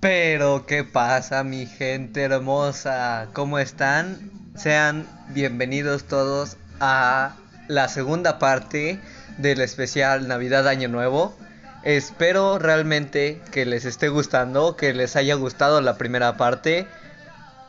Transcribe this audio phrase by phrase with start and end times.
[0.00, 3.28] Pero, ¿qué pasa, mi gente hermosa?
[3.32, 4.30] ¿Cómo están?
[4.56, 7.36] Sean bienvenidos todos a
[7.68, 8.98] la segunda parte
[9.38, 11.36] del especial Navidad Año Nuevo.
[11.84, 16.88] Espero realmente que les esté gustando, que les haya gustado la primera parte.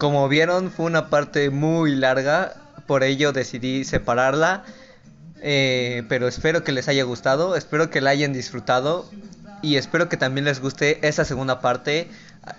[0.01, 2.55] Como vieron fue una parte muy larga,
[2.87, 4.63] por ello decidí separarla.
[5.43, 9.07] Eh, pero espero que les haya gustado, espero que la hayan disfrutado
[9.61, 12.07] y espero que también les guste esa segunda parte.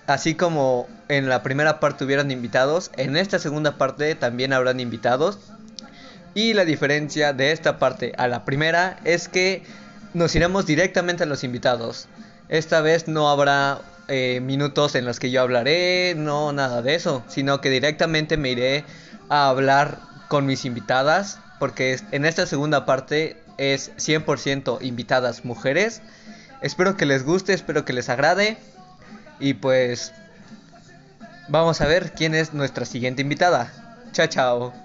[0.06, 5.40] Así como en la primera parte hubieran invitados, en esta segunda parte también habrán invitados.
[6.34, 9.64] Y la diferencia de esta parte a la primera es que
[10.14, 12.06] nos iremos directamente a los invitados.
[12.48, 17.22] Esta vez no habrá eh, minutos en los que yo hablaré, no nada de eso,
[17.28, 18.84] sino que directamente me iré
[19.28, 26.02] a hablar con mis invitadas, porque en esta segunda parte es 100% invitadas mujeres.
[26.62, 28.56] Espero que les guste, espero que les agrade
[29.40, 30.12] y pues
[31.48, 33.72] vamos a ver quién es nuestra siguiente invitada.
[34.12, 34.81] Chao, chao.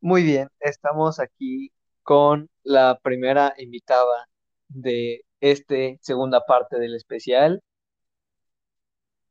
[0.00, 4.28] Muy bien, estamos aquí con la primera invitada
[4.68, 7.62] de esta segunda parte del especial.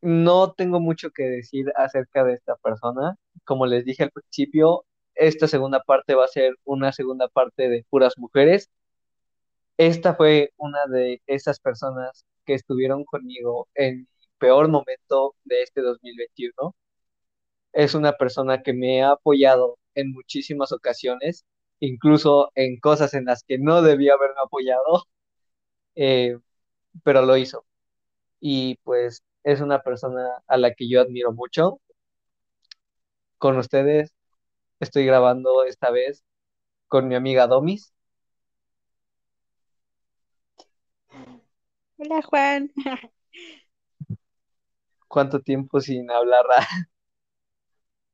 [0.02, 3.16] No tengo mucho que decir acerca de esta persona.
[3.46, 7.86] Como les dije al principio, esta segunda parte va a ser una segunda parte de
[7.90, 8.70] puras mujeres.
[9.78, 15.82] Esta fue una de esas personas que estuvieron conmigo en mi peor momento de este
[15.82, 16.76] 2021.
[17.74, 21.46] Es una persona que me ha apoyado en muchísimas ocasiones,
[21.80, 25.06] incluso en cosas en las que no debía haberme apoyado,
[25.96, 26.38] eh,
[27.04, 27.66] pero lo hizo.
[28.42, 31.80] Y pues es una persona a la que yo admiro mucho.
[33.38, 34.14] Con ustedes
[34.80, 36.24] estoy grabando esta vez
[36.88, 37.94] con mi amiga Domis.
[41.98, 42.72] Hola Juan.
[45.08, 46.46] ¿Cuánto tiempo sin hablar?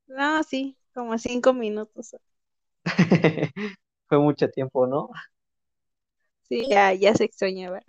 [0.07, 2.16] no, sí, como cinco minutos.
[4.07, 5.09] Fue mucho tiempo, ¿no?
[6.44, 7.81] Sí, ya, ya se extrañaba.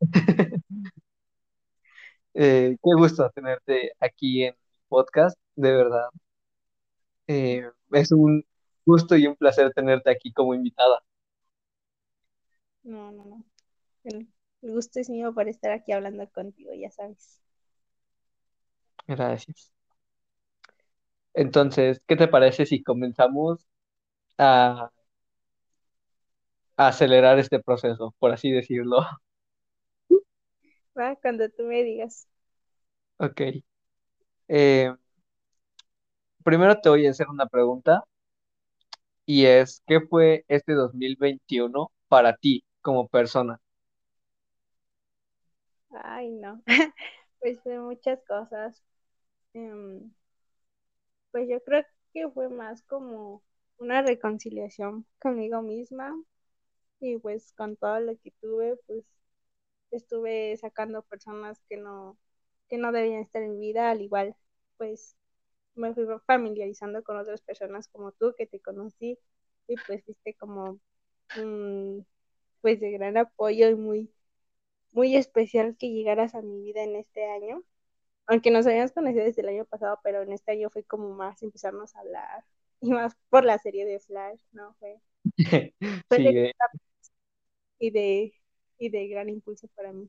[2.38, 4.54] Eh, qué gusto tenerte aquí en
[4.88, 6.10] podcast, de verdad.
[7.28, 7.62] Eh,
[7.92, 8.44] es un
[8.84, 11.00] gusto y un placer tenerte aquí como invitada.
[12.82, 13.44] No, no, no.
[14.04, 14.28] El,
[14.60, 17.40] gusto es mío por estar aquí hablando contigo, ya sabes.
[19.06, 19.75] Gracias.
[21.36, 23.66] Entonces, ¿qué te parece si comenzamos
[24.38, 24.90] a,
[26.78, 28.98] acelerar este proceso, por así decirlo?
[30.98, 32.26] Va, cuando tú me digas.
[33.18, 33.40] Ok.
[34.48, 34.94] Eh,
[36.42, 38.02] primero te voy a hacer una pregunta
[39.26, 43.60] y es, ¿qué fue este 2021 para ti como persona?
[45.90, 46.62] Ay, no.
[47.38, 48.82] Pues fue muchas cosas.
[49.52, 50.10] Em,
[51.30, 53.42] pues yo creo que fue más como
[53.78, 56.14] una reconciliación conmigo misma
[57.00, 59.04] y pues con todo lo que tuve, pues
[59.90, 62.18] estuve sacando personas que no,
[62.68, 64.36] que no debían estar en mi vida, al igual
[64.78, 65.16] pues
[65.74, 69.18] me fui familiarizando con otras personas como tú que te conocí
[69.68, 70.80] y pues fuiste como
[72.60, 74.10] pues de gran apoyo y muy
[74.92, 77.62] muy especial que llegaras a mi vida en este año
[78.26, 81.42] aunque nos habíamos conocido desde el año pasado, pero en este año fue como más
[81.42, 82.44] empezarnos a hablar
[82.80, 84.74] y más por la serie de Flash, ¿no?
[84.74, 85.00] Fue,
[86.10, 86.52] eh.
[87.78, 88.32] y de
[88.78, 90.08] y de gran impulso para mí.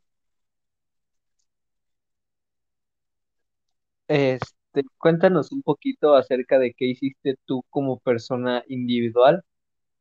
[4.07, 9.43] Este, cuéntanos un poquito acerca de qué hiciste tú como persona individual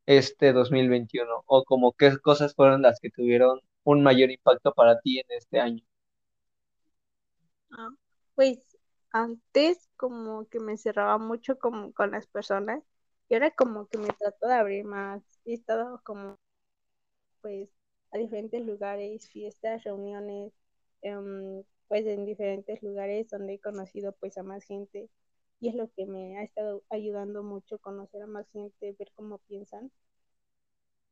[0.07, 5.21] este 2021 o como qué cosas fueron las que tuvieron un mayor impacto para ti
[5.21, 5.83] en este año.
[7.71, 7.91] Ah,
[8.37, 8.61] pues
[9.13, 12.85] antes como que me cerraba mucho como con las personas
[13.31, 15.23] y ahora como que me trato de abrir más.
[15.47, 16.37] He estado como
[17.43, 17.71] pues
[18.13, 20.53] a diferentes lugares, fiestas, reuniones,
[21.03, 25.09] em, pues en diferentes lugares donde he conocido pues a más gente
[25.61, 29.39] y es lo que me ha estado ayudando mucho conocer a más gente, ver cómo
[29.49, 29.91] piensan.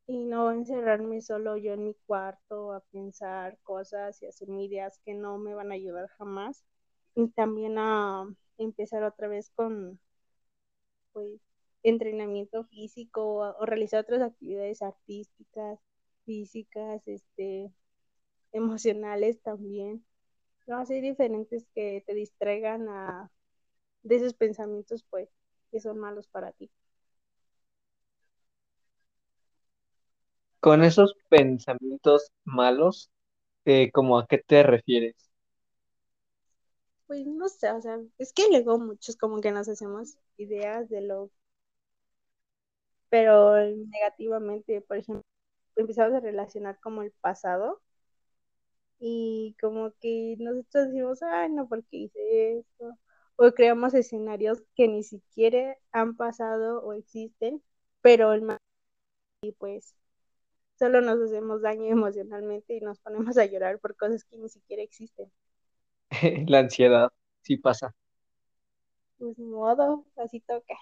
[0.07, 5.13] y no encerrarme solo yo en mi cuarto a pensar cosas y hacerme ideas que
[5.15, 6.65] no me van a ayudar jamás.
[7.15, 8.27] Y también a
[8.59, 9.99] empezar otra vez con
[11.13, 11.41] pues
[11.83, 15.79] entrenamiento físico o, realizar otras actividades artísticas,
[16.25, 17.71] físicas, este,
[18.53, 20.05] emocionales también.
[20.67, 23.31] No, así diferentes que te distraigan a,
[24.03, 25.29] de esos pensamientos pues
[25.71, 26.71] que son malos para ti.
[30.61, 33.11] Con esos pensamientos malos,
[33.67, 35.24] eh, ¿cómo a qué te refieres?
[37.07, 41.01] Pues no sé, o sea, es que luego muchos como que nos hacemos ideas de
[41.01, 41.31] lo,
[43.09, 45.23] pero negativamente, por ejemplo,
[45.77, 47.83] empezamos a relacionar como el pasado
[48.99, 52.99] y como que nosotros decimos, ay, no, ¿por qué hice esto?
[53.37, 57.63] O creamos escenarios que ni siquiera han pasado o existen,
[58.01, 58.59] pero el mal
[59.43, 59.95] y pues
[60.79, 64.83] solo nos hacemos daño emocionalmente y nos ponemos a llorar por cosas que ni siquiera
[64.85, 65.33] existen.
[66.49, 67.11] La ansiedad,
[67.43, 67.95] sí pasa.
[69.19, 70.75] Pues ni modo, así toca.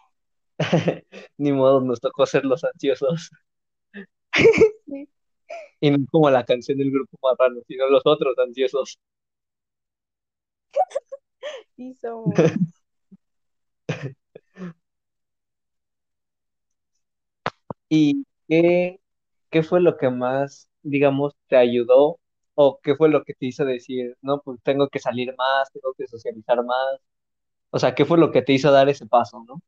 [1.38, 3.30] Ni modo, nos tocó ser los ansiosos.
[4.86, 5.08] Sí,
[5.80, 8.98] Y no como la canción del grupo Marrano, sino los otros ansiosos.
[11.76, 12.54] sí somos.
[17.88, 19.00] ¿Y qué,
[19.50, 22.18] qué fue lo que más, digamos, te ayudó?
[22.54, 25.94] ¿O qué fue lo que te hizo decir, no, pues tengo que salir más, tengo
[25.94, 27.00] que socializar más?
[27.70, 29.62] O sea, ¿qué fue lo que te hizo dar ese paso, no?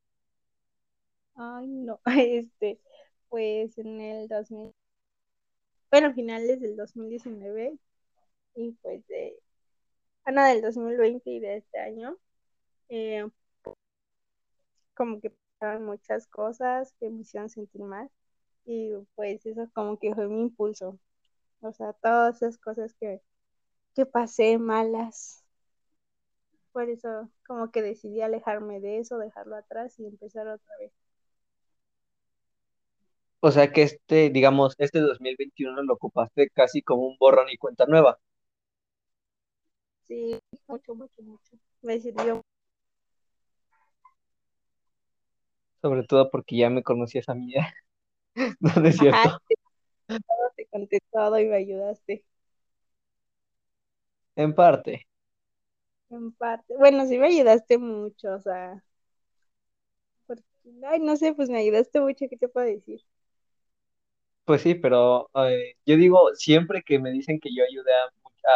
[1.37, 2.81] Ay, no, este,
[3.29, 4.73] pues en el 2000,
[5.91, 7.79] bueno, finales del 2019
[8.57, 9.39] y pues de,
[10.25, 12.17] Ana del 2020 y de este año,
[12.89, 13.29] eh,
[14.95, 18.11] como que pasaron muchas cosas que me hicieron sentir mal
[18.65, 20.99] y pues eso como que fue mi impulso,
[21.65, 23.23] o sea, todas esas cosas que,
[23.95, 25.45] que pasé malas,
[26.73, 30.93] por eso como que decidí alejarme de eso, dejarlo atrás y empezar otra vez.
[33.41, 37.87] O sea, que este, digamos, este 2021 lo ocupaste casi como un borrón y cuenta
[37.87, 38.19] nueva,
[40.07, 40.39] Sí,
[40.69, 41.59] mucho, mucho, mucho.
[41.83, 42.41] Me sirvió.
[45.81, 47.53] sobre todo porque ya me conocías a mí,
[48.61, 49.55] no, no es Ajá, cierto, te
[50.75, 52.25] conté todo y me ayudaste
[54.37, 55.07] en parte.
[56.11, 56.75] en parte.
[56.79, 58.83] Bueno, sí me ayudaste mucho, o sea,
[60.27, 60.43] porque,
[60.87, 63.01] ay, no sé, pues me ayudaste mucho, ¿qué te puedo decir?
[64.45, 67.93] Pues sí, pero eh, yo digo, siempre que me dicen que yo ayudé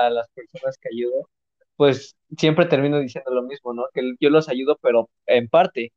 [0.00, 1.28] a, a las personas que ayudo,
[1.76, 3.84] pues siempre termino diciendo lo mismo, ¿no?
[3.94, 5.92] Que yo los ayudo, pero en parte,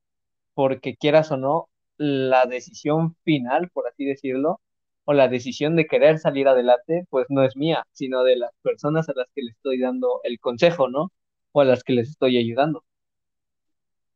[0.55, 4.61] porque quieras o no, la decisión final, por así decirlo,
[5.05, 9.09] o la decisión de querer salir adelante, pues no es mía, sino de las personas
[9.09, 11.11] a las que les estoy dando el consejo, ¿no?
[11.53, 12.83] O a las que les estoy ayudando.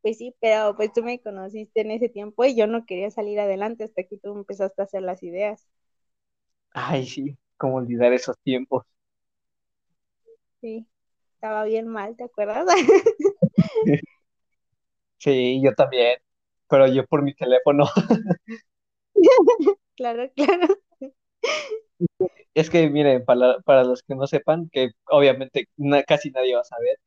[0.02, 3.40] Pues sí, pero pues tú me conociste en ese tiempo y yo no quería salir
[3.42, 5.68] adelante hasta que tú empezaste a hacer las ideas.
[6.76, 8.84] Ay, sí, cómo olvidar esos tiempos.
[10.62, 10.88] Sí,
[11.36, 12.66] estaba bien mal, ¿te acuerdas?
[15.18, 16.18] Sí, yo también,
[16.70, 17.86] pero yo por mi teléfono.
[19.96, 20.68] Claro, claro.
[22.54, 26.62] Es que, miren, para, para los que no sepan, que obviamente na- casi nadie va
[26.62, 26.98] a saber,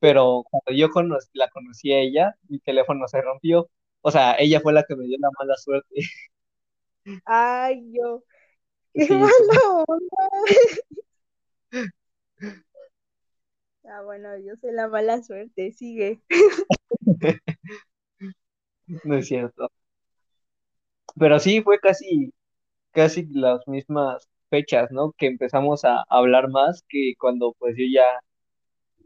[0.00, 3.70] pero cuando yo cono- la conocí a ella, mi teléfono se rompió.
[4.02, 5.94] O sea, ella fue la que me dio la mala suerte.
[7.24, 8.24] Ay, yo,
[8.94, 10.28] qué Sí, mala onda.
[13.84, 16.22] Ah, bueno, yo soy la mala suerte, sigue.
[19.04, 19.70] no es cierto.
[21.18, 22.32] Pero sí, fue casi,
[22.98, 25.12] casi las mismas fechas, ¿no?
[25.16, 28.02] Que empezamos a hablar más que cuando pues yo ya,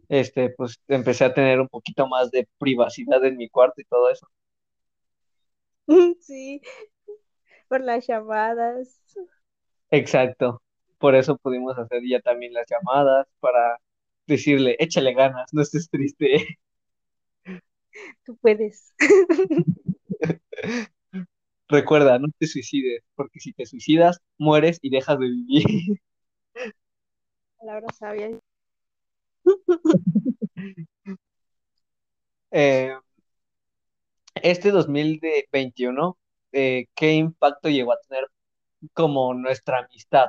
[0.08, 4.08] este, pues empecé a tener un poquito más de privacidad en mi cuarto y todo
[4.10, 4.26] eso.
[6.20, 6.62] Sí,
[7.68, 9.02] por las llamadas.
[9.90, 10.62] Exacto.
[10.98, 13.76] Por eso pudimos hacer ya también las llamadas para
[14.26, 16.58] decirle, échale ganas, no estés triste.
[18.24, 18.94] Tú puedes.
[21.72, 25.64] Recuerda, no te suicides, porque si te suicidas, mueres y dejas de vivir.
[27.58, 28.32] Palabras sabias.
[32.50, 32.94] Eh,
[34.34, 36.18] este 2021,
[36.52, 38.26] eh, ¿qué impacto llegó a tener
[38.92, 40.26] como nuestra amistad?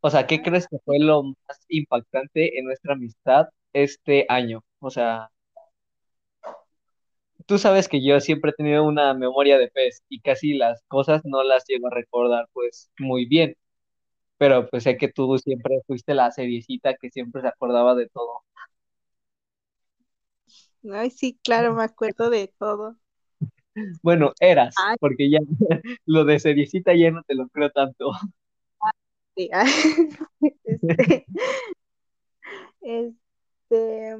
[0.00, 4.64] O sea, ¿qué crees que fue lo más impactante en nuestra amistad este año?
[4.80, 5.30] O sea,
[7.46, 11.22] tú sabes que yo siempre he tenido una memoria de pez y casi las cosas
[11.24, 13.56] no las llego a recordar pues muy bien,
[14.38, 18.42] pero pues sé que tú siempre fuiste la seriecita que siempre se acordaba de todo.
[20.92, 22.96] Ay, sí, claro, me acuerdo de todo.
[24.02, 25.38] Bueno, eras, Ay, porque ya
[26.06, 28.10] lo de seriecita ya no te lo creo tanto.
[29.36, 29.70] sí, ay,
[30.64, 31.26] este,
[33.70, 34.16] este,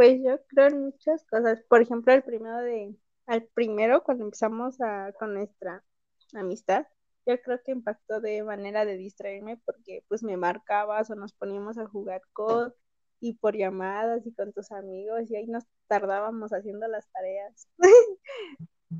[0.00, 1.62] pues yo creo en muchas cosas.
[1.68, 5.84] Por ejemplo, el primero de, al primero, cuando empezamos a, con nuestra
[6.32, 6.86] amistad,
[7.26, 11.76] yo creo que impactó de manera de distraerme porque pues me marcabas o nos poníamos
[11.76, 12.72] a jugar con
[13.20, 17.68] y por llamadas y con tus amigos y ahí nos tardábamos haciendo las tareas.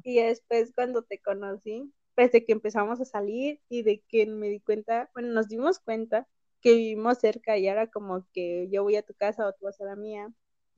[0.04, 4.48] Y después cuando te conocí, pues de que empezamos a salir y de que me
[4.50, 6.28] di cuenta, bueno, nos dimos cuenta
[6.60, 9.80] que vivimos cerca y ahora como que yo voy a tu casa o tú vas
[9.80, 10.30] a la mía.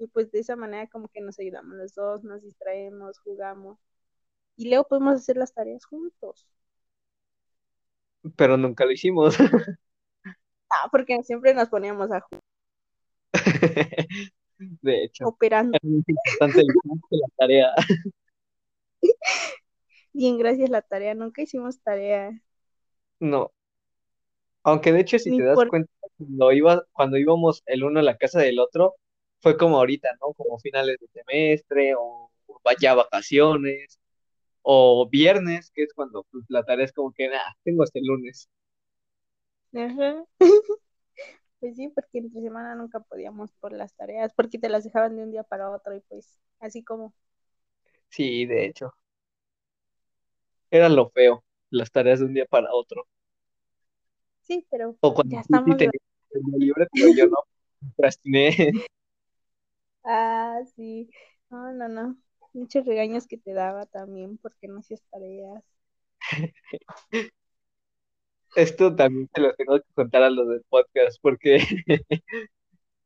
[0.02, 3.78] Y pues de esa manera como que nos ayudamos los dos, nos distraemos, jugamos.
[4.56, 6.48] Y luego podemos hacer las tareas juntos.
[8.36, 9.36] Pero nunca lo hicimos.
[10.74, 12.40] Ah, porque siempre nos poníamos a jugar,
[14.80, 15.76] De hecho, operando.
[15.76, 16.62] es muy importante
[17.10, 17.74] la tarea.
[20.14, 21.14] Bien, gracias la tarea.
[21.14, 22.32] Nunca hicimos tarea.
[23.20, 23.52] No,
[24.64, 25.68] aunque de hecho si Ni te das por...
[25.68, 28.94] cuenta, cuando iba, cuando íbamos el uno a la casa del otro,
[29.42, 30.32] fue como ahorita, ¿no?
[30.34, 32.30] Como finales de semestre o
[32.80, 34.00] ya vacaciones
[34.62, 38.06] o viernes, que es cuando pues, la tarea es como que, nada, tengo hasta el
[38.06, 38.48] lunes.
[39.74, 40.24] Ajá.
[41.60, 45.22] Pues sí, porque entre semana nunca podíamos por las tareas, porque te las dejaban de
[45.24, 47.14] un día para otro y pues así como,
[48.10, 48.94] Sí, de hecho,
[50.72, 53.06] era lo feo, las tareas de un día para otro.
[54.40, 57.36] sí, pero O cuando ya sí estamos, el día libre, pero yo no,
[57.96, 58.72] procrastiné.
[60.04, 61.10] ah, sí,
[61.50, 62.16] no, no, no,
[62.52, 65.62] muchos regaños que te daba también porque no hacías tareas.
[68.54, 71.58] Esto también te lo tengo que contar a los del podcast, porque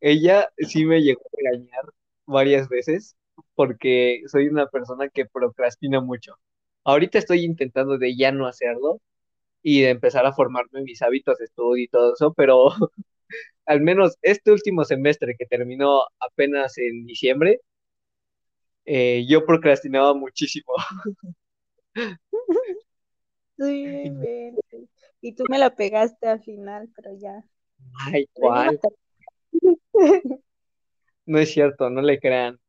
[0.00, 1.84] ella sí me llegó a regañar
[2.26, 3.16] varias veces,
[3.54, 6.36] porque soy una persona que procrastina mucho.
[6.84, 9.00] Ahorita estoy intentando de ya no hacerlo
[9.62, 12.68] y de empezar a formarme mis hábitos de estudio y todo eso, pero
[13.66, 17.60] al menos este último semestre que terminó apenas en diciembre,
[18.84, 20.72] eh, yo procrastinaba muchísimo.
[23.58, 24.12] Sí.
[25.22, 27.42] Y tú me la pegaste al final, pero ya,
[27.94, 28.80] Ay, ¿cuál?
[31.26, 32.60] No es cierto, no le crean.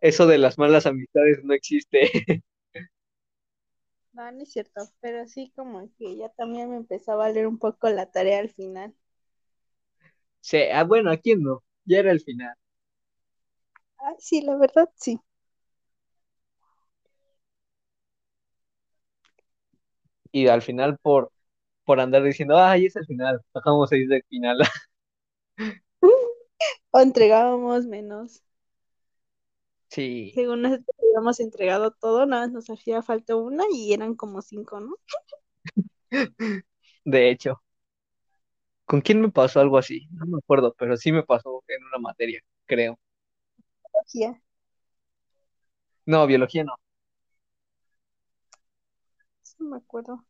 [0.00, 2.00] Eso de las malas amistades no existe.
[4.14, 7.58] No, no es cierto, pero sí como que ya también me empezó a valer un
[7.58, 8.94] poco la tarea al final.
[10.42, 11.64] Sí, ah, bueno, ¿a quién no?
[11.86, 12.54] Ya era el final.
[13.98, 15.18] Ah, sí, la verdad, sí.
[20.32, 21.32] Y al final por,
[21.84, 24.58] por andar diciendo, ay, es el final, bajamos seis del final.
[26.92, 28.42] O entregábamos menos.
[29.88, 34.42] Sí, Según nosotros habíamos entregado todo, nada más nos hacía falta una y eran como
[34.42, 34.96] cinco, ¿no?
[37.04, 37.62] de hecho.
[38.86, 40.06] ¿Con quién me pasó algo así?
[40.12, 42.98] No me acuerdo, pero sí me pasó en una materia, creo.
[43.92, 44.40] Biología.
[46.06, 46.74] No, biología no.
[49.42, 50.24] Sí, me acuerdo.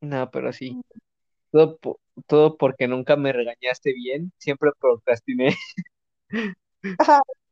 [0.00, 0.80] No, pero sí.
[1.52, 5.50] Todo, po- todo porque nunca me regañaste bien, siempre procrastiné.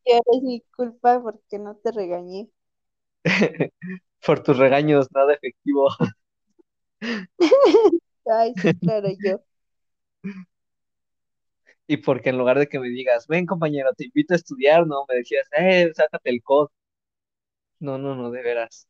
[0.07, 2.49] Ya es mi culpa porque no te regañé.
[4.26, 5.88] Por tus regaños, nada efectivo.
[8.26, 9.40] Ay, sí, claro, yo.
[11.89, 15.05] Y porque en lugar de que me digas, ven compañero, te invito a estudiar, no,
[15.09, 16.69] me decías, eh, sácate el COD.
[17.79, 18.89] No, no, no, de veras.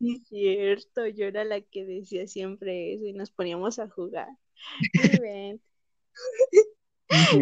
[0.00, 4.28] Es cierto, yo era la que decía siempre eso y nos poníamos a jugar.
[5.16, 5.60] Y ven.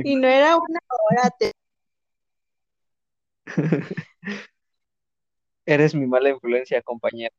[0.04, 1.52] Y no era una hora, te
[5.66, 7.34] Eres mi mala influencia, compañera.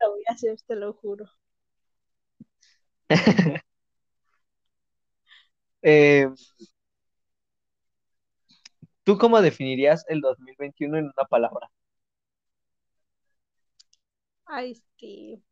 [0.00, 1.26] lo voy a hacer, te lo juro.
[5.82, 6.28] Eh,
[9.04, 11.70] ¿tú cómo definirías el 2021 en una palabra?
[14.46, 15.42] Ay, sí.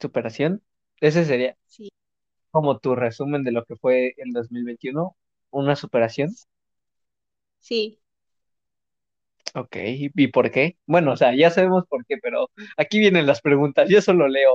[0.00, 0.62] ¿Superación?
[1.00, 1.90] Ese sería Sí,
[2.50, 5.16] como tu resumen de lo que fue el 2021,
[5.50, 6.30] una superación.
[7.58, 8.00] sí.
[9.56, 10.76] Ok, ¿y por qué?
[10.86, 14.54] Bueno, o sea, ya sabemos por qué, pero aquí vienen las preguntas, yo solo leo.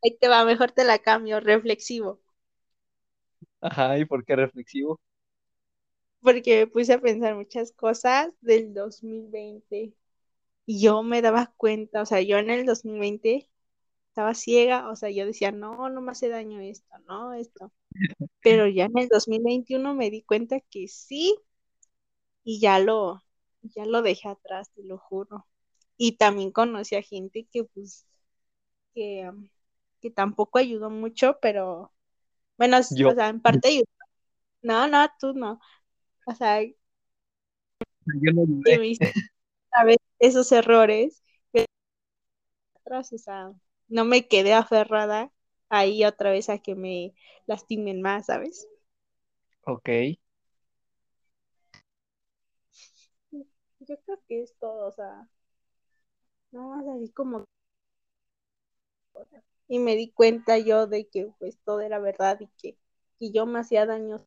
[0.00, 2.20] Ahí te va, mejor te la cambio, reflexivo.
[3.60, 5.00] Ajá, ¿y por qué reflexivo?
[6.20, 9.94] porque me puse a pensar muchas cosas del 2020
[10.66, 13.50] y yo me daba cuenta, o sea, yo en el 2020
[14.08, 17.72] estaba ciega, o sea, yo decía, no, no me hace daño esto, no, esto.
[18.42, 21.36] Pero ya en el 2021 me di cuenta que sí
[22.44, 23.21] y ya lo,
[23.62, 25.46] ya lo dejé atrás, te lo juro.
[25.96, 28.06] Y también conocí a gente que pues,
[28.94, 29.48] que, um,
[30.00, 31.92] que tampoco ayudó mucho, pero
[32.58, 33.86] bueno, o Yo, sea, en parte ayudó.
[34.62, 35.60] No, no, tú no.
[36.26, 36.60] O sea,
[38.20, 39.12] yo no que me hice
[40.18, 41.66] esos errores que
[42.76, 43.52] atrás, o sea,
[43.88, 45.32] no me quedé aferrada
[45.70, 47.14] ahí otra vez a que me
[47.46, 48.68] lastimen más, ¿sabes?
[49.66, 49.88] Ok.
[53.86, 55.28] Yo creo que es todo, o sea,
[56.52, 57.44] no más así como
[59.68, 62.76] y me di cuenta yo de que pues todo era verdad y que,
[63.18, 64.26] que yo me hacía daño,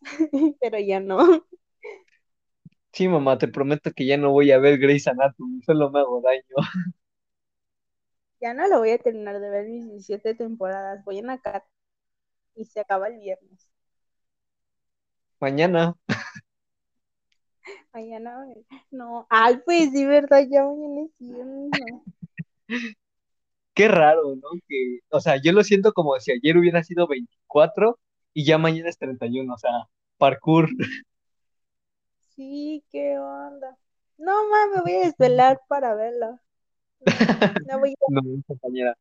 [0.60, 1.46] pero ya no.
[2.92, 6.20] Sí, mamá, te prometo que ya no voy a ver Grey's Anatomy, solo me hago
[6.22, 6.42] daño.
[8.42, 11.64] Ya no lo voy a terminar de ver mis 17 temporadas, voy en acá
[12.56, 13.70] y se acaba el viernes.
[15.40, 15.94] Mañana.
[17.92, 18.46] Mañana,
[18.90, 22.68] no, ay, pues sí, verdad, ya mañana es.
[23.74, 24.48] Qué raro, ¿no?
[24.68, 27.98] Que, o sea, yo lo siento como si ayer hubiera sido 24
[28.34, 29.70] y ya mañana es 31, o sea,
[30.18, 30.68] parkour.
[32.34, 33.76] Sí, qué onda.
[34.18, 36.38] No, mames, me voy a desvelar para verlo.
[37.68, 37.94] No voy a...
[38.08, 38.96] No, compañera.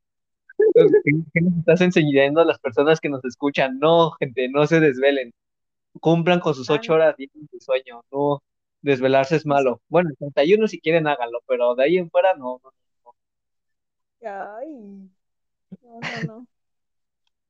[0.57, 3.77] ¿Qué, qué nos estás enseñando a las personas que nos escuchan?
[3.79, 5.33] No, gente, no se desvelen.
[5.99, 8.03] Cumplan con sus ocho horas de sueño.
[8.11, 8.41] No,
[8.81, 9.81] desvelarse es malo.
[9.89, 12.61] Bueno, el 31 si quieren háganlo, pero de ahí en fuera no.
[12.63, 12.71] no.
[14.23, 14.69] Ay,
[15.81, 16.47] no, no, no.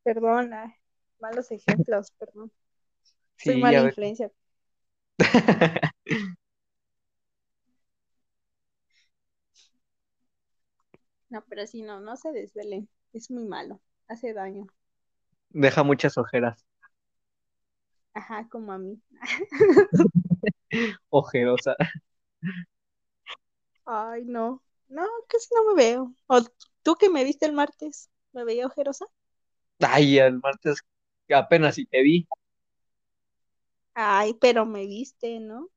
[0.04, 0.76] Perdona.
[1.20, 2.52] Malos ejemplos, perdón.
[3.38, 3.96] Soy Sí, mala ya ves.
[3.96, 4.32] influencia.
[11.30, 12.88] No, pero sí, no, no se desvelen.
[13.12, 13.82] Es muy malo.
[14.08, 14.68] Hace daño.
[15.54, 16.66] Deja muchas ojeras.
[18.14, 19.02] Ajá, como a mí.
[21.12, 21.76] Ojerosa.
[23.86, 24.64] Ay, no.
[24.90, 26.16] No, casi no me veo.
[26.28, 26.42] O
[26.84, 29.06] tú que me viste el martes, ¿me veía ojerosa?
[29.82, 30.80] Ay, el martes
[31.30, 32.28] apenas si te vi.
[33.94, 35.70] Ay, pero me viste, ¿no?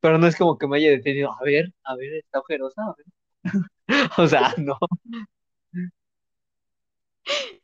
[0.00, 1.32] Pero no es como que me haya detenido.
[1.32, 2.82] A ver, a ver, está ojerosa.
[2.82, 3.06] A ver.
[4.18, 4.78] O sea, no.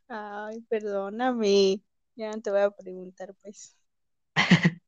[0.09, 1.83] Ay, perdóname.
[2.17, 3.77] Ya no te voy a preguntar, pues.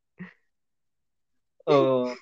[1.66, 2.14] Oh,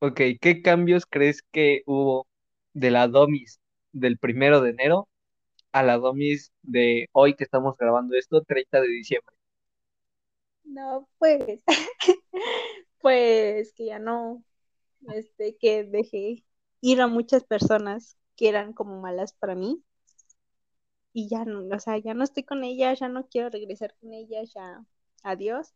[0.00, 2.26] ok, ¿qué cambios crees que hubo
[2.74, 3.60] de la Domis
[3.92, 5.08] del primero de enero
[5.72, 9.36] a la Domis de hoy que estamos grabando esto, 30 de diciembre?
[10.64, 11.60] No, pues.
[13.00, 14.42] Pues que ya no.
[15.14, 16.44] Este, que dejé
[16.82, 19.82] ir a muchas personas que eran como malas para mí.
[21.14, 24.12] Y ya no, o sea, ya no estoy con ellas, ya no quiero regresar con
[24.12, 24.84] ellas, ya.
[25.22, 25.72] Adiós.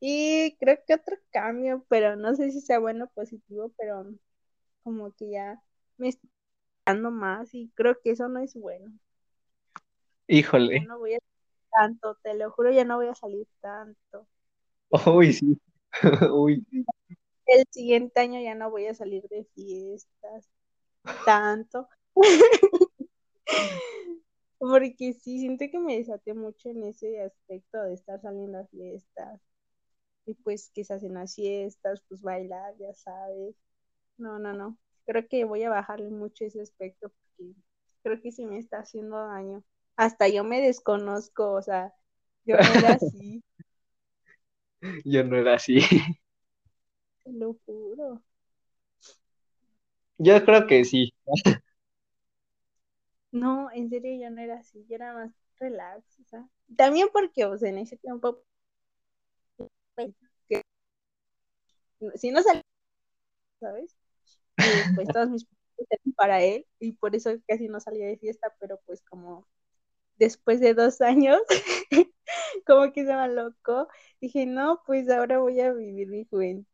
[0.00, 4.06] Y creo que otro cambio, pero no sé si sea bueno o positivo, pero
[4.82, 5.62] como que ya
[5.96, 6.30] me estoy
[6.84, 8.92] dando más y creo que eso no es bueno.
[10.26, 10.80] Ya Híjole.
[10.80, 14.26] no voy a salir tanto, te lo juro, ya no voy a salir tanto.
[15.06, 15.58] Uy, sí.
[16.32, 16.66] Uy.
[17.46, 20.48] El siguiente año ya no voy a salir de fiestas
[21.24, 21.88] tanto.
[24.58, 29.40] Porque sí, siento que me desaté mucho en ese aspecto de estar saliendo a fiestas.
[30.26, 33.54] Y pues que se hacen las fiestas, pues bailar, ya sabes.
[34.18, 34.78] No, no, no.
[35.06, 37.54] Creo que voy a bajarle mucho ese aspecto porque
[38.02, 39.64] creo que sí me está haciendo daño.
[39.96, 41.94] Hasta yo me desconozco, o sea,
[42.44, 43.44] yo no era así,
[45.04, 45.78] Yo no era así.
[47.22, 48.22] te lo juro.
[50.18, 51.12] Yo creo que sí.
[53.32, 56.48] No, en serio yo no era así, yo era más relax, o sea.
[56.76, 58.42] También porque, o sea, en ese tiempo,
[59.94, 60.10] pues,
[62.16, 62.62] si no salía,
[63.60, 63.96] ¿sabes?
[64.94, 65.46] Pues todos mis
[66.16, 69.46] para él y por eso casi no salía de fiesta, pero pues como
[70.18, 71.40] después de dos años,
[72.66, 73.88] como que se me alocó,
[74.20, 76.66] dije, no, pues ahora voy a vivir mi juventud,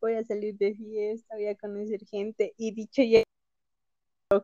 [0.00, 3.24] voy a salir de fiesta, voy a conocer gente y dicho ya,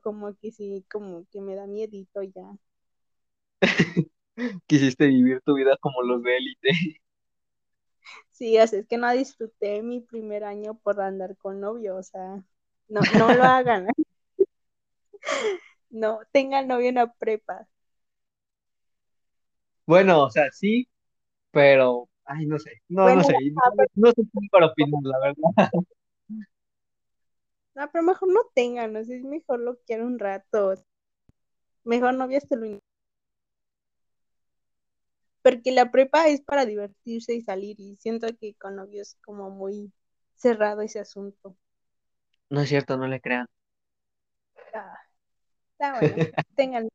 [0.03, 2.57] como que sí, como que me da miedito ya.
[4.67, 6.69] Quisiste vivir tu vida como los de élite.
[8.41, 12.43] Sí, sea, es que no disfruté mi primer año por andar con novio, o sea,
[12.89, 13.87] no, no lo hagan.
[15.91, 17.67] No, tengan novio en la prepa.
[19.87, 20.89] Bueno, o sea, sí,
[21.51, 23.35] pero, ay, no sé, no, no sé,
[23.77, 24.23] pero, no sé
[24.53, 25.71] para opinar, la verdad.
[27.75, 30.75] no, pero mejor no tengan, o sea, es mejor lo quiero un rato.
[31.83, 32.67] Mejor novia hasta lo
[35.43, 39.51] Porque la prepa es para divertirse y salir, y siento que con novios es como
[39.51, 39.93] muy
[40.35, 41.57] cerrado ese asunto.
[42.51, 43.47] No es cierto, no le crean.
[44.75, 44.99] Ah,
[45.73, 46.17] está bueno,
[46.57, 46.89] tengan.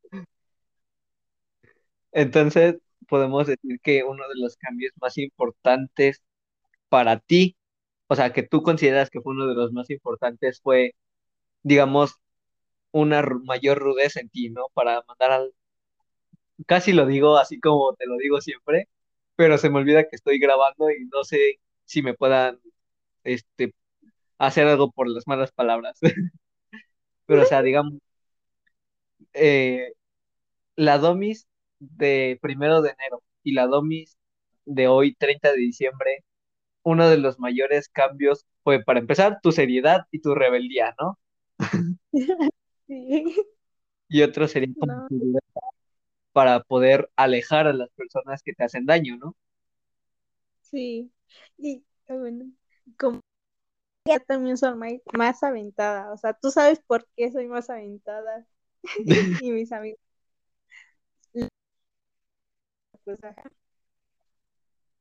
[2.12, 2.78] Entonces,
[3.08, 6.22] podemos decir que uno de los cambios más importantes
[6.90, 7.58] para ti,
[8.08, 10.96] o sea, que tú consideras que fue uno de los más importantes, fue,
[11.64, 12.16] digamos,
[12.92, 14.68] una mayor rudeza en ti, ¿no?
[14.74, 15.54] Para mandar al...
[16.68, 18.88] Casi lo digo así como te lo digo siempre,
[19.36, 22.60] pero se me olvida que estoy grabando y no sé si me puedan,
[23.24, 23.74] este,
[24.40, 26.00] hacer algo por las malas palabras.
[27.28, 27.94] Pero, o sea, digamos,
[29.34, 29.94] eh,
[30.76, 31.48] la domis
[31.80, 34.18] de primero de enero y la domis
[34.66, 36.26] de hoy, 30 de diciembre,
[36.84, 41.20] uno de los mayores cambios fue, para empezar, tu seriedad y tu rebeldía, ¿no?
[42.88, 43.46] Sí,
[44.10, 45.62] Y otro sería como no, tu libertad
[46.36, 49.36] para poder alejar a las personas que te hacen daño, ¿no?
[50.62, 51.12] sí.
[51.58, 52.46] Y ah, bueno,
[53.00, 53.22] como
[54.08, 58.48] ya también soy más aventada, o sea, tú sabes por qué soy más aventada
[59.40, 60.00] y mis amigos,
[63.04, 63.20] pues,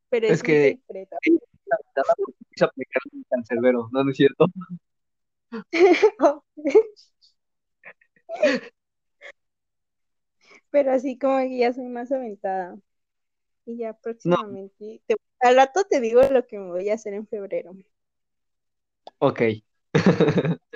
[0.09, 1.17] pero Es es que secreto.
[1.23, 4.05] ella está aventada porque quiso aplicar un cancerbero, ¿no?
[4.05, 4.47] ¿No es cierto?
[10.75, 12.77] Pero así como que ya soy más aventada
[13.67, 17.15] y ya No, próximamente, te- al rato te digo lo que me voy a hacer
[17.15, 17.75] en febrero.
[19.19, 19.43] ok.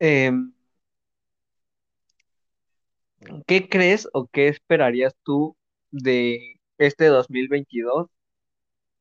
[0.00, 0.52] Em,
[3.46, 5.56] ¿qué crees o qué esperarías tú
[5.90, 8.08] de este 2022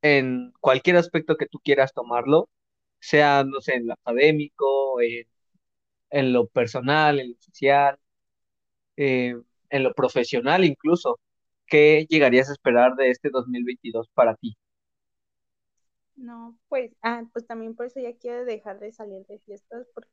[0.01, 2.49] en cualquier aspecto que tú quieras tomarlo,
[2.99, 5.27] sea, no sé, en lo académico, en,
[6.11, 7.97] en lo personal, en lo social,
[8.97, 9.35] eh,
[9.69, 11.19] en lo profesional incluso?
[11.67, 14.57] ¿Qué llegarías a esperar de este 2022 para ti?
[16.15, 20.09] No, pues, ah, pues también por eso ya quiero dejar de salir de fiestas porque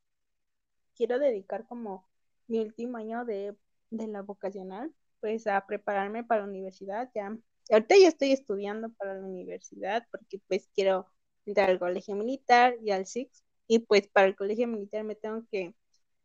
[0.95, 2.07] quiero dedicar como
[2.47, 3.55] mi último año de,
[3.91, 7.09] de la vocacional, pues a prepararme para la universidad.
[7.15, 7.37] Ya,
[7.71, 11.07] ahorita ya estoy estudiando para la universidad porque pues quiero
[11.45, 15.43] entrar al colegio militar y al SIX y pues para el colegio militar me tengo
[15.51, 15.75] que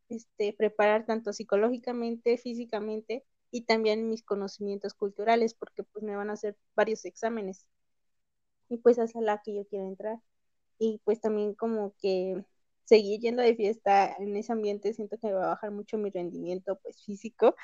[0.09, 6.35] este, preparar tanto psicológicamente, físicamente y también mis conocimientos culturales porque pues me van a
[6.35, 7.69] hacer varios exámenes
[8.69, 10.19] y pues es la que yo quiero entrar.
[10.79, 12.45] Y pues también como que
[12.85, 16.79] seguir yendo de fiesta en ese ambiente siento que va a bajar mucho mi rendimiento
[16.83, 17.57] pues físico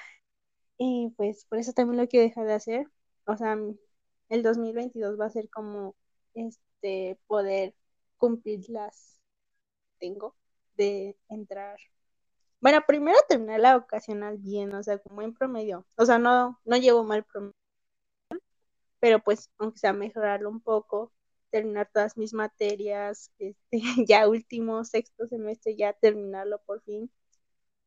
[0.78, 2.86] y pues por eso también lo quiero dejar de hacer.
[3.26, 3.58] O sea,
[4.30, 5.96] el 2022 va a ser como
[6.34, 7.74] este poder
[8.18, 9.20] cumplir las
[10.00, 10.36] tengo
[10.76, 11.78] de entrar.
[12.60, 15.86] Bueno, primero terminar la vocacional bien, o sea, como en promedio.
[15.96, 17.54] O sea, no, no llevo mal promedio
[19.00, 21.12] pero pues aunque sea mejorarlo un poco,
[21.50, 27.10] terminar todas mis materias, este, ya último, sexto semestre, ya terminarlo por fin.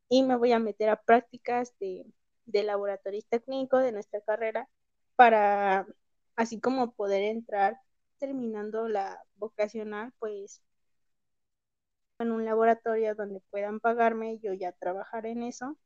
[0.10, 2.06] Y me voy a meter a prácticas de,
[2.46, 4.70] de laboratorista técnico de nuestra carrera
[5.16, 5.88] para
[6.36, 7.78] así como poder entrar
[8.20, 10.62] terminando la vocacional, pues
[12.24, 15.78] en un laboratorio donde puedan pagarme, yo ya trabajar en eso,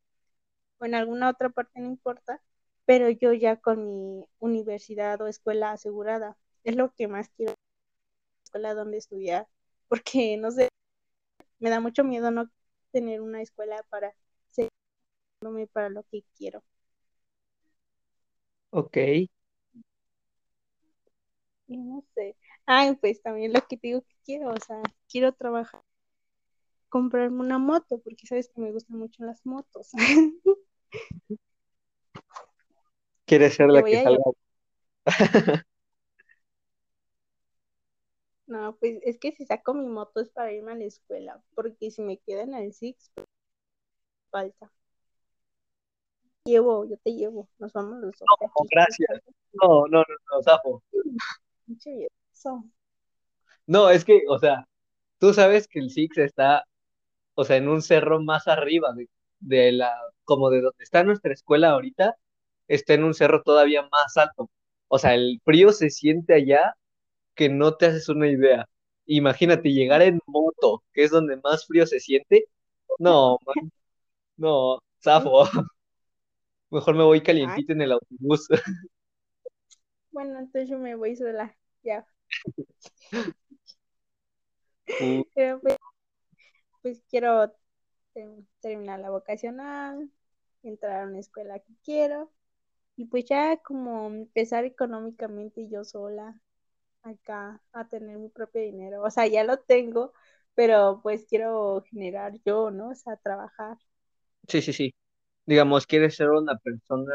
[0.79, 2.41] o en alguna otra parte no importa,
[2.85, 6.37] pero yo ya con mi universidad o escuela asegurada.
[6.63, 7.53] Es lo que más quiero,
[8.45, 9.47] escuela donde estudiar,
[9.89, 10.69] porque no sé,
[11.59, 12.49] me da mucho miedo no
[12.91, 14.13] tener una escuela para
[15.23, 16.63] seguirme para lo que quiero.
[18.71, 18.97] Ok,
[21.67, 22.35] Y no sé.
[22.65, 25.81] Ay, pues también lo que te digo que quiero, o sea, quiero trabajar,
[26.97, 29.91] comprarme una moto, porque sabes que me gustan mucho las motos.
[33.27, 34.23] ¿quieres ser la que salga?
[38.47, 41.91] No, pues es que si saco mi moto es para irme a la escuela, porque
[41.91, 43.27] si me quedo en el Six, pues,
[44.31, 44.71] falta.
[46.45, 49.21] Llevo, yo te llevo, nos vamos los dos No, gracias.
[49.51, 50.81] No, no, no, no, Zafo.
[51.65, 52.07] Mucho bien.
[53.65, 54.65] No, es que, o sea,
[55.19, 56.63] tú sabes que el Six está,
[57.37, 61.33] o sea, en un cerro más arriba de, de la, como de donde está nuestra
[61.33, 62.17] escuela ahorita,
[62.67, 64.49] está en un cerro todavía más alto.
[64.87, 66.75] O sea, el frío se siente allá
[67.35, 68.67] que no te haces una idea.
[69.05, 72.45] Imagínate llegar en moto, que es donde más frío se siente.
[72.99, 73.71] No, man,
[74.37, 74.79] no.
[75.03, 75.43] Zafo.
[76.71, 78.47] Mejor me voy calientito en el autobús.
[80.11, 81.55] bueno, entonces yo me voy sola.
[81.83, 82.07] Ya.
[85.01, 85.75] Uh, Pero pues,
[86.87, 87.51] pues quiero
[88.13, 88.29] ter-
[88.61, 90.09] terminar la vocacional,
[90.63, 92.31] entrar a una escuela que quiero
[92.97, 96.41] y pues ya como empezar económicamente yo sola
[97.03, 99.03] acá a tener mi propio dinero.
[99.03, 100.13] O sea, ya lo tengo,
[100.55, 102.89] pero pues quiero generar yo, ¿no?
[102.91, 103.77] O sea, trabajar.
[104.47, 104.93] sí, sí, sí.
[105.45, 107.13] Digamos, ¿quieres ser una persona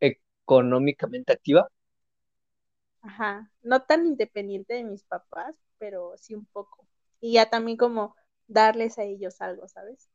[0.00, 1.68] económicamente activa?
[3.02, 3.50] Ajá.
[3.62, 6.86] No tan independiente de mis papás, pero sí un poco.
[7.20, 8.16] Y ya también como
[8.46, 10.08] darles a ellos algo, ¿sabes?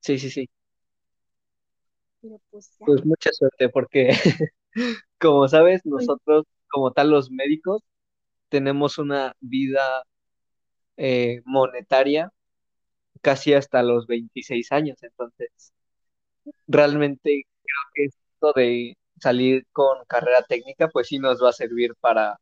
[0.00, 0.48] Sí, sí, sí.
[2.20, 2.86] Pero pues ya.
[2.86, 4.10] Pues mucha suerte, porque
[5.20, 7.82] como sabes, nosotros, como tal, los médicos,
[8.50, 10.04] tenemos una vida
[10.96, 12.32] eh, monetaria
[13.22, 15.02] casi hasta los 26 años.
[15.02, 15.72] Entonces,
[16.66, 21.94] realmente creo que esto de salir con carrera técnica, pues sí nos va a servir
[22.00, 22.38] para,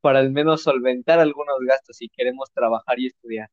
[0.00, 3.48] para al menos solventar algunos gastos si queremos trabajar y estudiar.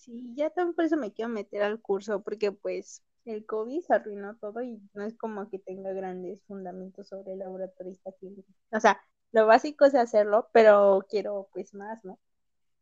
[0.00, 3.94] Sí, ya también por eso me quiero meter al curso, porque pues el COVID se
[3.94, 8.48] arruinó todo y no es como que tenga grandes fundamentos sobre el laboratorista clínico.
[8.72, 9.00] O sea,
[9.32, 12.18] lo básico es hacerlo, pero quiero pues más, ¿no?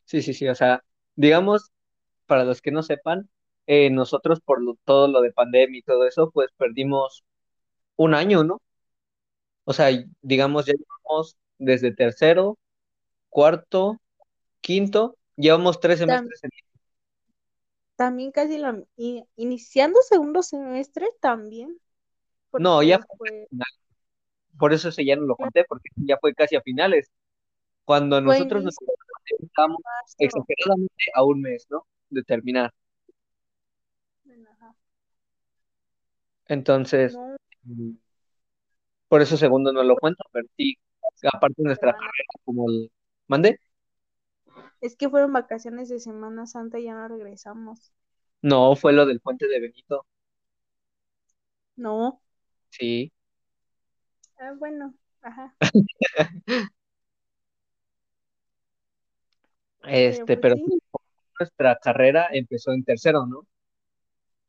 [0.05, 0.49] Sí, sí, sí.
[0.49, 0.83] O sea,
[1.17, 1.71] digamos,
[2.27, 3.31] para los que no sepan,
[3.67, 7.25] eh, nosotros por lo- todo lo de pandemia y todo eso, pues perdimos
[7.97, 8.61] un año, ¿no?
[9.65, 9.89] O sea,
[10.23, 12.59] digamos, ya llevamos desde tercero,
[13.31, 13.99] cuarto,
[14.63, 16.51] quinto, llevamos tres semestres en...
[17.99, 21.79] también casi lo, y- iniciando segundo semestre también,
[22.57, 23.49] No, ya fue.
[24.59, 27.11] Por eso ese ya no lo conté, porque ya fue casi a finales.
[27.85, 28.77] Cuando fue nosotros nos
[29.41, 29.83] estábamos
[30.19, 31.87] exageradamente a un mes, ¿no?
[32.11, 32.73] De terminar.
[34.51, 34.75] Ajá.
[36.47, 37.93] Entonces, No, mm,
[39.09, 40.77] por eso segundo no lo cuento, pero sí,
[41.33, 42.91] aparte de nuestra carrera, como el...
[43.27, 43.61] ¿Mande?
[44.81, 47.93] Es que fueron vacaciones de Semana Santa y ya no regresamos.
[48.43, 50.05] No, fue lo del puente de Benito.
[51.77, 52.21] No.
[52.71, 53.13] Sí.
[54.39, 55.57] Ah, bueno, ajá.
[59.83, 60.99] Este, Pero pero pues sí.
[61.41, 63.47] nuestra carrera empezó en tercero, ¿no?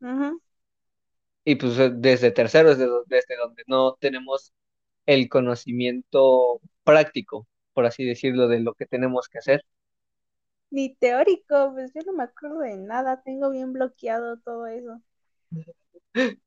[0.01, 0.41] Ujú.
[1.43, 4.53] Y pues eh, desde tercero es de do- desde donde no tenemos
[5.05, 9.65] el conocimiento práctico, por así decirlo, de lo que tenemos que hacer.
[10.71, 14.99] Ni teórico, pues yo no me acuerdo de nada, tengo bien bloqueado todo eso.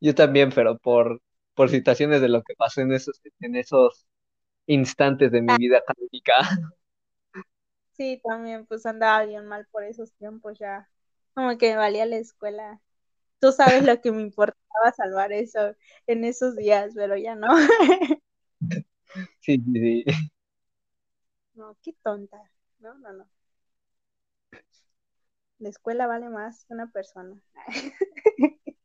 [0.00, 1.22] Yo también, pero por,
[1.54, 4.06] por situaciones de lo que pasó en esos, en esos
[4.66, 6.34] instantes de mi vida académica.
[7.92, 10.88] Sí, también pues andaba bien mal por esos tiempos ya.
[11.34, 12.80] Como que me valía la escuela.
[13.40, 17.48] Tú sabes lo que me importaba salvar eso en esos días, pero ya no.
[19.40, 20.32] Sí, sí, sí.
[21.54, 22.50] No, qué tonta.
[22.78, 23.26] No, no, no.
[25.62, 27.40] La escuela vale más que una persona.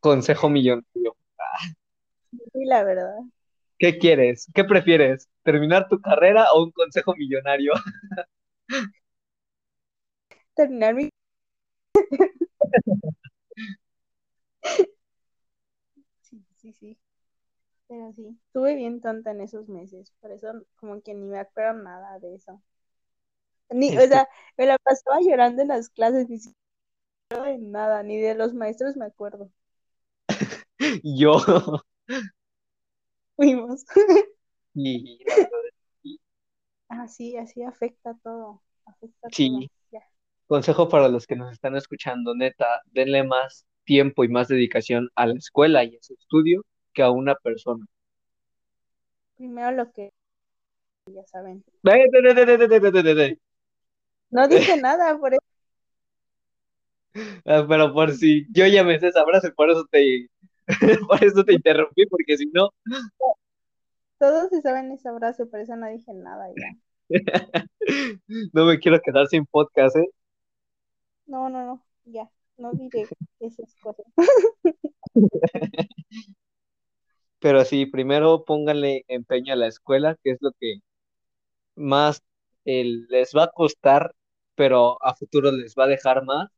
[0.00, 1.16] Consejo millonario.
[2.52, 3.14] Sí, la verdad.
[3.78, 4.50] ¿Qué quieres?
[4.54, 5.28] ¿Qué prefieres?
[5.42, 7.72] ¿Terminar tu carrera o un consejo millonario?
[10.56, 11.08] Terminar mi...
[16.20, 16.98] Sí, sí, sí.
[17.88, 21.82] Pero sí, estuve bien tonta en esos meses, por eso como que ni me acuerdo
[21.82, 22.62] nada de eso.
[23.70, 26.56] Ni, o sea, me la pasaba llorando en las clases, ni siquiera
[27.52, 29.50] de nada, ni de los maestros me acuerdo.
[31.04, 31.40] yo.
[33.36, 33.84] Fuimos.
[34.78, 35.34] Y es
[36.02, 36.16] que
[36.88, 39.32] Así, así afecta todo, afecta todo.
[39.32, 40.00] sí, Ya.
[40.46, 45.26] consejo para los que nos están escuchando, neta, denle más tiempo y más dedicación a
[45.26, 47.86] la escuela y a su estudio que a una persona.
[49.36, 50.12] Primero lo que
[51.06, 51.64] ya saben.
[54.36, 55.40] No dije nada, por eso
[57.46, 60.28] Ah, Pero por si yo ya me sé esa frase, por eso te,
[61.08, 62.68] por eso te interrumpí, porque si no,
[64.18, 66.76] todos se saben ese abrazo, por eso no dije nada ya.
[68.52, 70.06] no me quiero quedar sin podcast, ¿eh?
[71.24, 73.08] No, no, no, ya, no diré
[73.40, 74.04] esas cosas.
[77.38, 80.80] Pero sí, primero pónganle empeño a la escuela, que es lo que
[81.74, 82.22] más
[82.66, 84.12] eh, les va a costar,
[84.56, 86.50] pero a futuro les va a dejar más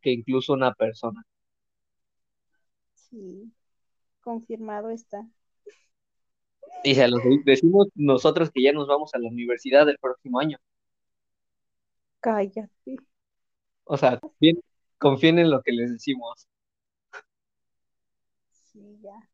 [0.00, 1.22] que incluso una persona.
[2.94, 3.52] Sí,
[4.22, 5.28] confirmado está.
[6.84, 10.56] Y se los decimos nosotros que ya nos vamos a la universidad el próximo año.
[12.20, 12.96] Cállate.
[13.84, 14.60] O sea, bien,
[14.98, 16.46] confíen en lo que les decimos.
[18.52, 19.28] Sí, ya.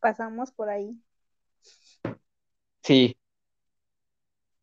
[0.00, 0.98] Pasamos por ahí.
[2.82, 3.16] Sí,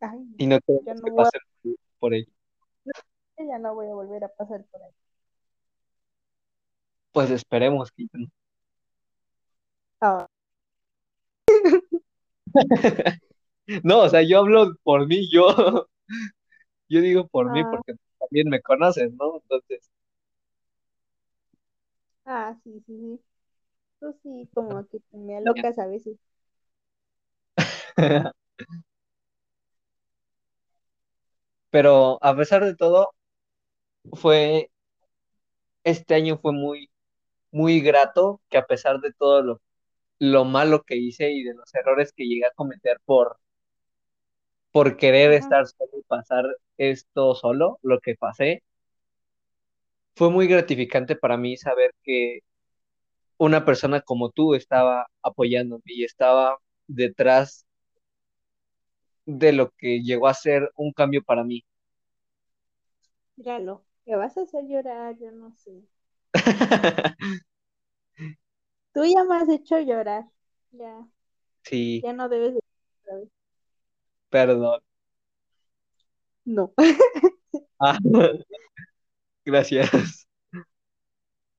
[0.03, 1.41] Ay, y no queremos no que voy pasen
[1.99, 2.13] por
[3.37, 4.91] ya no voy a volver a pasar por ahí.
[7.11, 8.27] Pues esperemos que no.
[10.01, 10.27] Ah,
[13.83, 15.47] No, o sea, yo hablo por mí, yo,
[16.89, 17.65] yo digo por mí Ah.
[17.65, 19.37] porque también me conoces, ¿no?
[19.37, 19.89] Entonces,
[22.25, 23.19] ah, sí, sí, sí.
[23.99, 26.17] Tú sí, como que me alocas a veces.
[31.69, 33.13] pero a pesar de todo,
[34.11, 34.69] fue,
[35.83, 36.89] este año fue muy,
[37.51, 39.61] muy grato, que a pesar de todo lo,
[40.19, 43.39] lo malo que hice y de los errores que llegué a cometer por,
[44.71, 46.45] por querer estar solo y pasar
[46.77, 48.63] esto solo, lo que pasé,
[50.15, 52.39] fue muy gratificante para mí saber que
[53.37, 57.65] una persona como tú estaba apoyándome y estaba detrás
[59.25, 61.63] de lo que llegó a ser un cambio para mí.
[63.37, 65.83] Míralo, me vas a hacer llorar, yo no sé.
[68.93, 70.25] Tú ya me has hecho llorar.
[70.71, 71.07] Ya,
[71.63, 72.61] Sí, ya no debes de
[74.29, 74.81] perdón.
[76.45, 76.73] No.
[77.79, 77.97] Ah,
[79.45, 80.27] gracias.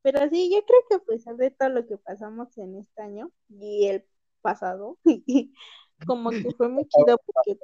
[0.02, 3.30] Pero sí, yo creo que a pesar de todo lo que pasamos en este año
[3.48, 4.04] y el
[4.42, 4.98] pasado,
[6.06, 7.58] como que fue muy chido porque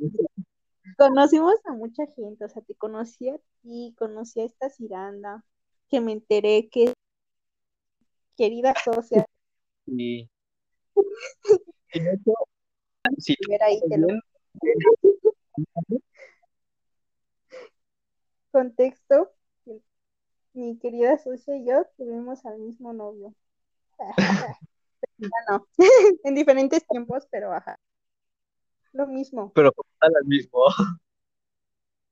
[0.97, 5.45] conocimos a mucha gente, o sea, te conocí a ti, conocí a esta Ciranda,
[5.89, 6.93] que me enteré que
[8.37, 9.25] querida socia,
[9.87, 10.29] Y,
[11.93, 12.33] y hecho,
[13.19, 14.09] si ahí te lo
[18.53, 19.33] contexto,
[20.53, 23.35] mi querida socia y yo tuvimos al mismo novio.
[25.51, 25.67] No,
[26.25, 27.79] en diferentes tiempos, pero ajá.
[28.93, 30.61] Lo mismo, pero da lo mismo.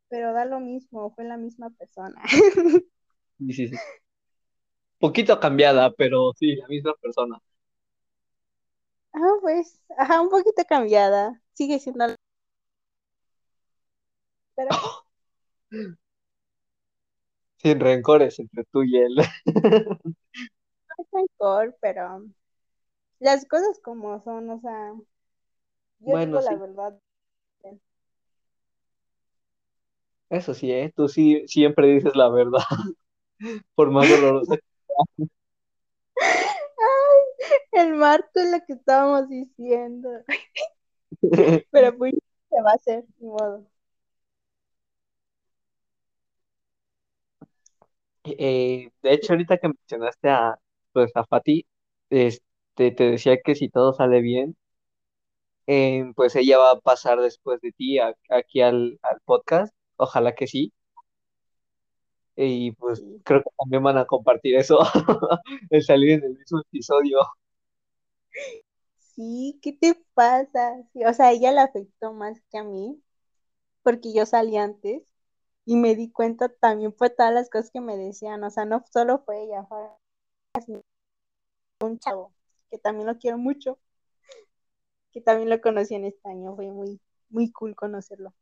[0.09, 2.23] pero da lo mismo, fue la misma persona.
[3.39, 3.77] Sí, sí, sí.
[5.01, 7.41] Poquito cambiada, pero sí, la misma persona.
[9.13, 11.43] Ah, pues, ajá, un poquito cambiada.
[11.55, 12.07] Sigue siendo.
[12.07, 12.17] la-
[14.55, 14.69] Pero
[17.59, 19.15] Sin rencores entre tú y él.
[20.99, 22.25] no es rencor, pero
[23.21, 24.93] las cosas como son, o sea,
[26.01, 26.57] yo Bueno, digo la sí.
[26.57, 27.01] verdad.
[30.31, 30.93] Eso sí, ¿eh?
[30.95, 32.61] Tú sí siempre dices la verdad,
[33.75, 34.57] por más dolorosa.
[37.73, 40.11] El marco es lo que estábamos diciendo.
[41.71, 42.15] Pero pues
[42.51, 43.67] se va a hacer, ni modo.
[48.25, 50.59] Eh, de hecho, ahorita que mencionaste a,
[50.93, 51.67] pues, a Fati,
[52.11, 52.43] este,
[52.93, 54.57] te decía que si todo sale bien,
[55.69, 59.75] eh, pues ella va a pasar después de ti a- aquí al, al podcast.
[59.99, 60.75] Ojalá que sí.
[62.37, 64.79] Y pues creo que también van a compartir eso,
[65.71, 67.19] el salir en el mismo episodio.
[68.99, 70.77] Sí, ¿qué te pasa?
[70.93, 73.03] Sí, o sea, ella le afectó más que a mí,
[73.83, 75.03] porque yo salí antes
[75.67, 78.45] y me di cuenta también por todas las cosas que me decían.
[78.45, 79.79] O sea, no solo fue ella, fue
[81.83, 82.33] un chavo
[82.71, 83.79] que también lo quiero mucho,
[85.13, 86.55] que también lo conocí en este año.
[86.57, 88.35] Fue muy, muy cool conocerlo.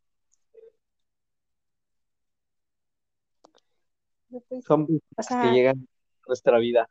[4.28, 5.78] Yo, pues, Son o sea, que llegan
[6.24, 6.88] a nuestra vida.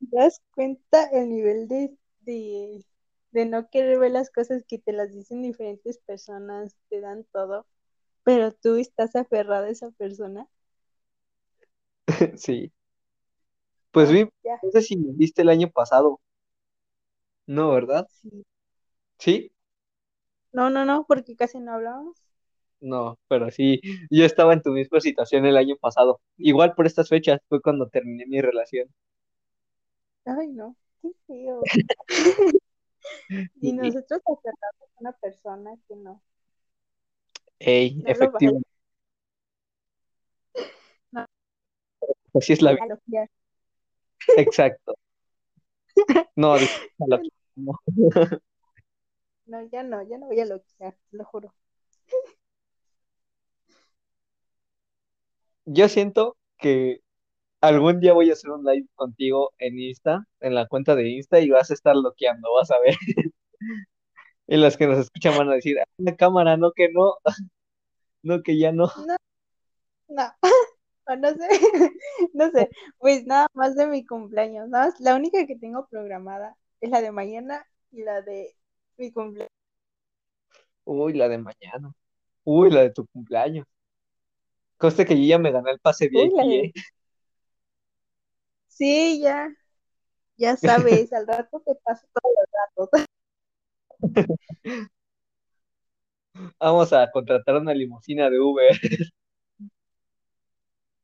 [0.00, 2.84] ¿Te das cuenta el nivel de, de,
[3.32, 7.66] de no querer ver las cosas que te las dicen diferentes personas, te dan todo,
[8.24, 10.48] pero tú estás aferrada a esa persona?
[12.36, 12.72] Sí.
[13.90, 16.20] Pues Ah, vi, no sé si me viste el año pasado.
[17.46, 18.08] No, ¿verdad?
[18.22, 18.44] sí.
[19.22, 19.52] ¿Sí?
[20.52, 22.16] No, no, no, porque casi no hablábamos.
[22.80, 23.80] No, pero sí,
[24.10, 26.20] yo estaba en tu misma situación el año pasado.
[26.38, 28.88] Igual por estas fechas fue cuando terminé mi relación.
[30.24, 31.62] Ay, no, qué feo.
[33.60, 36.20] Y nosotros aferramos a una persona que no,
[37.60, 38.68] ey, no efectivamente,
[41.12, 41.26] No,
[42.34, 43.28] así es la vida.
[44.36, 44.94] Exacto.
[46.36, 46.56] No,
[47.56, 47.78] no.
[49.46, 51.54] No, ya no, ya no voy a loquear, lo juro.
[55.64, 57.00] Yo siento que
[57.60, 61.40] algún día voy a hacer un live contigo en Insta, en la cuenta de Insta,
[61.40, 62.96] y vas a estar bloqueando, vas a ver.
[64.46, 67.14] Y los que nos escuchan van a decir, "Ah, la cámara, no que no,
[68.22, 68.90] no que ya no.
[68.96, 69.16] No,
[70.08, 70.24] no,
[71.08, 71.48] o no sé,
[72.34, 76.56] no sé, pues nada más de mi cumpleaños, nada más, la única que tengo programada
[76.80, 78.56] es la de mañana y la de
[78.98, 79.50] mi cumpleaños.
[80.84, 81.92] Uy, la de mañana.
[82.44, 83.66] Uy, la de tu cumpleaños.
[84.76, 86.72] Conste que yo ya me gané el pase VIP, de- ¿eh?
[88.68, 89.54] Sí, ya,
[90.38, 93.06] ya sabes, al rato te paso todos los datos.
[96.58, 98.70] Vamos a contratar una limusina de Uber.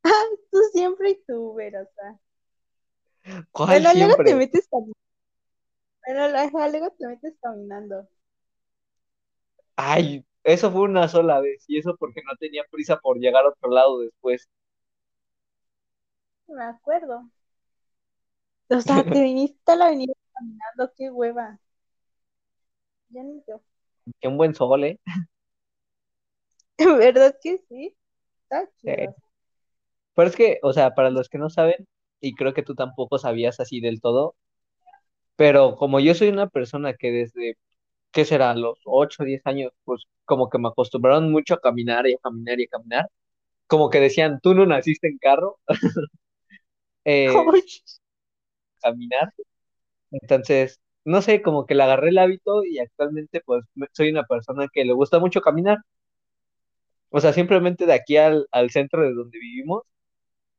[0.50, 2.18] Tú siempre y tú, pero, o sea.
[3.52, 4.34] ¿Cuál Bueno, luego te siempre?
[4.34, 4.94] metes caminando.
[6.08, 6.28] Bueno,
[6.72, 8.08] luego te metes caminando.
[9.76, 11.64] Ay, eso fue una sola vez.
[11.68, 14.48] Y eso porque no tenía prisa por llegar a otro lado después.
[16.48, 17.30] Me acuerdo.
[18.70, 21.58] O sea, te viniste a la avenida caminando, qué hueva.
[23.10, 23.60] Ya ni yo.
[24.20, 24.98] Qué un buen sol, ¿eh?
[26.98, 27.96] ¿Verdad que sí?
[28.44, 28.92] Está Sí.
[28.96, 29.16] chido.
[30.14, 31.86] Pero es que, o sea, para los que no saben,
[32.20, 34.36] y creo que tú tampoco sabías así del todo,
[35.38, 37.56] pero como yo soy una persona que desde,
[38.12, 38.54] ¿qué será?
[38.56, 42.18] Los 8 o 10 años, pues como que me acostumbraron mucho a caminar y a
[42.18, 43.08] caminar y a caminar,
[43.68, 45.58] como que decían, tú no naciste en carro,
[47.04, 47.28] eh,
[48.82, 49.32] caminar.
[50.10, 54.68] Entonces, no sé, como que le agarré el hábito y actualmente pues soy una persona
[54.72, 55.78] que le gusta mucho caminar.
[57.10, 59.82] O sea, simplemente de aquí al, al centro de donde vivimos,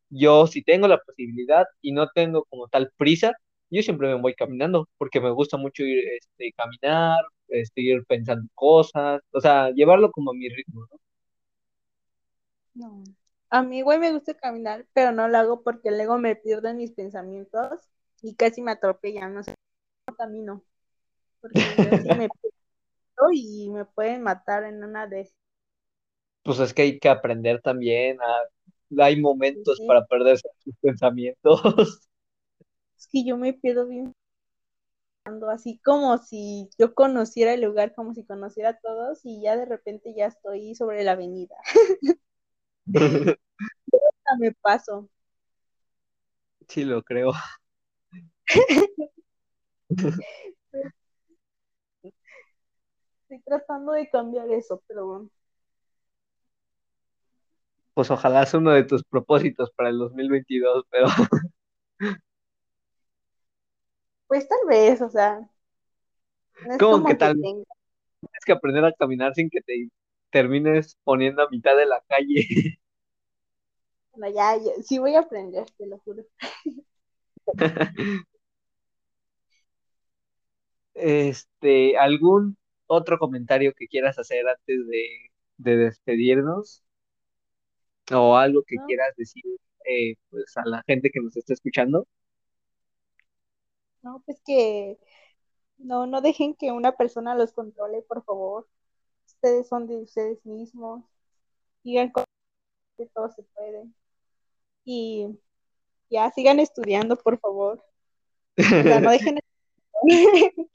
[0.10, 3.34] yo si tengo la posibilidad y no tengo como tal prisa,
[3.70, 8.48] yo siempre me voy caminando porque me gusta mucho ir, este, caminar, este, ir pensando
[8.56, 11.00] cosas, o sea, llevarlo como a mi ritmo, ¿no?
[12.74, 13.04] no.
[13.50, 16.78] A mí, güey, me gusta caminar, pero no lo hago porque luego me pierdo en
[16.78, 17.82] mis pensamientos
[18.22, 19.56] y casi me atropellan, no sé,
[20.08, 20.64] no camino.
[21.42, 22.30] Porque yo sí me
[22.96, 25.32] pierdo y me pueden matar en una de.
[26.44, 29.84] Pues es que hay que aprender también, a- hay momentos Sí.
[29.86, 31.62] para perderse sus pensamientos.
[33.00, 34.14] Es que yo me pierdo bien,
[35.50, 39.66] así como si yo conociera el lugar, como si conociera a todos y ya de
[39.66, 41.56] repente ya estoy sobre la avenida.
[44.40, 45.10] Me paso.
[46.68, 47.32] Sí, lo creo.
[53.24, 55.30] Estoy tratando de cambiar eso, pero bueno.
[57.96, 61.08] Pues ojalá sea uno de tus propósitos para el 2022, pero
[64.30, 65.50] Pues tal vez, o sea,
[66.62, 67.66] no es ¿cómo como que tal tenga.
[68.22, 69.90] tienes que aprender a caminar sin que te
[70.32, 72.46] termines poniendo a mitad de la calle?
[74.14, 76.24] Bueno, ya, ya, sí voy a aprender, te lo juro.
[80.94, 82.58] Este, ¿algún
[82.88, 85.04] otro comentario que quieras hacer antes de,
[85.58, 86.84] de despedirnos?
[88.14, 88.84] ¿O algo que ¿no?
[88.86, 89.44] quieras decir
[89.86, 92.08] eh, pues a la gente que nos está escuchando?
[94.02, 94.98] No, pues que
[95.78, 98.68] no, no dejen que una persona los controle, por favor.
[99.28, 101.04] Ustedes son de ustedes mismos.
[101.84, 102.26] Sigan con
[102.98, 103.86] que todo se puede.
[104.86, 105.40] Y
[106.10, 107.84] ya sigan estudiando, por favor.
[108.58, 109.40] O sea, no dejen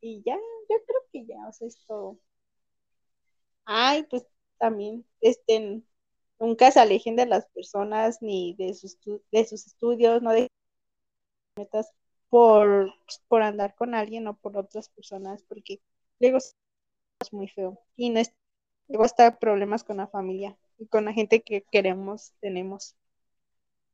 [0.00, 2.18] y ya, yo creo que ya, o sea, es todo.
[3.64, 4.26] Ay, pues
[4.58, 5.82] también, este,
[6.38, 8.98] nunca se alejen de las personas ni de sus,
[9.30, 10.48] de sus estudios, no dejen
[11.56, 11.92] metas
[12.30, 12.92] por,
[13.28, 15.80] por andar con alguien o por otras personas, porque
[16.20, 16.54] luego es
[17.32, 17.80] muy feo.
[17.96, 18.32] Y no es,
[18.88, 22.96] luego está problemas con la familia y con la gente que queremos, tenemos.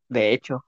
[0.09, 0.65] De hecho.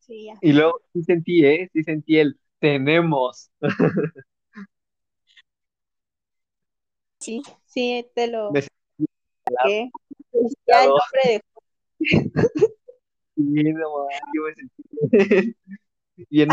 [0.00, 0.34] Sí, ya.
[0.40, 1.68] Y luego sí sentí, ¿eh?
[1.72, 3.50] Sí sentí el tenemos.
[7.18, 9.90] Sí, sí, te lo que
[10.66, 11.40] ya el nombre de
[13.36, 15.56] Sí, no, man, yo me sentí
[16.30, 16.48] bien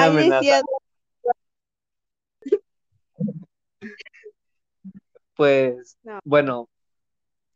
[5.36, 6.20] Pues, No.
[6.24, 6.70] bueno,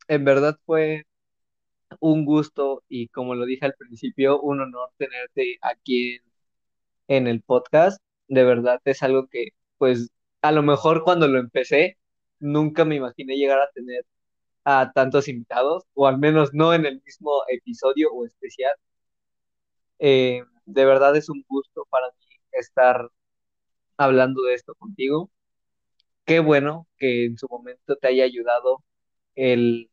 [0.08, 1.06] en verdad fue
[2.00, 6.22] un gusto y como lo dije al principio, un honor tenerte aquí en,
[7.08, 8.00] en el podcast.
[8.28, 10.10] De verdad es algo que, pues,
[10.42, 11.98] a lo mejor cuando lo empecé,
[12.40, 14.06] nunca me imaginé llegar a tener
[14.66, 18.74] a tantos invitados, o al menos no en el mismo episodio o especial.
[20.00, 23.10] Eh, de verdad es un gusto para mí estar
[23.98, 25.32] hablando de esto contigo.
[26.26, 28.84] Qué bueno que en su momento te haya ayudado
[29.36, 29.90] el,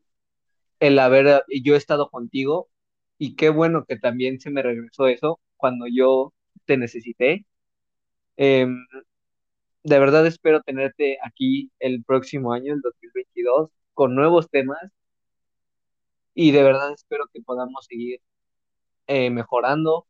[0.81, 2.71] el haber yo estado contigo
[3.19, 6.35] y qué bueno que también se me regresó eso cuando yo
[6.67, 7.47] te necesité.
[8.37, 8.87] Em,
[9.85, 14.91] de verdad espero tenerte aquí el próximo año, el 2022, con nuevos temas
[16.35, 18.21] y de verdad espero que podamos seguir
[19.07, 20.07] eh, mejorando.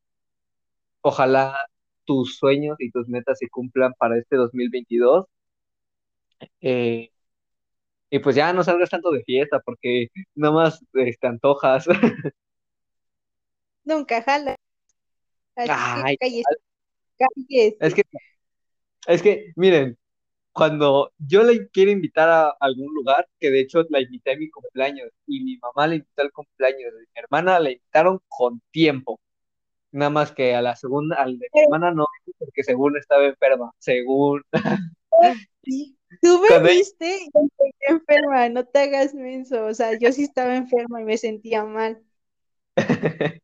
[1.03, 1.57] Ojalá
[2.05, 5.27] tus sueños y tus metas se cumplan para este 2022.
[6.61, 7.11] Eh,
[8.11, 11.87] y pues ya no salgas tanto de fiesta porque nada más eh, te antojas.
[13.85, 14.57] Nunca jala.
[15.57, 17.77] Ay, cállese.
[17.81, 18.03] es que,
[19.07, 19.97] es que, miren,
[20.55, 24.49] cuando yo le quiero invitar a algún lugar, que de hecho la invité a mi
[24.49, 29.21] cumpleaños y mi mamá la invitó al cumpleaños de mi hermana, la invitaron con tiempo.
[29.91, 32.07] Nada más que a la segunda, al de mi hermana no,
[32.39, 34.43] porque según estaba enferma, según.
[35.65, 37.49] sí, tú me Cuando viste y yo
[37.89, 39.67] enferma, no te hagas menso.
[39.67, 42.01] O sea, yo sí estaba enferma y me sentía mal.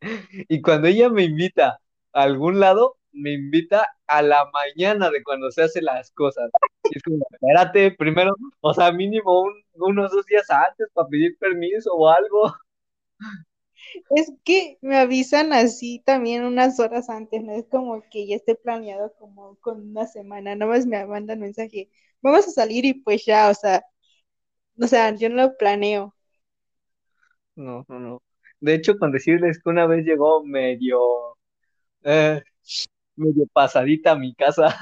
[0.49, 1.81] Y cuando ella me invita
[2.13, 6.51] a algún lado, me invita a la mañana de cuando se hacen las cosas.
[6.89, 11.39] Y es como, espérate, primero, o sea, mínimo un- unos dos días antes para pedir
[11.39, 12.53] permiso o algo.
[14.11, 18.55] Es que me avisan así también unas horas antes, no es como que ya esté
[18.55, 21.91] planeado como con una semana, nada más me mandan mensaje,
[22.23, 23.83] vamos a salir y pues ya, o sea,
[24.81, 26.15] o sea, yo no lo planeo.
[27.57, 28.23] No, no, no.
[28.61, 30.99] De hecho, con decirles que una vez llegó medio,
[32.05, 32.43] eh,
[33.21, 34.75] medio pasadita a mi casa,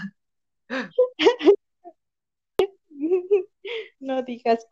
[4.01, 4.67] No digas,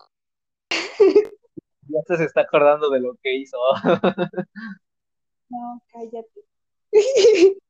[1.88, 3.56] ya se está acordando de lo que hizo.
[5.48, 6.40] no, cállate.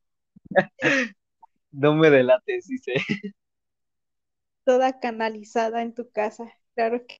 [1.73, 2.95] No me delates, dice.
[4.65, 7.19] Toda canalizada en tu casa, claro que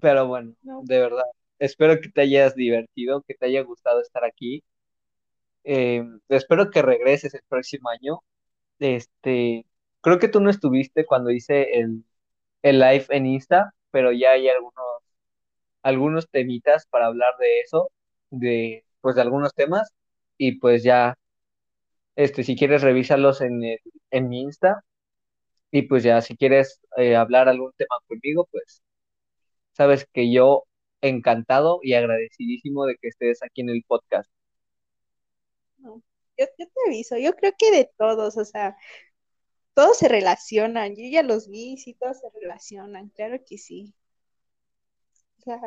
[0.00, 0.80] Pero bueno, no.
[0.82, 1.24] de verdad,
[1.58, 4.64] espero que te hayas divertido, que te haya gustado estar aquí.
[5.64, 8.20] Eh, espero que regreses el próximo año.
[8.80, 9.66] Este,
[10.02, 12.04] creo que tú no estuviste cuando hice el,
[12.62, 14.74] el live en Insta, pero ya hay algunos,
[15.82, 17.90] algunos temitas para hablar de eso,
[18.30, 19.90] de, pues de algunos temas,
[20.38, 21.16] y pues ya,
[22.16, 23.62] este, si quieres revísalos en,
[24.10, 24.82] en mi Insta,
[25.70, 28.82] y pues ya, si quieres eh, hablar algún tema conmigo, pues
[29.72, 30.64] sabes que yo
[31.08, 34.30] encantado y agradecidísimo de que estés aquí en el podcast.
[35.78, 36.00] Yo,
[36.38, 38.76] yo te aviso, yo creo que de todos, o sea,
[39.74, 43.94] todos se relacionan, yo ya los vi, sí, todos se relacionan, claro que sí.
[45.38, 45.60] O sea,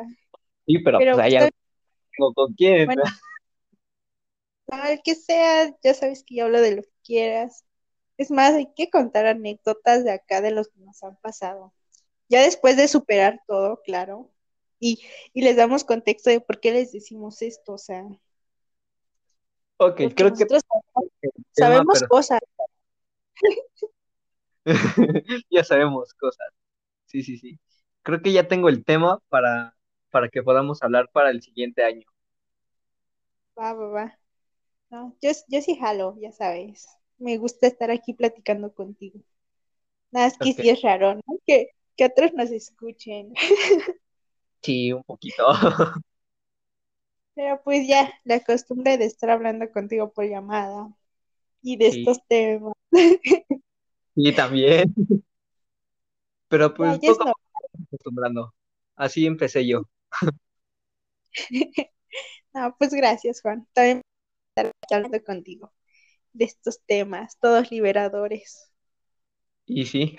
[0.66, 1.50] Sí, pero pero pues hay está-
[2.18, 2.86] algo con quién.
[2.86, 3.02] bueno,
[4.70, 7.64] no, el que sea, ya sabes que yo hablo de lo que quieras.
[8.16, 11.72] Es más, hay que contar anécdotas de acá de los que nos han pasado.
[12.28, 14.30] Ya después de superar todo, claro.
[14.80, 15.00] Y,
[15.34, 18.04] y les damos contexto de por qué les decimos esto, o sea,
[19.78, 20.62] Ok, creo que nosotros
[21.52, 22.40] sabemos pero cosas.
[25.50, 26.48] ya sabemos cosas.
[27.06, 27.58] Sí, sí, sí.
[28.02, 29.76] Creo que ya tengo el tema para,
[30.10, 32.06] para que podamos hablar para el siguiente año.
[33.58, 34.18] Va, va, va.
[34.90, 36.88] No, yo, yo sí jalo, ya sabes.
[37.18, 39.20] Me gusta estar aquí platicando contigo.
[40.12, 41.22] Nada, es que sí es raro, ¿no?
[41.46, 43.34] Que, que otros nos escuchen.
[44.62, 45.44] Sí, un poquito.
[47.34, 50.88] Pero pues ya, la costumbre de estar hablando contigo por llamada
[51.62, 52.74] y de Sí, estos temas.
[54.14, 54.94] sí, también.
[56.48, 57.32] Pero pues es poco
[57.88, 58.54] acostumbrando.
[58.96, 59.82] Así empecé yo.
[62.54, 63.66] No, pues gracias, Juan.
[63.74, 64.02] También
[64.56, 65.72] estar hablando contigo
[66.32, 68.72] de estos temas, todos liberadores.
[69.66, 70.16] Y sí,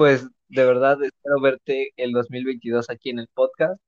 [0.00, 3.78] pues de verdad espero verte el 2022 aquí en el podcast.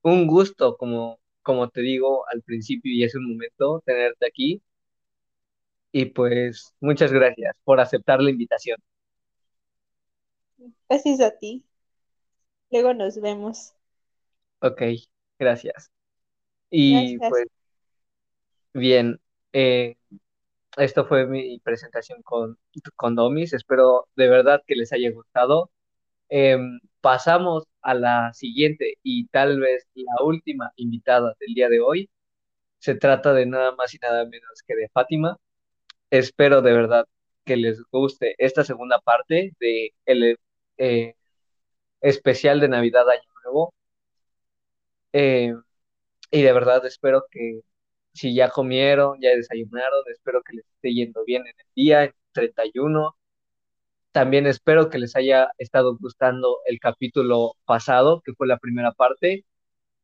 [0.00, 4.62] Un gusto, como, como te digo al principio y hace un momento, tenerte aquí.
[5.92, 8.78] Y pues muchas gracias por aceptar la invitación.
[10.88, 11.62] Gracias a ti.
[12.70, 13.74] Luego nos vemos.
[14.62, 14.82] Ok,
[15.38, 15.90] gracias.
[16.70, 17.30] Y Gracias.
[17.30, 17.46] pues
[18.72, 19.20] bien,
[19.52, 19.96] eh,
[20.76, 22.58] esto fue mi presentación con,
[22.96, 23.52] con Domis.
[23.52, 25.70] Espero de verdad que les haya gustado.
[26.28, 32.10] Em, pasamos a la siguiente y tal vez la última invitada del día de hoy.
[32.78, 35.38] Se trata de nada más y nada menos que de Fátima.
[36.10, 37.06] Espero de verdad
[37.44, 40.38] que les guste esta segunda parte de el
[40.78, 41.14] eh,
[42.00, 43.74] especial de Navidad Año Nuevo.
[45.12, 45.54] Eh,
[46.30, 47.60] y de verdad espero que
[48.18, 52.12] si ya comieron, ya desayunaron, espero que les esté yendo bien en el día, en
[52.32, 53.16] 31.
[54.12, 59.46] También espero que les haya estado gustando el capítulo pasado, que fue la primera parte.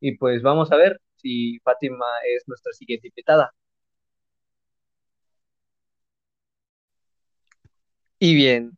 [0.00, 2.06] Y pues vamos a ver si Fátima
[2.36, 3.52] es nuestra siguiente invitada.
[8.18, 8.72] Y bien,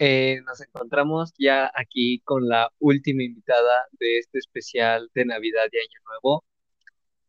[0.00, 5.78] Eh, nos encontramos ya aquí con la última invitada de este especial de Navidad y
[5.78, 6.44] Año Nuevo.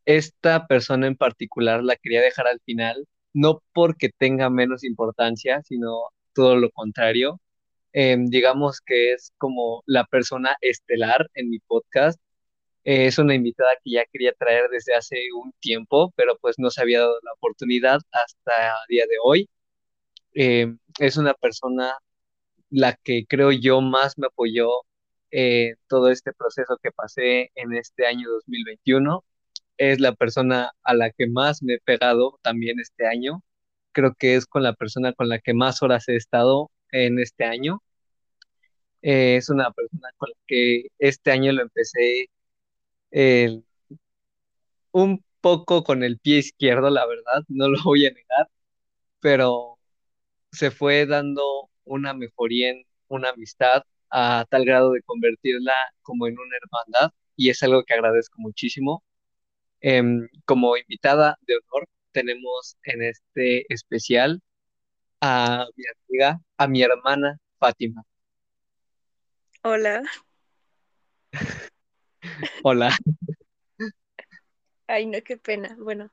[0.07, 5.99] Esta persona en particular la quería dejar al final, no porque tenga menos importancia, sino
[6.33, 7.41] todo lo contrario.
[7.93, 12.19] Em, digamos que es como la persona estelar en mi podcast.
[12.85, 16.69] Eh, es una invitada que ya quería traer desde hace un tiempo, pero pues no
[16.71, 19.49] se había dado la oportunidad hasta el día de hoy.
[20.33, 21.93] Em, es una persona
[22.69, 24.69] la que creo yo más me apoyó
[25.31, 29.23] en todo este proceso que pasé en este año 2021.
[29.77, 33.43] Es la persona a la que más me he pegado también este año.
[33.93, 37.45] Creo que es con la persona con la que más horas he estado en este
[37.45, 37.81] año.
[39.01, 42.29] Eh, es una persona con la que este año lo empecé
[43.11, 43.61] eh,
[44.91, 48.49] un poco con el pie izquierdo, la verdad, no lo voy a negar,
[49.21, 49.79] pero
[50.51, 55.73] se fue dando una mejoría en una amistad a tal grado de convertirla
[56.03, 59.03] como en una hermandad y es algo que agradezco muchísimo.
[59.81, 64.41] Em, como invitada de honor tenemos en este especial
[65.21, 68.03] a mi amiga, a mi hermana Fátima.
[69.63, 70.03] Hola.
[72.63, 72.95] Hola.
[74.87, 75.75] Ay, no, qué pena.
[75.79, 76.09] Bueno,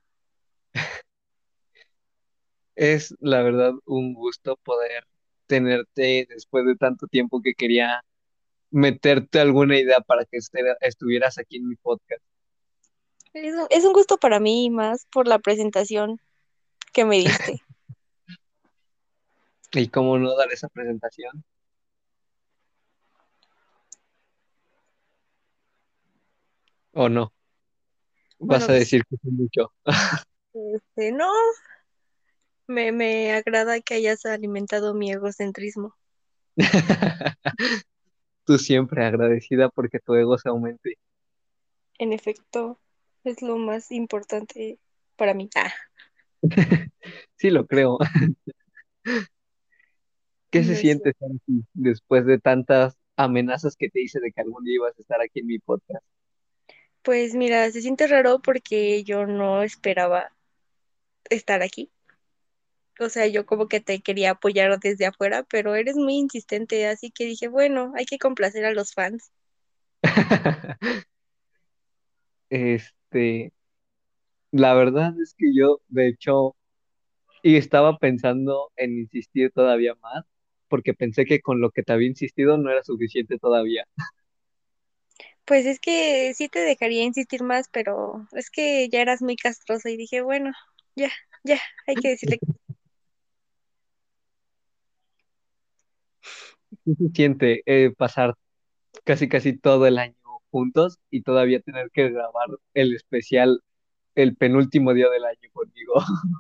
[2.77, 5.07] Es la verdad un gusto poder
[5.47, 8.03] tenerte después de tanto tiempo que quería
[8.71, 12.23] meterte alguna idea para que este- estuvieras aquí en mi podcast.
[13.35, 16.21] Es un, es un gusto para mí más por la presentación
[16.93, 17.61] que me diste.
[19.73, 21.45] ¿Y cómo no dar esa presentación?
[26.93, 27.33] ¿O no?
[28.39, 29.73] Vas a decir que es mucho.
[30.55, 31.33] este, no,
[32.69, 35.97] me, me agrada que hayas alimentado mi egocentrismo.
[38.45, 40.99] Tú siempre agradecida porque tu ego se aumente.
[41.99, 42.79] En efecto,
[43.25, 44.79] es lo más importante
[45.17, 45.49] para mí.
[45.57, 45.73] Ah,
[47.37, 47.99] Sí, lo creo.
[50.51, 51.27] ¿Qué se siente cierto.
[51.27, 55.01] estar aquí después de tantas amenazas que te hice de que algún día ibas a
[55.01, 56.05] estar aquí en mi podcast?
[57.03, 60.33] Pues mira, se siente raro porque yo no esperaba
[61.29, 61.91] estar aquí.
[63.01, 67.11] O sea, yo como que te quería apoyar desde afuera, pero eres muy insistente, así
[67.11, 69.33] que dije, bueno, hay que complacer a los fans.
[72.51, 72.95] Este,
[74.53, 76.57] la verdad es que yo, de hecho,
[77.43, 80.25] y estaba pensando en insistir todavía más,
[80.69, 83.87] porque pensé que con lo que te había insistido no era suficiente todavía.
[85.47, 89.91] Pues es que sí te dejaría insistir más, pero es que ya eras muy castrosa
[89.91, 90.53] y dije, bueno,
[90.97, 91.11] ya,
[91.45, 92.39] ya, hay que decirle.
[92.39, 92.45] que-
[96.85, 98.35] ¿Qué se siente eh, pasar
[99.05, 100.15] casi casi todo el año
[100.55, 103.61] juntos y todavía tener que grabar el especial
[104.17, 105.95] el penúltimo día del año conmigo?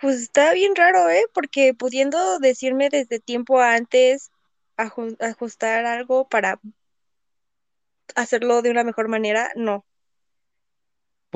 [0.00, 1.24] Pues está bien raro, ¿eh?
[1.34, 4.30] Porque pudiendo decirme desde tiempo antes,
[4.76, 6.60] aju- ajustar algo para
[8.16, 9.86] hacerlo de una mejor manera, no,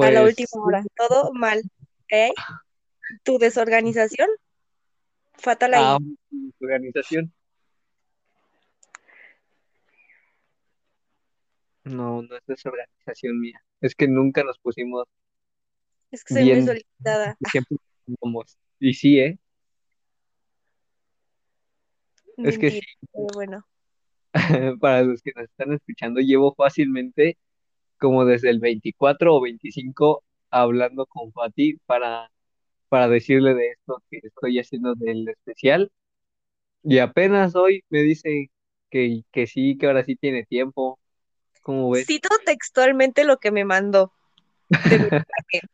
[0.01, 1.63] a la última Pues, hora, todo mal,
[2.11, 2.33] ¿eh?
[3.25, 4.29] Tu desorganización,
[5.35, 5.99] fatal ahí.
[6.61, 7.33] organización.
[11.85, 13.61] No, no es desorganización mía.
[13.81, 15.07] Es que nunca nos pusimos
[16.11, 17.37] Es que soy muy bien, solicitada.
[17.51, 17.77] siempre
[18.21, 18.59] somos.
[18.79, 19.39] Y sí, ¿eh?
[22.39, 23.67] Es que sí, Mentira, pero bueno.
[24.81, 27.37] para los que nos están escuchando, llevo fácilmente
[27.99, 32.31] como desde el 24 o 25 hablando con Fati para,
[32.89, 35.91] para decirle de esto que estoy haciendo del especial.
[36.83, 38.51] Y apenas hoy me dice
[38.91, 40.99] que, que sí, que ahora sí tiene tiempo.
[41.63, 42.07] ¿Cómo ves?
[42.07, 44.13] Cito textualmente lo que me mandó
[44.69, 45.25] de.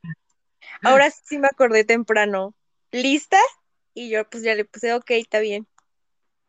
[0.83, 2.55] Ahora sí me acordé temprano.
[2.93, 3.39] ¿Lista?
[3.95, 5.67] Y yo pues ya le puse, ok, está bien.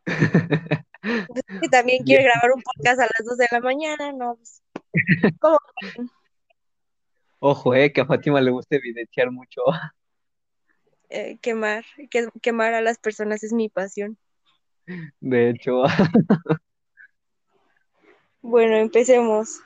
[1.02, 4.36] Que también quiere grabar un podcast a las 2 de la mañana, ¿no?
[4.36, 4.62] Pues,
[5.40, 5.58] ¿cómo?
[7.38, 9.62] Ojo, eh, que a Fátima le gusta evidenciar mucho.
[11.12, 14.16] Eh, quemar, que- quemar a las personas es mi pasión.
[15.18, 15.82] De hecho,
[18.42, 19.62] Bueno, empecemos.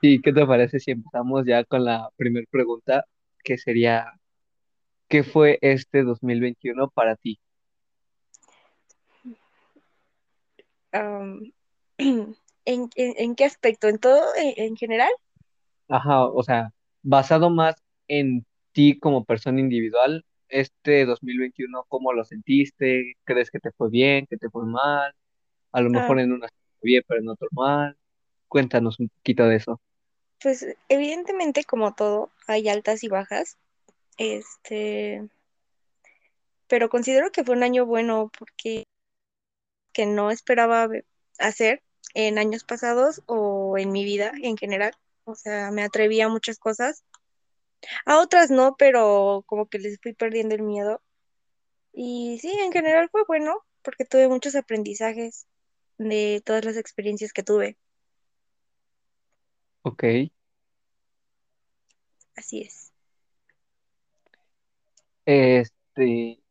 [0.00, 3.04] sí, ¿qué te parece si empezamos ya con la primera pregunta,
[3.44, 4.12] que sería,
[5.08, 7.38] ¿qué fue este 2021 para ti?
[11.98, 13.88] ¿en, en- en qué aspecto?
[13.88, 14.22] ¿En todo?
[14.36, 15.10] ¿En, en general?
[15.88, 17.74] Ajá, o sea, basado más
[18.08, 23.14] en ti como persona individual este 2021, ¿cómo lo sentiste?
[23.24, 25.12] ¿Crees que te fue bien, que te fue mal?
[25.72, 26.48] A lo Ah, mejor en una
[26.82, 27.96] bien, pero en otro mal.
[28.48, 29.80] Cuéntanos un poquito de eso.
[30.40, 33.58] pues evidentemente como todo, hay altas y bajas,
[34.16, 35.28] este,
[36.68, 38.84] pero considero que fue un año bueno porque
[39.92, 40.88] que no esperaba
[41.38, 41.82] hacer
[42.14, 44.92] en años pasados o en mi vida en general.
[45.24, 47.04] O sea, me atreví a muchas cosas,
[48.06, 51.02] a otras no, pero como que les fui perdiendo el miedo.
[51.92, 55.46] Y sí, en general fue bueno porque tuve muchos aprendizajes
[55.98, 57.76] de todas las experiencias que tuve.
[59.88, 60.04] Ok.
[62.36, 62.92] Así es.
[65.24, 66.42] Este,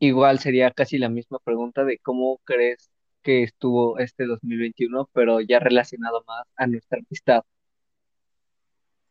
[0.00, 2.90] igual sería casi la misma pregunta de cómo crees
[3.22, 7.44] que estuvo este 2021, pero ya relacionado más a nuestra amistad.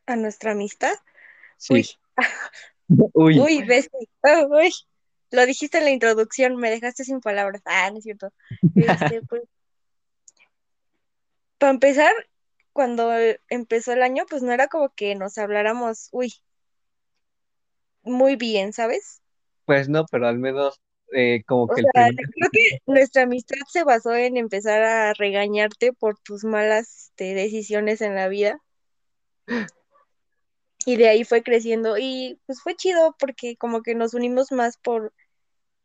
[0.06, 0.94] A nuestra amistad.
[1.70, 1.96] Uy, Sí.
[3.14, 4.00] Uy, uy, bestia.
[4.22, 4.70] Ah, uy.
[5.32, 7.62] Lo dijiste en la introducción, me dejaste sin palabras.
[7.64, 8.34] Ah, no es cierto.
[8.76, 9.44] Este, pues,
[11.58, 12.14] para empezar,
[12.74, 13.12] cuando
[13.50, 16.34] empezó el año, pues no era como que nos habláramos, uy,
[18.04, 19.22] muy bien, ¿sabes?
[19.66, 20.82] pues no, pero al menos
[21.14, 22.26] eh, como O que el sea, primer...
[22.32, 28.00] creo que nuestra amistad se basó en empezar a regañarte por tus malas, este, decisiones
[28.02, 28.60] en la vida.
[30.86, 31.98] Y de ahí fue creciendo.
[31.98, 35.14] Y pues fue chido porque como que nos unimos más por,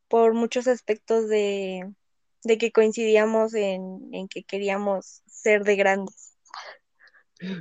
[0.08, 1.92] por muchos aspectos de,
[2.44, 6.27] de que coincidíamos en, en que queríamos ser de grandes.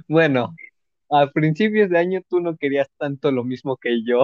[0.07, 0.55] Bueno,
[1.11, 4.23] a principios de año tú no querías tanto lo mismo que yo.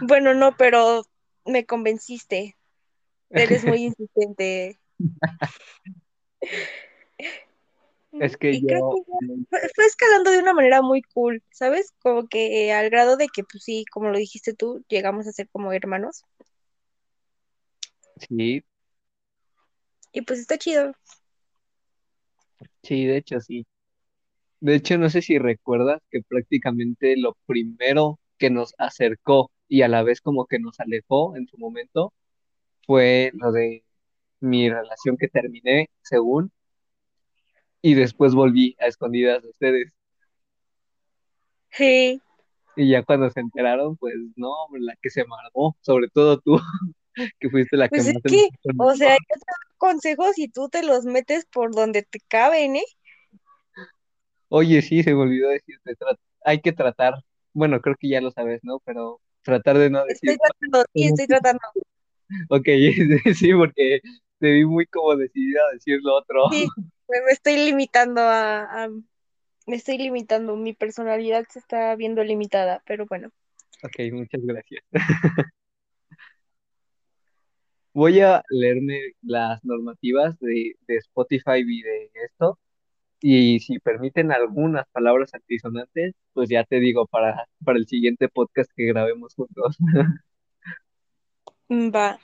[0.00, 1.02] Bueno, no, pero
[1.44, 2.56] me convenciste.
[3.34, 4.80] Eres muy insistente.
[8.18, 11.92] Es que Y creo que yo, fue, fue escalando de una manera muy cool, ¿sabes?
[12.00, 15.48] Como que al grado de que, pues sí, como lo dijiste tú, llegamos a ser
[15.50, 16.24] como hermanos.
[18.16, 18.64] sí,
[20.12, 20.92] Y pues está chido.
[22.82, 23.66] Sí, de hecho sí.
[24.60, 29.88] De hecho, no sé si recuerdas que prácticamente lo primero que nos acercó y a
[29.88, 32.12] la vez como que nos alejó en su momento
[32.86, 33.84] fue lo de
[34.40, 36.52] mi relación que terminé, según,
[37.82, 39.92] y después volví a escondidas de ustedes.
[41.70, 42.20] Sí,
[42.76, 46.58] Y ya cuando se enteraron, pues no, la que se amargó, sobre todo tú,
[47.40, 48.48] que fuiste la que pues es más que,
[48.78, 49.40] o sea, yo
[49.78, 52.84] consejos y tú te los metes por donde te caben, ¿eh?
[54.48, 55.94] Oye, sí, se me olvidó decirte,
[56.44, 57.14] hay que tratar,
[57.52, 58.80] bueno, creo que ya lo sabes, ¿no?
[58.84, 61.60] Pero tratar de no Estoy decir tratando, sí, estoy tratando.
[62.50, 62.66] Ok,
[63.34, 64.00] sí, porque
[64.38, 66.42] te vi muy como decidida a decir lo otro.
[66.50, 66.66] Sí,
[67.08, 68.88] me, me estoy limitando a, a-
[69.66, 70.56] me estoy limitando.
[70.56, 73.30] Mi personalidad se está viendo limitada, pero bueno.
[73.82, 74.82] Ok, muchas gracias.
[77.98, 82.56] Voy a leerme las normativas de, de Spotify y de esto,
[83.20, 88.70] y si permiten algunas palabras altisonantes, pues ya te digo para, para el siguiente podcast
[88.76, 89.76] que grabemos juntos.
[91.70, 92.18] Mm, Va,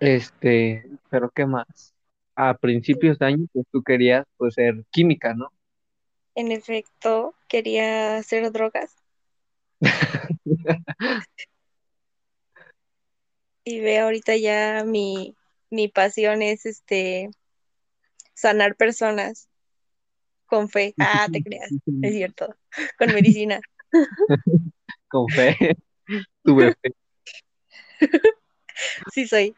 [0.00, 1.94] Este, pero ¿qué más?
[2.34, 5.52] A principios de año, pues tú querías pues ser química, ¿no?
[6.34, 8.96] en efecto, quería hacer drogas
[13.64, 15.36] y ve ahorita ya mi,
[15.70, 17.30] mi pasión es este
[18.34, 19.48] sanar personas
[20.46, 20.94] con fe.
[20.98, 21.70] Ah, te creas,
[22.02, 22.54] es cierto,
[22.98, 23.60] con medicina.
[25.08, 25.76] Con fe,
[26.44, 26.92] tuve fe.
[29.12, 29.52] Sí soy.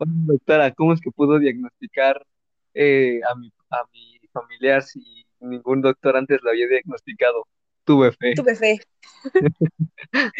[0.00, 2.26] Doctora, ¿cómo es que pudo diagnosticar
[2.74, 7.46] eh, a mi, a mi familiar si ningún doctor antes lo había diagnosticado?
[7.84, 8.34] Tuve fe.
[8.34, 8.80] Tuve fe.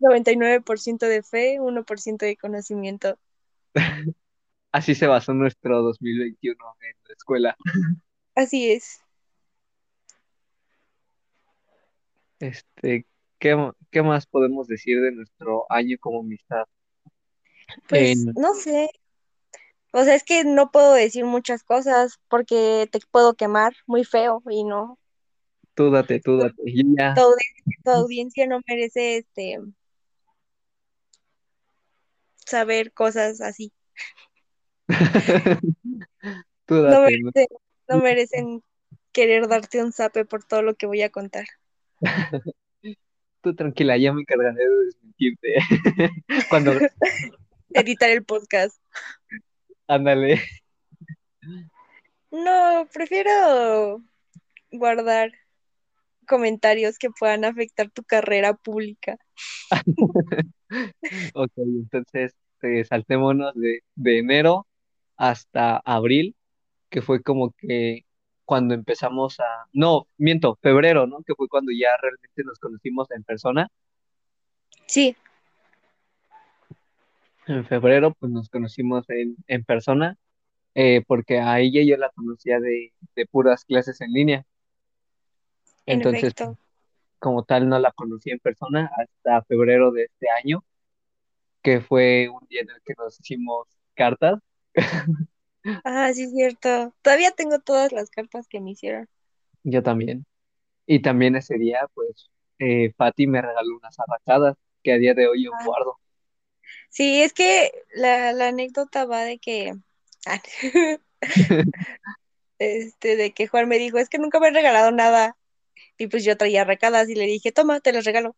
[0.00, 3.18] 99% de fe, 1% de conocimiento.
[4.72, 7.56] Así se basó nuestro 2021 en la escuela.
[8.34, 9.00] Así es.
[12.38, 13.06] Este,
[13.38, 16.64] ¿qué, qué más podemos decir de nuestro año como amistad?
[17.88, 18.90] Pues En, no sé,
[19.92, 24.42] o sea, es que no puedo decir muchas cosas porque te puedo quemar muy feo
[24.48, 24.98] y no.
[25.80, 26.54] Tú date, tú date.
[26.66, 29.58] Y Tu ya, audiencia, tu audiencia no merece este
[32.44, 33.72] saber cosas así.
[36.66, 36.92] tú No date.
[36.92, 37.00] ¿no?
[37.02, 37.46] merecen,
[37.88, 38.62] no merecen
[39.12, 41.46] querer darte un zape por todo lo que voy a contar.
[43.42, 45.54] Tú tranquila, ya me encargaré de desmentirte.
[46.50, 46.72] Cuando,
[47.72, 48.78] Editar el podcast.
[49.86, 50.42] ándale.
[52.30, 54.02] No, prefiero
[54.70, 55.32] guardar
[56.30, 59.18] comentarios que puedan afectar tu carrera pública.
[61.34, 64.68] Ok, entonces eh, saltémonos de, de enero
[65.16, 66.36] hasta abril,
[66.90, 68.04] que fue como que
[68.44, 69.66] cuando empezamos a...
[69.72, 71.24] No, miento, febrero, ¿no?
[71.26, 73.68] Que fue cuando ya realmente nos conocimos en persona.
[74.86, 75.16] Sí,
[77.48, 80.16] En febrero, pues nos conocimos en, en persona,
[80.76, 84.46] eh, porque a ella yo la conocía de, de puras clases en línea.
[85.86, 86.58] En Entonces, efecto.
[87.20, 90.64] como tal, no la conocí en persona hasta febrero de este año,
[91.62, 94.40] que fue un día en el que nos hicimos cartas.
[95.84, 96.94] Ah, sí, es cierto.
[97.02, 99.08] Todavía tengo todas las cartas que me hicieron.
[99.64, 100.26] Yo también.
[100.86, 105.28] Y también ese día, pues, eh, Fati me regaló unas arracadas que a día de
[105.28, 105.98] hoy yo Ah, guardo.
[106.88, 109.74] sí, es que la, la anécdota va de que,
[112.58, 115.36] este, de que Juan me dijo, es que nunca me han regalado nada.
[116.00, 118.34] Y pues yo traía arracadas y le dije, toma, te las regalo.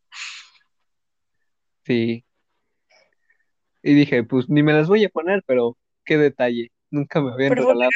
[1.84, 2.24] Sí.
[3.84, 6.72] Y dije, pues ni me las voy a poner, pero qué detalle.
[6.90, 7.90] Nunca me habían Pero regalado.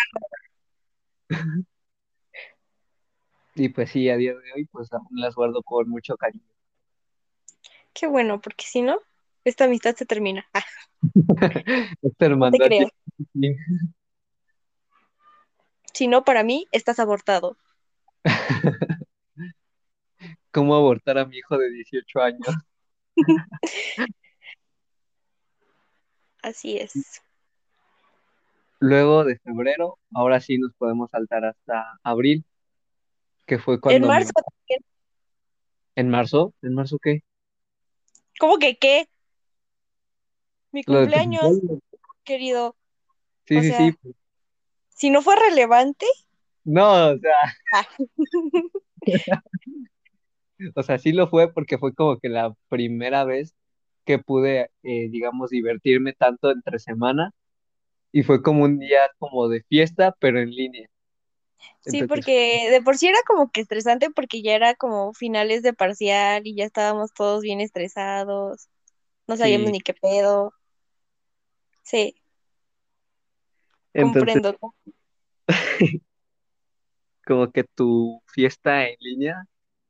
[3.58, 6.44] Y pues sí, a día de hoy, pues aún las guardo con mucho cariño.
[7.94, 9.00] Qué bueno, porque si no,
[9.44, 10.46] esta amistad se termina.
[10.52, 10.62] Ah,
[12.02, 12.86] Esta no te.
[15.94, 17.56] Si no, para mí, estás abortado.
[20.56, 22.48] ¿Cómo abortar a mi hijo de 18 años?
[26.42, 27.20] Así es.
[28.78, 32.42] Luego de febrero, ahora sí nos podemos saltar hasta abril,
[33.44, 34.14] que fue En cuando mi...
[34.14, 34.80] marzo también.
[35.94, 36.54] ¿En marzo?
[36.62, 37.22] ¿En marzo qué?
[38.40, 39.10] ¿Cómo que qué?
[40.72, 41.82] Mi cumpleaños, cumpleaños.
[42.24, 42.76] querido.
[43.44, 43.94] Sí, O sí, sea, sí.
[44.88, 46.06] si no fue relevante,
[46.64, 47.86] No, o sea, ah,
[50.74, 53.54] o sea, sí lo fue porque fue como que la primera vez
[54.04, 57.32] que pude, eh, digamos, divertirme tanto entre semana
[58.12, 60.88] y fue como un día como de fiesta, pero en línea.
[61.80, 65.62] sí, Entonces, porque de por sí era como que estresante porque ya era como finales
[65.62, 68.68] de parcial y ya estábamos todos bien estresados,
[69.26, 70.52] no sabíamos sí, ni qué pedo.
[71.82, 72.14] Sí,
[73.94, 74.56] entonces comprendo.
[77.26, 79.44] como que tu fiesta en línea,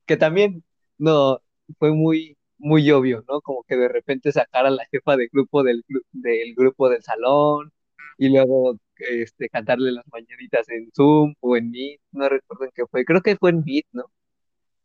[0.07, 0.65] que también
[0.99, 1.41] no
[1.79, 3.41] fue muy, muy obvio, ¿no?
[3.41, 7.73] Como que de repente sacar a la jefa de grupo del, del grupo del salón
[8.19, 12.85] y luego este, cantarle las mañanitas en Zoom o en Meet, no recuerdo en qué
[12.91, 14.05] fue, creo que fue en Meet, ¿no?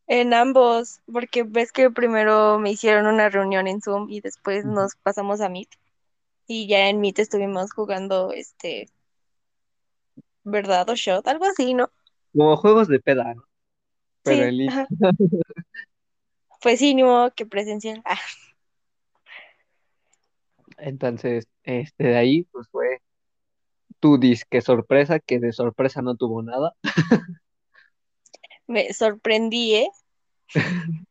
[0.05, 4.95] En ambos, porque ves que primero me hicieron una reunión en Zoom y después nos
[4.95, 5.69] pasamos a Meet
[6.47, 8.87] y ya en Meet estuvimos jugando este,
[10.43, 10.89] ¿verdad?
[10.89, 11.89] O shot, algo así, ¿no?
[12.33, 13.43] Como juegos de peda, ¿no?
[14.23, 14.87] Pero Sí, línea.
[14.91, 15.13] ajá.
[16.61, 18.01] Pues sí, ni modo que presencial.
[18.05, 18.19] Ah,
[20.77, 22.99] Entonces, este, de ahí, pues fue
[23.99, 26.73] tu disque sorpresa, que de sorpresa no tuvo nada.
[28.67, 29.89] me sorprendí, ¿eh?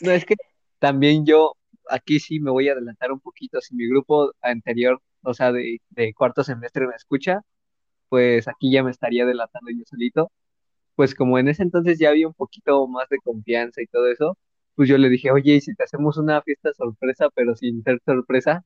[0.00, 0.34] No, es que
[0.78, 1.54] también yo,
[1.90, 5.80] aquí sí me voy a adelantar un poquito, si mi grupo anterior, o sea, de,
[5.90, 7.40] de cuarto semestre me escucha,
[8.08, 10.30] pues aquí ya me estaría delatando yo solito.
[10.98, 14.36] Pues como en ese entonces ya había un poquito más de confianza y todo eso,
[14.74, 18.00] pues yo le dije, oye, ¿y si te hacemos una fiesta sorpresa, pero sin ser
[18.04, 18.64] sorpresa?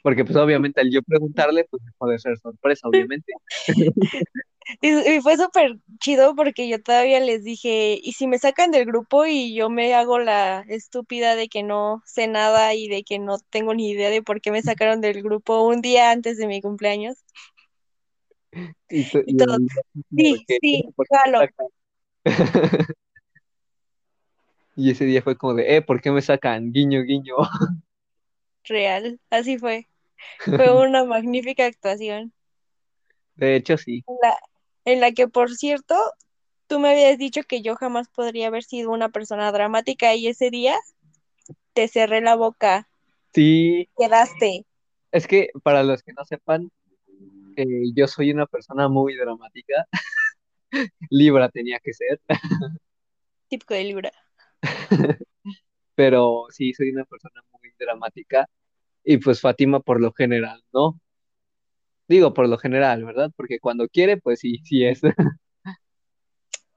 [0.00, 3.32] Porque pues obviamente al yo preguntarle, pues dejó de ser sorpresa, obviamente.
[4.82, 8.84] Y, y fue súper chido porque yo todavía les dije, ¿y si me sacan del
[8.84, 13.18] grupo y yo me hago la estúpida de que no sé nada y de que
[13.18, 16.46] no tengo ni idea de por qué me sacaron del grupo un día antes de
[16.46, 17.16] mi cumpleaños?
[18.90, 21.48] Y, to- Y y todos, el- como sí, sí, ¿por qué me jalo?
[24.76, 26.72] Y ese día fue como de, eh, ¿por qué me sacan?
[26.72, 27.34] Guiño, guiño.
[28.64, 29.88] real, así fue.
[30.44, 32.32] Fue una magnífica actuación.
[33.36, 34.04] De hecho, sí.
[34.06, 34.36] En la,
[34.84, 35.94] en la que, por cierto,
[36.66, 40.50] tú me habías dicho que yo jamás podría haber sido una persona dramática y ese
[40.50, 40.76] día
[41.74, 42.88] te cerré la boca,
[43.34, 44.64] Sí, quedaste.
[45.12, 46.70] es que para los que no sepan,
[47.58, 49.84] eh, yo soy una persona muy dramática.
[51.10, 52.20] Libra tenía que ser,
[53.48, 54.12] Típico de Libra.
[55.94, 58.48] pero sí, soy una persona muy dramática.
[59.04, 61.00] Y pues Fátima por lo general, ¿no?
[62.08, 63.30] Digo por lo general, ¿verdad?
[63.36, 65.00] Porque cuando quiere, pues sí, sí es.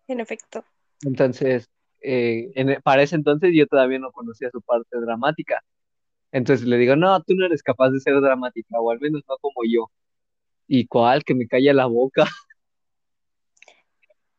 [0.07, 0.65] En efecto.
[1.05, 1.69] Entonces,
[2.01, 5.61] eh, en- para ese entonces yo todavía no conocía su parte dramática.
[6.33, 9.37] Entonces le digo, no, tú no eres capaz de ser dramática, o al menos no
[9.39, 9.89] como yo.
[10.73, 11.25] ¿Y cuál?
[11.25, 12.23] Que me calla la boca.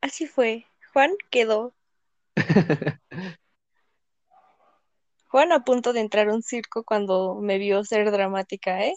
[0.01, 0.65] Así fue.
[0.95, 1.75] Juan quedó.
[5.29, 8.95] Juan a punto de entrar a un circo cuando me vio ser dramática, ¿eh?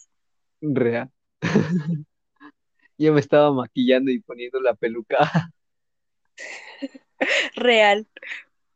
[0.61, 1.11] Real.
[2.97, 5.29] Yo me estaba maquillando y poniendo la peluca.
[7.55, 8.07] Real.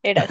[0.04, 0.28] Eras.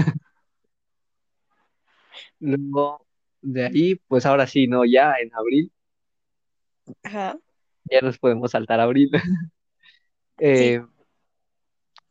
[2.41, 3.07] Luego
[3.41, 4.85] de ahí, pues ahora sí, ¿no?
[4.85, 5.73] Ya en abril,
[7.03, 7.39] Ajá.
[7.91, 9.11] Ya nos podemos saltar a abril.
[10.41, 10.81] Eh,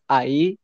[0.08, 0.60] ahí,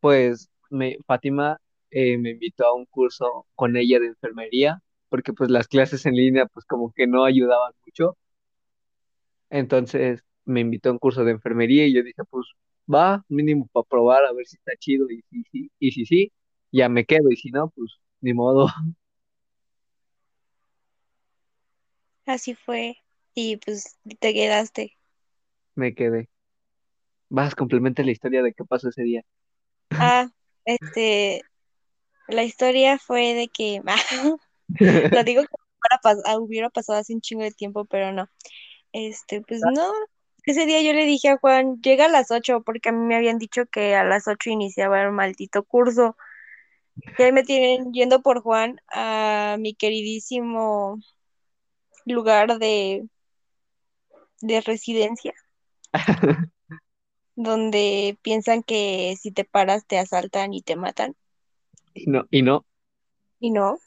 [0.00, 1.58] pues, me, Fátima
[1.90, 6.14] eh, me invitó a un curso con ella de enfermería, porque pues las clases en
[6.16, 8.16] línea, pues como que no ayudaban mucho.
[9.50, 12.46] Entonces me invitó a un curso de enfermería y yo dije, pues
[12.92, 16.32] va, mínimo para probar a ver si está chido y si sí, y si sí,
[16.72, 18.68] ya me quedo y si no, pues ni modo,
[22.26, 22.98] Así fue.
[23.40, 24.98] Y pues te quedaste.
[25.76, 26.28] me quedé.
[27.28, 29.22] Vas, complementa la historia de qué pasó ese día.
[29.90, 30.28] Ah,
[30.64, 31.42] este,
[32.26, 33.80] la historia fue de que,
[35.20, 35.48] lo digo que
[36.24, 38.28] ah, hubiera pasado hace un chingo de tiempo, pero no.
[38.90, 39.92] Este, pues no,
[40.42, 43.14] ese día yo le dije a Juan, llega a las 8 porque a mí me
[43.14, 46.16] habían dicho que a las 8 iniciaba el maldito curso.
[47.16, 50.98] Y ahí me tienen yendo por Juan a mi queridísimo
[52.04, 53.06] lugar de,
[54.40, 55.34] de residencia,
[57.36, 61.14] donde piensan que si te paras te asaltan y te matan.
[61.94, 62.66] Y no, y no.
[63.40, 63.78] Y no,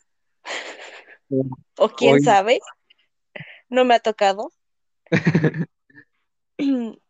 [1.77, 2.59] o quién Hoy, sabe,
[3.69, 4.51] no me ha tocado.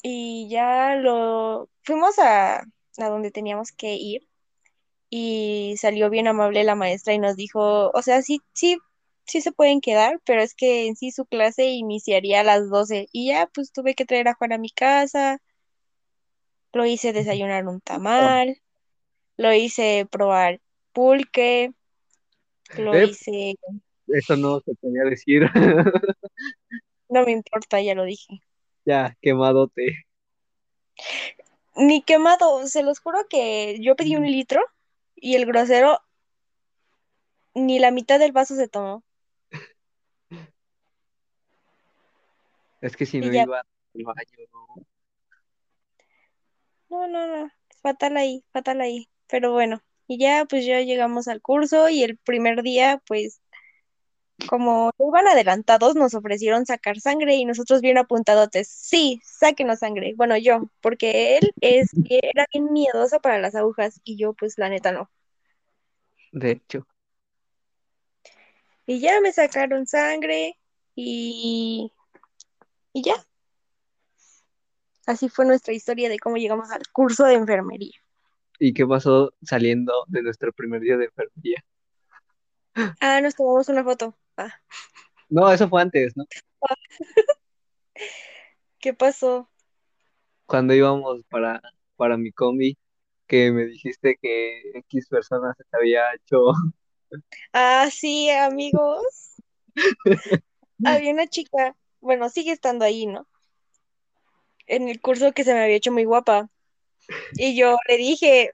[0.00, 4.28] Y ya lo fuimos a, a donde teníamos que ir
[5.10, 8.78] y salió bien amable la maestra y nos dijo, o sea, sí, sí,
[9.28, 13.08] sí se pueden quedar, pero es que en sí su clase iniciaría a las 12
[13.12, 15.40] y ya pues tuve que traer a Juan a mi casa,
[16.72, 18.60] lo hice desayunar un tamal,
[19.36, 20.60] lo hice probar
[20.92, 21.72] pulque,
[22.76, 23.54] lo eh, hice,
[24.08, 25.42] eso no se podía decir.
[27.08, 28.42] no me importa, ya lo dije.
[28.84, 30.06] Ya, quemadote.
[31.76, 34.62] Ni quemado, se los juro que yo pedí un litro
[35.14, 36.00] y el grosero
[37.54, 39.04] ni la mitad del vaso se tomó.
[42.80, 44.86] Es que si no ya, iba al baño, no.
[46.88, 47.50] no, no, no,
[47.82, 49.08] fatal ahí, fatal ahí.
[49.26, 53.40] Pero bueno, y ya pues ya llegamos al curso y el primer día, pues
[54.46, 60.14] como iban adelantados, nos ofrecieron sacar sangre y nosotros bien apuntadotes, sí, sáquenos sangre.
[60.16, 64.68] Bueno, yo, porque él es, era bien miedoso para las agujas y yo pues la
[64.68, 65.10] neta no.
[66.32, 66.86] De hecho.
[68.86, 70.56] Y ya me sacaron sangre
[70.94, 71.92] y,
[72.98, 73.14] y ya.
[75.06, 77.96] Así fue nuestra historia de cómo llegamos al curso de enfermería.
[78.60, 81.64] ¿Y qué pasó saliendo de nuestro primer día de enfermería?
[83.00, 84.16] Ah, nos tomamos una foto.
[84.36, 84.52] Ah,
[85.30, 86.24] No, eso fue antes, ¿no?
[88.80, 89.48] ¿qué pasó?
[90.46, 91.60] Cuando íbamos para,
[91.96, 92.76] para mi combi,
[93.26, 96.52] que me dijiste que X personas se te había hecho.
[97.52, 99.36] Ah, sí, amigos.
[100.82, 103.26] Había una chica, bueno, sigue estando ahí, ¿no?
[104.68, 106.48] En el curso que se me había hecho muy guapa.
[107.34, 108.52] Y yo le dije,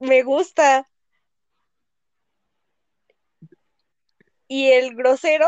[0.00, 0.88] me gusta.
[4.48, 5.46] Y el grosero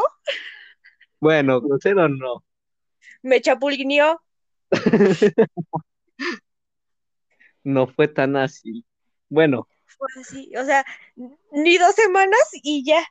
[1.20, 2.42] Bueno, grosero no.
[3.22, 4.22] me chapulineó.
[7.64, 8.86] No fue tan así.
[9.28, 10.84] Bueno, Fue así, o sea,
[11.52, 13.04] ni dos semanas y ya,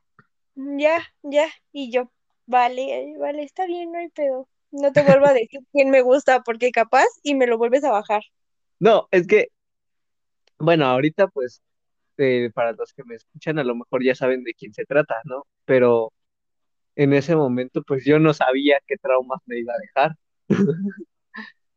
[0.55, 1.47] ya, ya.
[1.71, 2.11] Y yo,
[2.47, 4.47] vale, vale, está bien, no hay pedo.
[4.71, 7.91] No te vuelvo a decir quién me gusta, porque capaz y me lo vuelves a
[7.91, 8.23] bajar.
[8.79, 9.49] no, es que,
[10.59, 11.61] bueno, ahorita pues,
[12.17, 15.15] eh, para los que me escuchan, a lo mejor ya saben de quién se trata,
[15.25, 15.45] ¿no?
[15.65, 16.13] Pero
[16.95, 20.17] en ese momento, pues yo no sabía qué traumas me iba a dejar.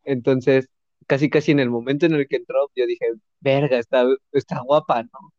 [0.05, 0.69] Entonces,
[1.07, 3.07] casi casi en el momento en el que entró, yo dije,
[3.41, 5.33] verga, está, está guapa, ¿no?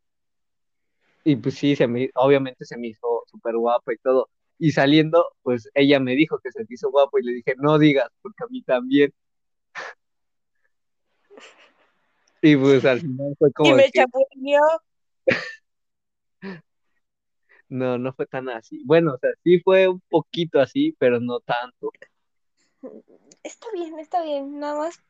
[1.24, 4.28] Y pues sí, se me, obviamente se me hizo súper guapa y todo.
[4.62, 7.78] Y saliendo, pues ella me dijo que se me hizo guapo y le dije, no
[7.78, 9.12] digas, porque a mí también.
[12.42, 14.62] Y pues al final fue Y como me que, chapulineó.
[17.68, 18.82] no, no fue tan así.
[18.86, 21.90] Bueno, o sea, sí fue un poquito así, pero no tanto.
[23.42, 25.02] Está bien, está bien, nada más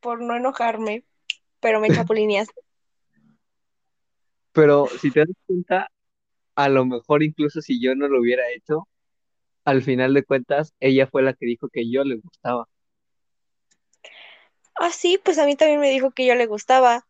[0.00, 1.04] por no enojarme,
[1.60, 2.60] pero me chapulineaste.
[4.52, 5.90] Pero si te das cuenta,
[6.56, 8.88] a lo mejor incluso si yo no lo hubiera hecho,
[9.64, 12.68] al final de cuentas, ella fue la que dijo que yo le gustaba.
[14.74, 17.06] Ah, sí, pues a mí también me dijo que yo le gustaba.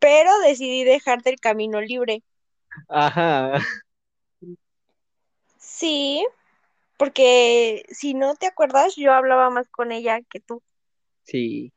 [0.00, 2.22] pero decidí dejarte el camino libre.
[2.88, 3.60] Ajá.
[5.58, 6.26] Sí,
[6.98, 10.62] porque si no te acuerdas, yo hablaba más con ella que tú.
[11.24, 11.72] Sí.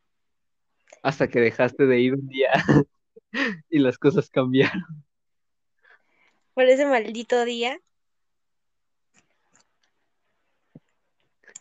[1.03, 2.51] Hasta que dejaste de ir un día
[3.69, 5.03] y las cosas cambiaron.
[6.54, 7.80] Por ese maldito día.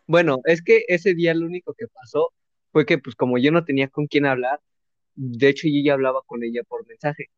[0.06, 2.32] Bueno, es que ese día lo único que pasó
[2.72, 4.60] fue que pues como yo no tenía con quién hablar,
[5.14, 7.30] de hecho yo ya hablaba con ella por mensaje,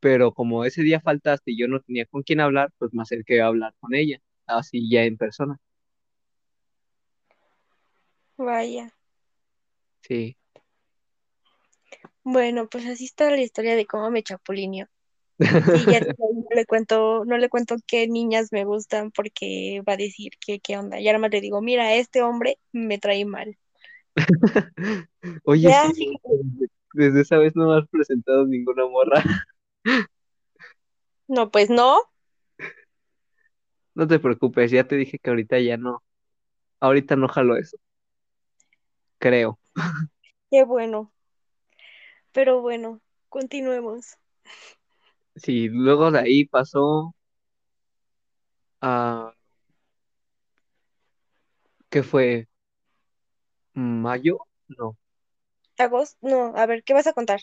[0.00, 3.40] pero como ese día faltaste y yo no tenía con quién hablar, pues me acerqué
[3.40, 5.58] a hablar con ella, así ya en persona.
[8.36, 8.92] Vaya.
[10.02, 10.36] Sí.
[12.22, 14.88] Bueno, pues así está la historia de cómo me chapulineó.
[15.38, 19.98] Y ya no le cuento, no le cuento qué niñas me gustan porque va a
[19.98, 21.00] decir que qué onda.
[21.00, 23.56] Y ahora más le digo, mira, este hombre me trae mal.
[25.44, 26.18] Oye, sí,
[26.94, 29.22] desde esa vez no me has presentado ninguna morra.
[31.28, 32.00] No, pues no.
[33.94, 36.02] No te preocupes, ya te dije que ahorita ya no.
[36.80, 37.76] Ahorita no jalo eso.
[39.18, 39.58] Creo.
[40.50, 41.12] Qué bueno.
[42.32, 44.18] Pero bueno, continuemos.
[45.36, 47.14] Sí, luego de ahí pasó
[48.80, 49.32] a...
[51.90, 52.48] ¿Qué fue?
[53.74, 54.38] ¿Mayo?
[54.68, 54.96] No,
[55.78, 57.40] Agosto, no, a ver, ¿qué vas a contar?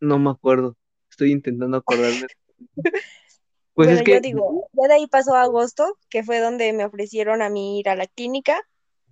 [0.00, 0.76] no me acuerdo.
[1.10, 2.26] Estoy intentando acordarme.
[3.74, 4.12] Pues Bueno, es que...
[4.14, 7.78] yo digo, ya de ahí pasó a agosto, que fue donde me ofrecieron a mí
[7.80, 8.60] ir a la clínica.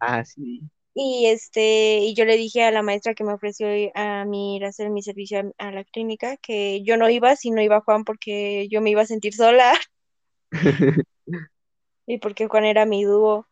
[0.01, 0.63] Ah, sí.
[0.97, 4.65] Y este, y yo le dije a la maestra que me ofreció a mí ir
[4.65, 7.81] a hacer mi servicio a, a la clínica que yo no iba si no iba
[7.81, 9.75] Juan porque yo me iba a sentir sola
[12.07, 13.49] y porque Juan era mi dúo.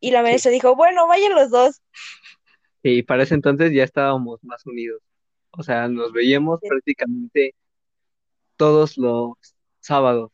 [0.00, 0.22] Y la Sí.
[0.24, 1.80] maestra dijo, bueno, vayan los dos.
[2.82, 5.00] Y para ese entonces ya estábamos más unidos.
[5.52, 6.68] O sea, nos veíamos Sí.
[6.68, 7.54] prácticamente
[8.56, 9.34] todos los
[9.80, 10.30] sábados.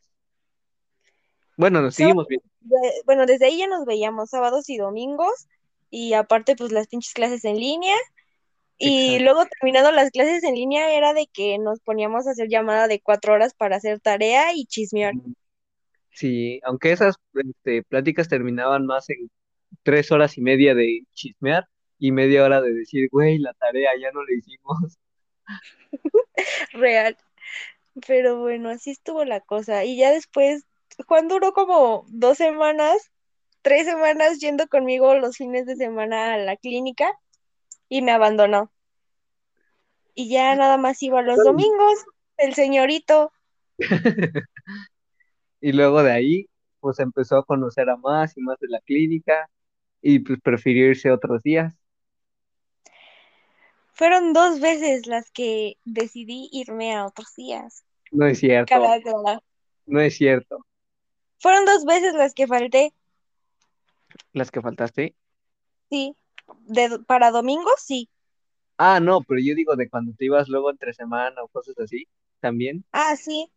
[1.56, 2.46] Bueno, nos seguimos viendo.
[3.04, 5.46] bueno, desde ahí ya nos veíamos sábados y domingos
[5.90, 7.96] y aparte pues las pinches clases en línea.
[8.78, 9.24] Y Exacto.
[9.24, 13.00] luego terminando las clases en línea era de que nos poníamos a hacer llamada de
[13.00, 15.14] cuatro horas para hacer tarea y chismear.
[16.12, 19.30] Sí, aunque esas este, pláticas terminaban más en
[19.82, 21.66] tres horas y media de chismear
[21.98, 24.98] y media hora de decir, güey, la tarea ya no la hicimos.
[26.72, 27.16] Real.
[28.06, 29.84] Pero bueno, así estuvo la cosa.
[29.84, 30.64] Y ya después,
[31.06, 33.10] Juan duró como dos semanas,
[33.62, 37.10] tres semanas yendo conmigo los fines de semana a la clínica
[37.88, 38.72] y me abandonó.
[40.14, 42.04] Y ya nada más iba los domingos,
[42.36, 43.32] el señorito.
[45.60, 46.46] Y luego de ahí,
[46.80, 49.50] pues empezó a conocer a más y más de la clínica
[50.00, 51.74] y pues prefirió irse otros días.
[53.92, 57.84] Fueron dos veces las que decidí irme a otros días.
[58.10, 58.98] No es cierto, Cada,
[59.84, 60.64] no es cierto.
[61.38, 62.94] Fueron dos veces las que falté,
[64.32, 65.14] Las que faltaste.
[65.88, 66.16] sí.
[66.66, 68.08] De, para domingo, sí.
[68.78, 72.08] Ah, no, pero yo digo de cuando te ibas luego entre semana o cosas así,
[72.40, 72.84] también.
[72.92, 73.52] Ah, sí.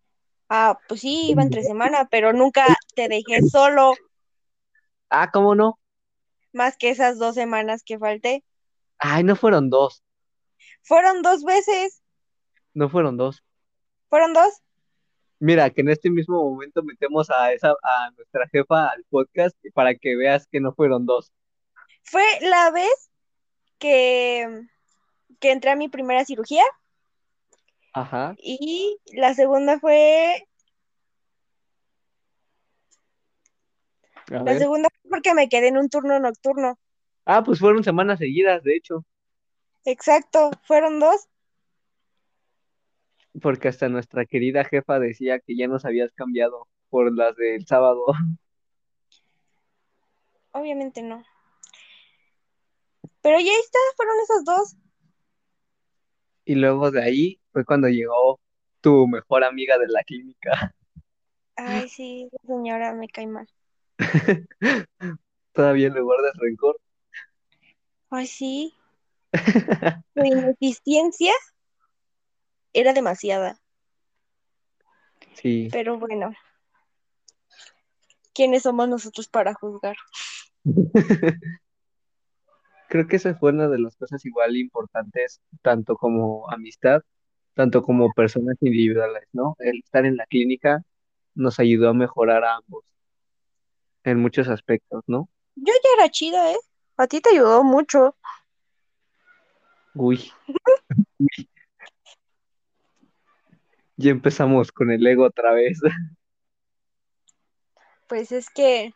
[0.49, 4.01] Ah, pues sí, iba entre semana, pero nunca te dejé solo
[5.09, 5.79] Ah, ¿cómo no?
[6.51, 8.43] más que esas dos semanas que falté.
[8.97, 10.01] Ay, no fueron dos,
[10.83, 12.01] Fueron dos veces.
[12.75, 13.43] no fueron dos.
[14.09, 14.61] ¿Fueron dos?
[15.45, 19.93] Mira, que en este mismo momento metemos a esa, a nuestra jefa al podcast para
[19.93, 21.33] que veas que no fueron dos.
[22.01, 23.11] Fue la vez
[23.77, 24.61] que,
[25.41, 26.63] que entré a mi primera cirugía
[27.93, 28.35] Ajá.
[28.37, 30.47] y la segunda fue,
[34.27, 34.59] A la ver.
[34.59, 36.79] segunda fue porque me quedé en un turno nocturno.
[37.25, 39.05] Ah, pues fueron semanas seguidas, de hecho,
[39.83, 41.27] Exacto, fueron dos.
[43.41, 48.05] Porque hasta nuestra querida jefa decía que ya nos habías cambiado por las del sábado.
[50.51, 51.23] Obviamente no.
[53.21, 54.75] Pero ya está, fueron esas dos.
[56.45, 58.39] Y luego de ahí fue cuando llegó
[58.81, 60.75] tu mejor amiga de la clínica.
[61.55, 63.47] Ay, sí, señora me cae mal.
[65.53, 66.79] Todavía le guardas rencor.
[68.09, 68.75] Ay, sí.
[70.13, 71.33] Su ineficiencia
[72.73, 73.59] era demasiada.
[75.33, 75.69] Sí.
[75.71, 76.33] Pero bueno,
[78.33, 79.95] ¿quiénes somos nosotros para juzgar?
[82.89, 87.01] Creo que esa fue una de las cosas igual importantes, tanto como amistad,
[87.55, 89.55] tanto como personas individuales, ¿no?
[89.59, 90.83] El estar en la clínica
[91.33, 92.85] nos ayudó a mejorar a ambos
[94.03, 95.29] en muchos aspectos, ¿no?
[95.55, 96.57] Yo ya era chida, ¿eh?
[96.97, 98.15] A ti te ayudó mucho.
[99.95, 100.31] Uy,
[103.97, 105.79] Ya empezamos con el ego otra vez.
[108.09, 108.93] Pues es que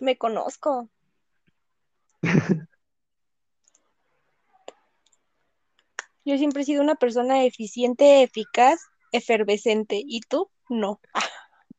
[0.00, 0.90] me conozco.
[6.26, 8.80] Yo siempre he sido una persona eficiente, eficaz,
[9.12, 10.02] efervescente.
[10.04, 10.50] ¿Y tú?
[10.68, 11.00] No.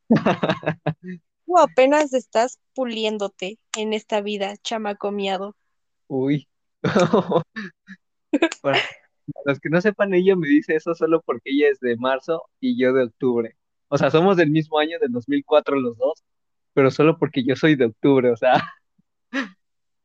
[1.45, 5.55] Tú apenas estás puliéndote en esta vida, chamaco miado.
[6.07, 6.47] Uy.
[8.61, 8.79] Para
[9.45, 12.79] los que no sepan, ella me dice eso solo porque ella es de marzo y
[12.79, 13.55] yo de octubre.
[13.89, 16.23] O sea, somos del mismo año, del 2004 los dos,
[16.73, 18.63] pero solo porque yo soy de octubre, o sea,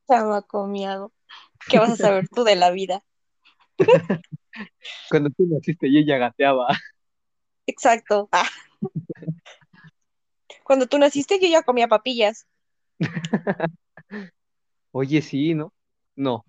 [0.09, 1.13] Chamaco miado.
[1.69, 3.03] ¿Qué vas a saber tú de la vida?
[5.11, 6.67] cuando tú naciste y ella gateaba.
[7.67, 8.29] Exacto.
[8.33, 8.49] Ah.
[10.65, 12.47] Cuando tú naciste yo ya comía papillas.
[14.93, 15.73] Oye, sí, ¿no?
[16.15, 16.45] No,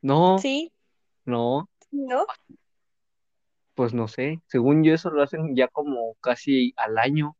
[0.00, 0.72] no, ¿Sí?
[1.24, 2.26] no, ¿No?
[3.74, 4.40] pues no sé.
[4.46, 7.36] Según yo, eso lo hacen ya como casi al año.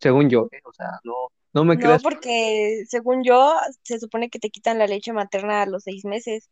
[0.00, 0.60] Según yo, ¿eh?
[0.64, 1.12] O sea, no,
[1.52, 2.02] no me No, creas.
[2.02, 3.52] porque según yo,
[3.82, 6.48] se supone que te quitan la leche materna a los seis meses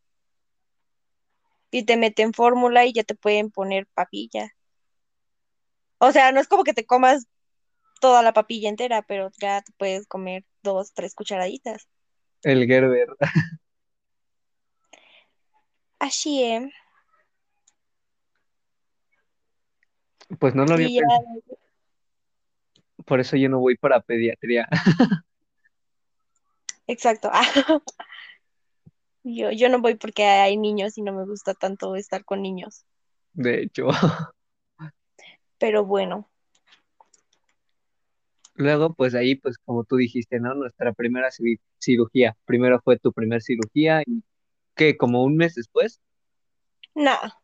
[1.71, 4.51] y te meten fórmula y ya te pueden poner papilla.
[5.99, 7.27] O sea, no es como que te comas
[8.01, 11.89] toda la papilla entera, pero ya te puedes comer dos, tres cucharaditas.
[12.43, 13.09] El Gerber.
[15.99, 16.73] Así es.
[20.39, 21.43] Pues no lo había ya, pensado.
[23.07, 24.69] Por eso yo no voy para pediatría.
[26.87, 27.31] exacto.
[29.25, 32.87] Yo, yo no voy porque hay niños y no me gusta tanto estar con niños.
[33.35, 33.89] De hecho.
[35.59, 36.31] Pero bueno,
[38.55, 40.53] Luego, pues ahí, pues como tú dijiste, ¿no?
[40.55, 42.37] Nuestra primera ci- cirugía.
[42.45, 44.23] Primero fue tu primer cirugía y
[44.79, 44.97] ¿qué?
[44.97, 46.01] ¿Como un mes después?
[46.95, 47.41] nada.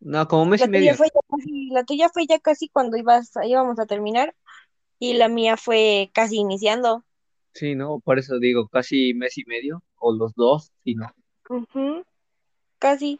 [0.00, 0.94] No, como un mes La y medio.
[0.94, 4.34] fue casi, la tuya fue ya casi cuando ibas, íbamos a terminar
[4.98, 7.04] y la mía fue casi iniciando.
[7.54, 8.00] Sí, ¿no?
[8.00, 11.12] Por eso digo, casi mes y medio, o los dos, sí, ¿no?
[12.78, 13.18] Casi.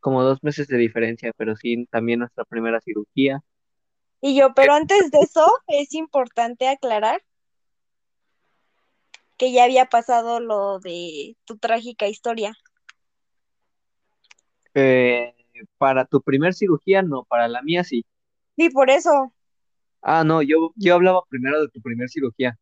[0.00, 3.42] Como dos meses de diferencia, pero sí, también nuestra primera cirugía.
[4.20, 7.22] Y yo, pero antes de eso es importante aclarar
[9.36, 12.54] que ya había pasado lo de tu trágica historia.
[14.74, 15.34] Eh,
[15.78, 18.04] para tu primer cirugía, no, para la mía sí.
[18.56, 19.32] Sí, por eso.
[20.02, 22.58] Ah, no, yo, yo hablaba primero de tu primer cirugía.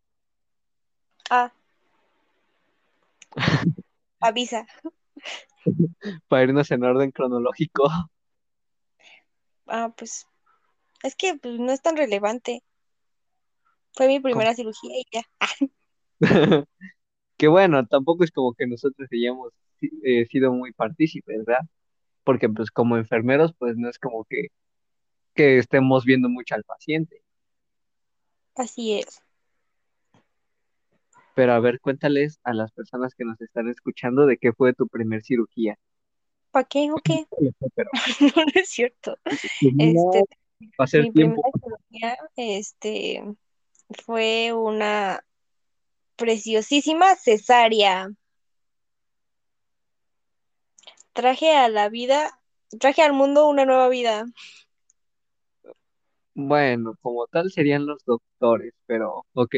[1.30, 1.52] Ah,
[4.20, 4.66] avisa.
[6.28, 7.88] Para irnos en orden cronológico.
[9.66, 10.26] Ah, pues
[11.02, 12.62] es que pues, no es tan relevante.
[13.94, 15.22] Fue mi primera cirugía y ya.
[17.38, 19.52] Que bueno, tampoco es como que nosotros hayamos
[20.04, 21.62] eh, sido muy partícipes, ¿verdad?
[22.24, 24.48] Porque pues como enfermeros, pues no es como que,
[25.34, 27.22] que estemos viendo mucho al paciente.
[28.56, 29.22] Así es.
[31.34, 34.88] Pero a ver, cuéntales a las personas que nos están escuchando de qué fue tu
[34.88, 35.76] primer cirugía.
[36.50, 37.26] ¿Para qué o qué?
[37.74, 37.90] Pero
[38.36, 39.18] No, no es cierto.
[39.60, 40.24] no Este,
[40.80, 43.22] va a ser mi primera cirugía, este,
[44.04, 45.24] fue una
[46.16, 48.10] preciosísima cesárea.
[51.12, 52.40] Traje a la vida,
[52.80, 54.26] traje al mundo una nueva vida.
[56.34, 59.54] Bueno, como tal serían los doctores, pero ok.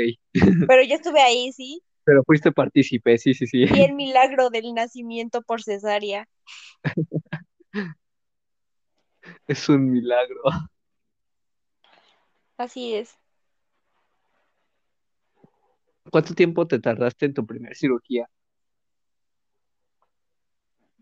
[0.69, 1.83] Pero yo estuve ahí, ¿sí?
[2.05, 3.65] Pero fuiste partícipe, sí, sí, sí.
[3.65, 6.29] Vi el milagro del nacimiento por cesárea.
[9.49, 10.41] Es un milagro.
[12.57, 13.17] Así es.
[16.11, 18.29] ¿Cuánto tiempo te tardaste en tu primer cirugía?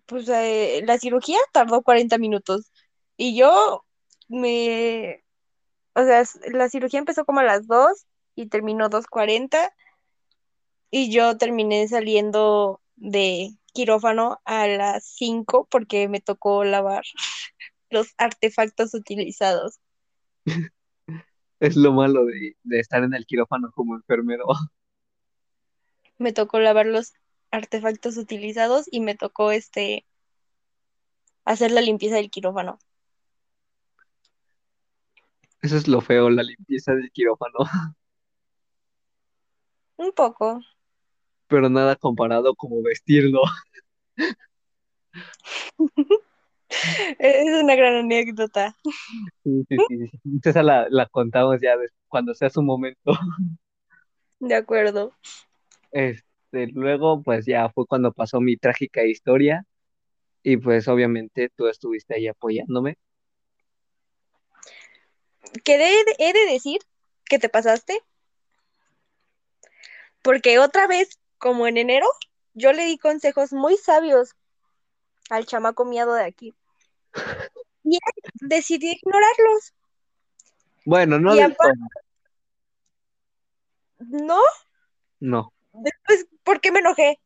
[0.06, 2.70] Pues eh, la cirugía tardó 40 minutos.
[3.16, 3.85] Y yo
[4.28, 5.24] me,
[5.94, 9.72] o sea, la cirugía empezó como a las 2 y terminó 2:40
[10.90, 17.05] y yo terminé saliendo de quirófano a las 5 porque me tocó lavar
[17.90, 19.81] los artefactos utilizados.
[21.60, 24.44] Es lo malo de, de estar en el quirófano como enfermero.
[26.19, 27.12] Me tocó lavar los
[27.51, 30.07] artefactos utilizados y me tocó este
[31.45, 32.78] hacer la limpieza del quirófano.
[35.62, 37.59] Eso es lo feo, la limpieza del quirófano.
[39.97, 40.61] Un poco.
[41.47, 43.43] Pero nada comparado como vestirlo.
[47.19, 48.77] Es una gran anécdota.
[49.43, 50.11] Sí, sí, sí.
[50.43, 51.77] Esa la, la contamos ya
[52.09, 53.12] cuando sea su momento.
[54.41, 55.12] De acuerdo.
[55.95, 59.65] Este, luego, pues ya fue cuando pasó mi trágica historia.
[60.43, 62.99] Y pues obviamente tú estuviste ahí apoyándome.
[65.62, 66.81] que de- he de decir
[67.27, 68.01] que te pasaste.
[70.21, 72.07] Porque otra vez, como en enero,
[72.55, 74.35] yo le di consejos muy sabios
[75.31, 76.55] al chamaco miado de aquí.
[77.85, 79.75] Y él decidió ignorarlos.
[80.85, 81.79] Bueno, no Y aparte-.
[83.99, 84.41] No,
[85.21, 87.18] No, después, ¿por qué me enojé?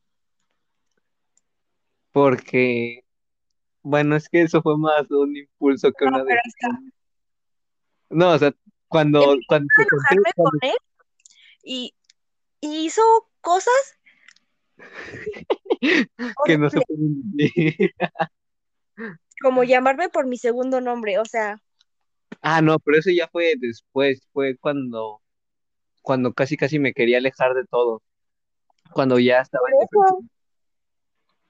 [2.10, 3.04] porque,
[3.82, 6.92] bueno, es que eso fue más un impulso que No, una pero decisión.
[8.10, 8.52] No, o sea,
[8.88, 10.76] cuando, cuando enojarme cuando- con él
[11.62, 11.94] y,
[12.60, 13.02] y hizo
[13.40, 13.98] cosas
[16.46, 17.92] que no se pueden decir.
[19.40, 21.18] como llamarme por mi segundo nombre.
[21.18, 21.60] O sea,
[22.40, 25.20] Ah, no, pero eso ya fue después, fue cuando,
[26.02, 28.02] cuando casi casi me quería alejar de todo,
[28.92, 30.28] cuando ya estaba en.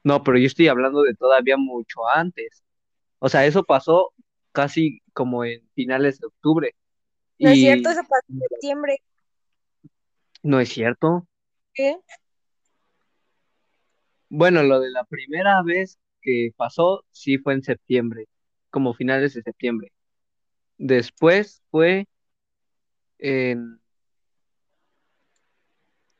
[0.04, 2.62] No, pero yo estoy hablando de todavía mucho antes.
[3.18, 4.12] O sea, eso pasó
[4.52, 6.74] casi como en finales de octubre.
[7.38, 9.02] no es cierto, eso pasó en septiembre.
[10.42, 11.26] no es cierto.
[11.74, 11.98] ¿Qué?
[14.30, 18.26] Bueno, lo de la primera vez que pasó sí fue en septiembre,
[18.70, 19.92] como finales de septiembre.
[20.76, 22.06] Después fue
[23.18, 23.80] en,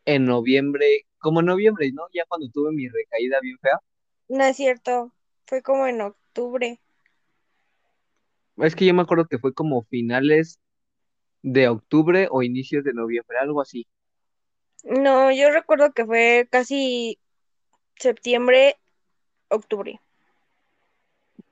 [0.05, 2.05] en noviembre, como en noviembre, ¿no?
[2.12, 3.78] Ya cuando tuve mi recaída bien fea.
[4.28, 5.12] No es cierto,
[5.47, 6.81] fue como en octubre.
[8.57, 10.61] Es que yo me acuerdo que fue como finales
[11.43, 13.86] de octubre o inicios de noviembre, algo así.
[14.85, 17.19] No, yo recuerdo que fue casi
[17.97, 18.77] septiembre,
[19.49, 20.01] octubre.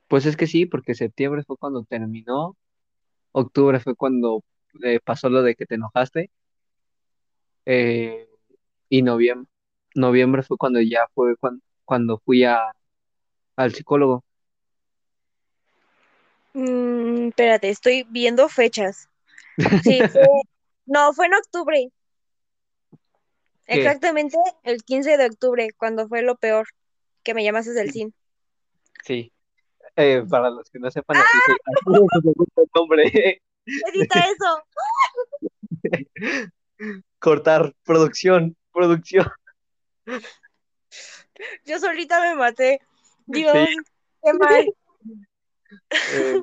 [0.09, 2.57] Pues es que sí, porque septiembre fue cuando terminó,
[3.33, 4.45] octubre fue cuando
[4.85, 6.31] eh, pasó lo de que te enojaste,
[7.65, 8.29] eh,
[8.89, 9.51] y noviembre,
[9.97, 12.73] noviembre fue cuando ya fue cuan- cuando fui a,
[13.57, 14.25] al psicólogo.
[16.53, 19.09] Mm, espérate, estoy viendo fechas.
[19.83, 20.27] Sí, fue,
[20.87, 21.91] no, fue en octubre.
[23.67, 23.75] ¿Qué?
[23.75, 26.69] Exactamente el 15 de octubre, cuando fue lo peor,
[27.25, 28.15] que me llamaste del CIN.
[29.05, 29.33] Sí.
[29.97, 32.07] Eh, para los que no sepan, su segundo
[32.75, 33.41] nombre.
[33.67, 34.63] Edita eso.
[37.19, 39.27] Cortar, producción, producción.
[41.65, 42.81] Yo solita me maté.
[43.27, 43.77] Dios, Sí.
[44.23, 44.65] qué mal.
[46.13, 46.43] Eh,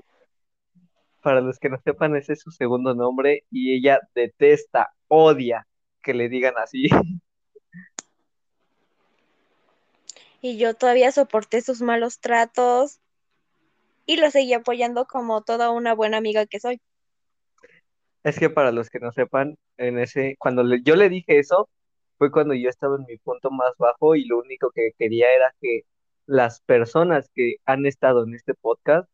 [1.22, 5.68] para los que no sepan, ese es su segundo nombre y ella detesta, odia
[6.02, 6.88] que le digan así.
[10.42, 13.00] Y yo todavía soporté sus malos tratos
[14.06, 16.82] y lo seguí apoyando como toda una buena amiga que soy.
[18.24, 21.70] Es que para los que no sepan, en ese, cuando le- yo le dije eso,
[22.18, 25.54] fue cuando yo estaba en mi punto más bajo y lo único que quería era
[25.62, 25.82] que
[26.26, 29.10] las personas que han estado en este podcast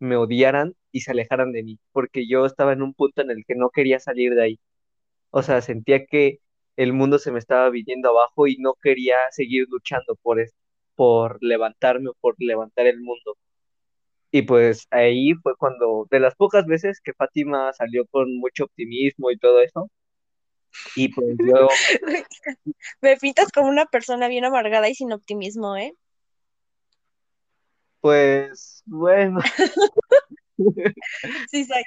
[0.00, 3.44] me odiaran y se alejaran de mí, porque yo estaba en un punto en el
[3.46, 4.60] que no quería salir de ahí.
[5.30, 6.40] O sea, sentía que
[6.76, 10.38] el mundo se me estaba viniendo abajo y no quería seguir luchando por
[10.96, 13.36] por levantarme o por levantar el mundo.
[14.30, 19.30] Y pues ahí fue cuando, de las pocas veces que Fátima salió con mucho optimismo
[19.30, 19.90] y todo eso,
[20.94, 21.68] y pues yo,
[23.02, 25.94] Me pintas como una persona bien amargada y sin optimismo, ¿eh?
[28.00, 29.40] pues, bueno,
[31.46, 31.82] Sí, soy.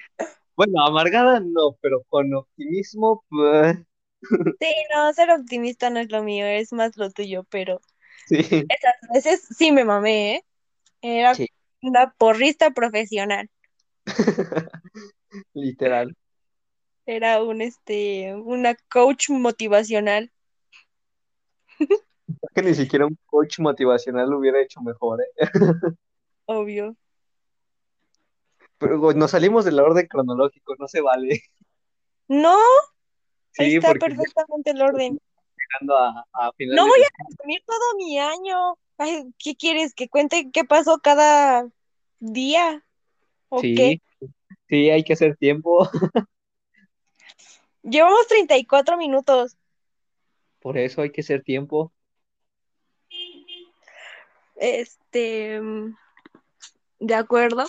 [0.56, 3.78] bueno, amargada no, pero con optimismo, pues,
[4.60, 7.82] Sí, no, ser optimista no es lo mío, es más lo tuyo, pero
[8.28, 10.46] sí, esas veces sí me mamé, ¿eh?
[11.02, 11.48] Era sí,
[11.82, 13.50] una porrista profesional.
[15.54, 16.16] literal.
[17.12, 20.32] Era un, este, una coach motivacional.
[22.56, 25.26] Que ni siquiera un coach motivacional lo hubiera hecho mejor, ¿eh?
[26.46, 26.96] Obvio.
[28.78, 31.44] Pero nos salimos del orden cronológico, no se vale.
[32.30, 32.58] No,
[33.58, 35.20] ahí está perfectamente el orden.
[35.58, 38.78] llegando a, a No voy a resumir todo mi año.
[38.98, 39.94] Ay, ¿qué quieres?
[39.94, 41.68] ¿Que cuente qué pasó cada
[42.20, 42.86] día?
[43.50, 44.00] ¿O qué?
[44.22, 44.28] Sí,
[44.70, 45.90] sí, hay que hacer tiempo.
[47.84, 49.58] Llevamos 34 minutos.
[50.60, 51.92] Por eso hay que hacer tiempo.
[54.56, 55.60] Este,
[57.00, 57.66] de acuerdo.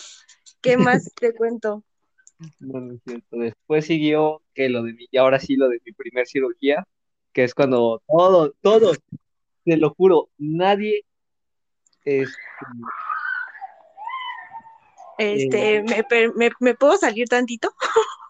[0.61, 1.83] ¿Qué más te cuento?
[2.61, 3.37] No, no es cierto.
[3.37, 6.87] Después siguió que lo de mi, y ahora sí lo de mi primer cirugía,
[7.33, 8.93] que es cuando todo, todo,
[9.65, 11.05] te lo juro, nadie,
[12.05, 12.37] este,
[15.19, 17.73] eh, Este, ¿me, per- me, me puedo salir tantito?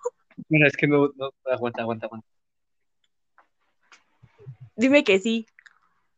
[0.52, 2.28] bueno, es que no, no, aguanta, aguanta, aguanta.
[4.76, 5.46] Dime que sí.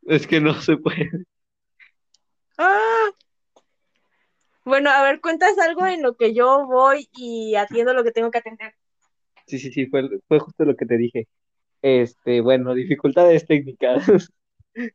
[0.08, 1.08] Es que no se puede.
[2.58, 3.12] Ah,
[4.64, 8.32] Bueno, a ver, cuentas algo en lo que yo voy y atiendo lo que tengo
[8.32, 8.74] que atender.
[9.46, 11.28] Sí, sí, sí, fue, fue justo lo que te dije.
[11.80, 14.04] Este, bueno, dificultades técnicas.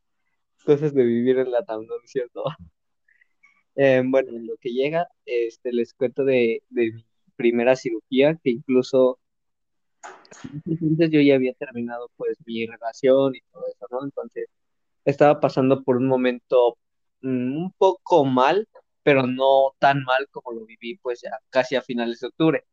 [0.66, 2.44] Cosas de vivir en la TAM, ¿no es cierto?
[3.76, 7.04] Eh, bueno, en lo que llega, este, les cuento de, de mi
[7.36, 9.19] primera cirugía, que incluso
[10.66, 14.04] entonces yo ya había terminado pues mi relación y todo eso, ¿no?
[14.04, 14.46] Entonces
[15.04, 16.78] estaba pasando por un momento
[17.22, 18.68] mm, un poco mal,
[19.02, 22.64] pero no tan mal como lo viví pues ya casi a finales de octubre.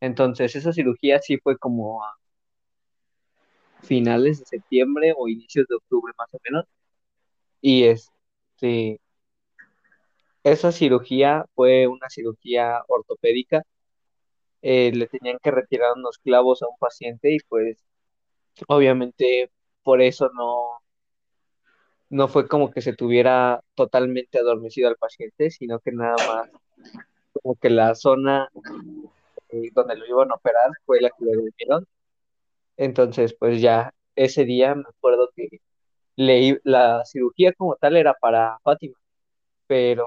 [0.00, 2.14] Entonces esa cirugía sí fue como a
[3.82, 6.64] finales de septiembre o inicios de octubre más o menos.
[7.60, 9.00] Y este,
[10.44, 13.62] esa cirugía fue una cirugía ortopédica.
[14.62, 17.82] Eh, le tenían que retirar unos clavos a un paciente y pues
[18.68, 19.50] obviamente
[19.82, 20.80] por eso no,
[22.10, 26.50] no fue como que se tuviera totalmente adormecido al paciente, sino que nada más
[27.32, 28.50] como que la zona
[29.50, 31.86] eh, donde lo iban a operar fue la que le durmieron.
[32.76, 35.60] Entonces, pues ya ese día me acuerdo que
[36.16, 38.98] leí, la cirugía como tal era para Fátima,
[39.66, 40.06] pero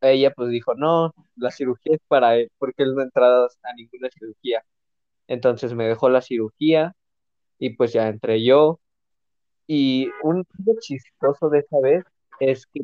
[0.00, 3.74] ella pues dijo, no, la cirugía es para él, porque él no ha entrado a
[3.74, 4.64] ninguna cirugía.
[5.28, 6.94] Entonces me dejó la cirugía
[7.58, 8.80] y pues ya entré yo.
[9.66, 12.04] Y un punto chistoso de esa vez
[12.40, 12.82] es que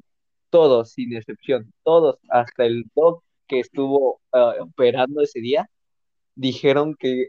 [0.50, 5.68] todos, sin excepción, todos, hasta el doc que estuvo uh, operando ese día,
[6.36, 7.28] dijeron que,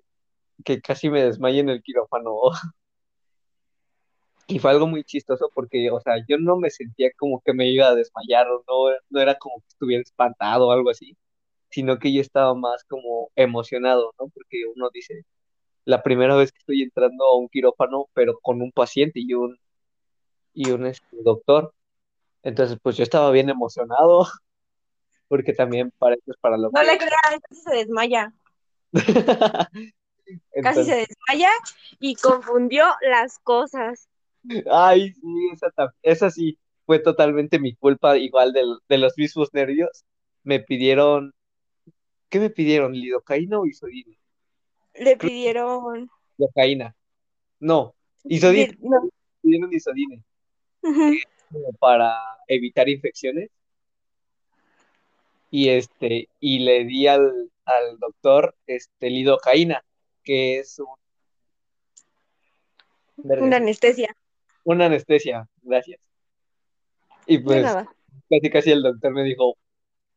[0.65, 2.33] que casi me desmayé en el quirófano.
[4.47, 7.69] Y fue algo muy chistoso porque, o sea, yo no me sentía como que me
[7.69, 11.17] iba a desmayar o no, no era como que estuviera espantado o algo así,
[11.69, 14.29] sino que yo estaba más como emocionado, ¿no?
[14.29, 15.25] Porque uno dice,
[15.85, 19.57] la primera vez que estoy entrando a un quirófano, pero con un paciente y un,
[20.53, 21.73] y un este, doctor.
[22.43, 24.27] Entonces, pues yo estaba bien emocionado,
[25.27, 26.85] porque también para eso es para lo No que...
[26.85, 28.33] le crean, casi se desmaya.
[30.63, 31.51] Casi se desmaya
[31.99, 34.09] y confundió las cosas.
[34.71, 40.03] Ay, sí, esa, esa sí fue totalmente mi culpa, igual del- de, los mismos nervios.
[40.43, 41.33] Me pidieron,
[42.29, 42.93] ¿qué me pidieron?
[42.93, 44.17] ¿Lidocaína o isodine?
[44.93, 46.09] Le pidieron.
[46.37, 46.95] Lidocaína.
[47.59, 47.95] No,
[48.25, 49.09] isodine, Di- no.
[49.41, 50.23] pidieron isodine,
[50.83, 51.13] Ujú.
[51.51, 52.13] como para
[52.47, 53.49] evitar infecciones.
[55.49, 59.83] Y este, y le di al, al doctor este lidocaína,
[60.23, 60.87] que es un,
[63.17, 64.15] Una anestesia.
[64.65, 66.01] Una anestesia, gracias.
[67.25, 67.65] Y pues
[68.29, 69.57] casi casi el doctor me dijo,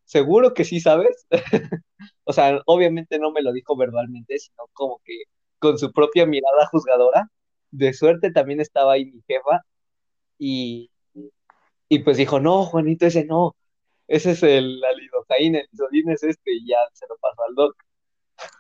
[0.04, 1.26] ¿seguro que sí sabes?
[2.30, 5.22] O sea, obviamente no me lo dijo verbalmente, sino como que
[5.58, 7.30] con su propia mirada juzgadora.
[7.70, 9.62] De suerte también estaba ahí mi jefa
[10.38, 10.90] y,
[11.88, 13.56] y pues dijo, no, Juanito, ese no,
[14.08, 17.54] ese es el, la lidocaína, el isodine es este, y ya se lo pasó al
[17.54, 17.76] doc.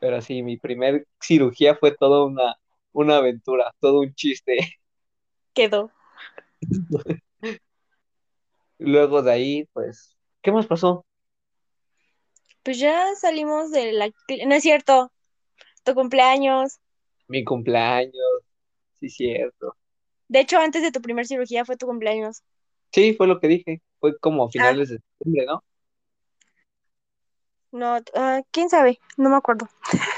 [0.00, 2.56] Pero sí, mi primer cirugía fue toda una,
[2.96, 4.56] una aventura, todo un chiste.
[5.52, 5.90] Quedó.
[8.78, 11.04] Luego de ahí, pues, ¿qué más pasó?
[12.62, 14.10] Pues ya salimos de la.
[14.46, 15.12] No es cierto.
[15.84, 16.78] Tu cumpleaños.
[17.28, 18.14] Mi cumpleaños,
[18.98, 19.76] sí, cierto.
[20.28, 22.42] De hecho, antes de tu primer cirugía fue tu cumpleaños.
[22.92, 25.62] Sí, fue lo que dije, fue como a Ah, finales de septiembre, ¿no?
[27.72, 29.68] no, ah, quién sabe, no me acuerdo.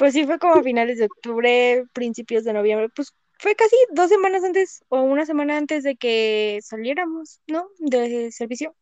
[0.00, 2.88] Pues sí, fue como a finales de octubre, principios de noviembre.
[2.96, 7.68] Pues fue casi dos semanas antes o una semana antes de que saliéramos, ¿no?
[7.78, 8.74] De servicio.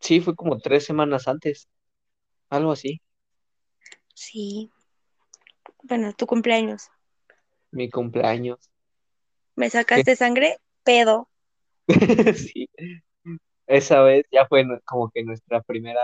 [0.00, 1.68] Sí, fue como tres semanas antes,
[2.50, 3.00] algo así,
[4.14, 4.70] Sí.
[5.84, 6.88] Bueno, tu cumpleaños.
[7.72, 8.70] mi cumpleaños.
[9.56, 9.70] ¿Me ¿Qué?
[9.70, 10.58] sacaste sangre?
[10.84, 11.28] Pedo.
[12.36, 12.68] Sí,
[13.66, 16.00] esa vez ya fue como que nuestra primera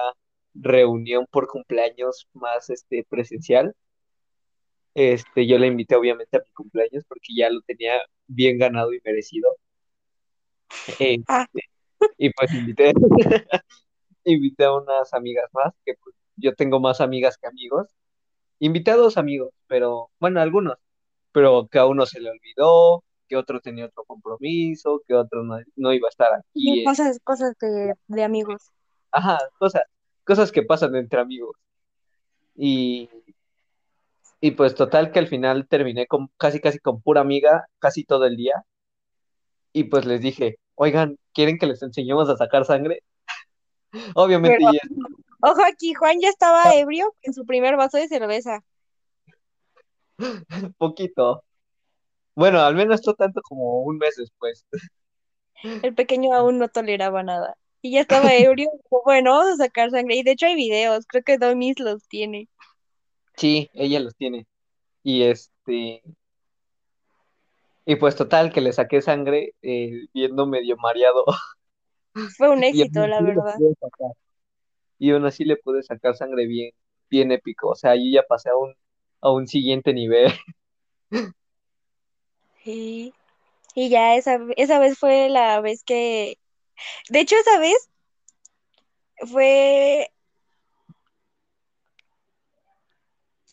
[0.54, 3.74] reunión por cumpleaños más este presencial.
[4.94, 7.92] Este, yo le invité obviamente a mi cumpleaños porque ya lo tenía
[8.26, 9.56] bien ganado y merecido.
[10.86, 11.46] Este, Ah,
[12.16, 12.92] y pues invité,
[14.24, 17.88] invité a unas amigas más, que pues, yo tengo más amigas que amigos.
[18.60, 20.78] Invité a dos amigos, pero bueno, algunos,
[21.32, 25.58] pero que a uno se le olvidó, que otro tenía otro compromiso, que otro no,
[25.76, 26.80] no iba a estar aquí.
[26.80, 28.70] eh, cosas, cosas de, de amigos.
[29.12, 29.82] Ajá, cosas,
[30.28, 31.56] cosas que pasan entre amigos.
[32.54, 33.08] Y,
[34.40, 38.26] y pues total que al final terminé con casi casi con pura amiga, casi todo
[38.26, 38.62] el día.
[39.72, 43.02] Y pues les dije, oigan, ¿quieren que les enseñemos a sacar sangre?
[44.14, 44.78] Obviamente, Pero, y
[45.40, 48.62] ojo aquí, Juan ya estaba ebrio en su primer vaso de cerveza.
[50.76, 51.42] poquito.
[52.34, 54.66] Bueno, al menos no tanto como un mes después.
[55.62, 57.56] El pequeño aún no toleraba nada.
[57.82, 58.68] Y ya estaba ebrio.
[59.04, 60.16] bueno, vamos a sacar sangre.
[60.16, 62.48] Y de hecho hay videos, creo que Domis los tiene.
[63.36, 64.46] Sí, ella los tiene.
[65.02, 66.02] Y este.
[67.84, 71.24] Y pues total, que le saqué sangre eh, viendo medio mareado.
[72.36, 73.54] Fue un éxito, la verdad.
[74.98, 76.72] Y aún así le pude sacar sangre bien,
[77.08, 77.68] bien épico.
[77.68, 78.74] O sea, yo ya pasé a un,
[79.20, 80.32] a un siguiente nivel.
[82.64, 83.14] Y,
[83.74, 86.36] y ya esa, esa vez fue la vez que...
[87.08, 87.88] De hecho, esa vez
[89.30, 90.10] fue...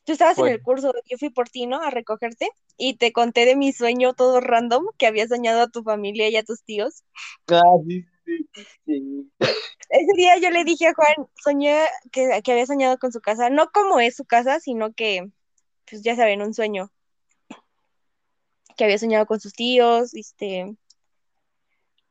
[0.04, 1.82] Tú estabas en el curso, yo fui por ti, ¿no?
[1.82, 5.82] A recogerte y te conté de mi sueño todo random que había soñado a tu
[5.82, 7.04] familia y a tus tíos.
[7.48, 8.48] ah, sí, sí,
[8.86, 9.32] sí.
[9.90, 13.50] Ese día yo le dije a Juan, soñé que, que había soñado con su casa,
[13.50, 15.32] no como es su casa, sino que,
[15.90, 16.92] pues ya saben, un sueño,
[18.76, 20.76] que había soñado con sus tíos, este,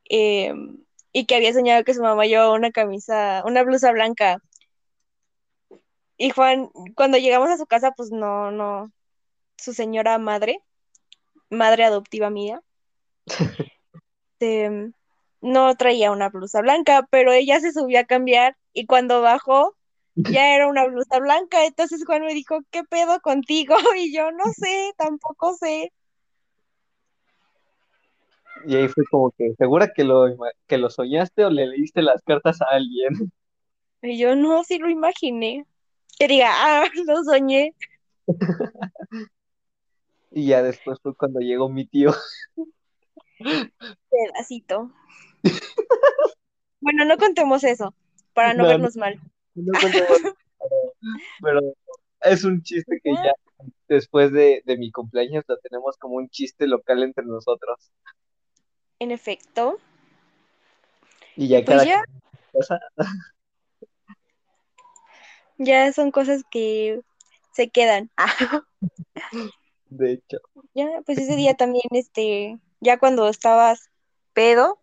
[0.04, 0.83] em,
[1.14, 4.38] y que había soñado que su mamá llevaba una camisa, una blusa blanca.
[6.18, 8.92] Y Juan, cuando llegamos a su casa, pues no, no,
[9.56, 10.58] su señora madre,
[11.50, 12.60] madre adoptiva mía,
[14.40, 14.92] este,
[15.40, 19.76] no traía una blusa blanca, pero ella se subió a cambiar y cuando bajó
[20.16, 21.64] ya era una blusa blanca.
[21.64, 23.76] Entonces Juan me dijo, ¿qué pedo contigo?
[23.96, 25.92] Y yo no sé, tampoco sé.
[28.66, 30.26] Y ahí fue como que, ¿segura que lo,
[30.66, 33.32] que lo soñaste o le leíste las cartas a alguien?
[34.02, 35.66] Y yo no, sí lo imaginé.
[36.18, 37.74] Que diga, ah, lo soñé.
[40.36, 42.10] Y ya después fue cuando llegó mi tío.
[43.38, 44.90] Pedacito.
[46.80, 47.94] Bueno, no contemos eso,
[48.32, 49.20] para no, vernos mal.
[49.54, 50.34] no contemos, pero,
[51.40, 51.60] pero
[52.22, 53.32] es un chiste que ya
[53.86, 57.92] después de, de mi cumpleaños lo tenemos como un chiste local entre nosotros.
[59.04, 59.78] En efecto.
[61.36, 62.02] Y ya Y pues cada ya,
[62.52, 62.80] cosa,
[65.58, 67.02] ya son cosas que
[67.52, 68.10] se quedan.
[69.90, 70.38] De hecho,
[70.74, 73.90] ya, pues ese día también, este, ya cuando estabas
[74.32, 74.80] pedo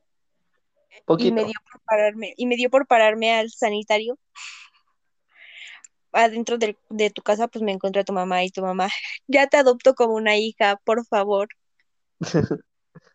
[1.18, 4.20] y me dio por pararme, y me dio por pararme al sanitario.
[6.12, 8.90] Adentro del- de tu casa, pues me encontré a tu mamá y tu mamá,
[9.26, 11.48] ya te adopto como una hija, por favor.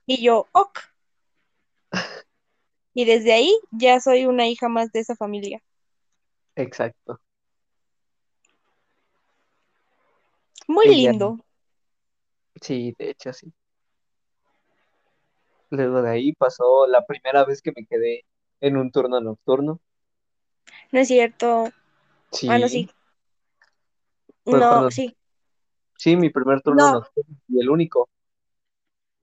[0.05, 0.81] Y yo, ok.
[2.97, 5.63] Y desde ahí ya soy una hija más de esa familia.
[6.55, 7.21] Exacto.
[10.69, 11.39] Muy lindo.
[12.61, 13.53] sí, de hecho, sí.
[15.71, 18.25] Luego de ahí pasó la primera vez que me quedé
[18.61, 19.81] en un turno nocturno.
[20.91, 21.71] No es cierto.
[22.43, 22.69] No, sí.
[22.69, 22.89] Sí,
[24.45, 25.17] fue No, sí.
[25.99, 28.09] sí, mi primer turno No, nocturno y el único.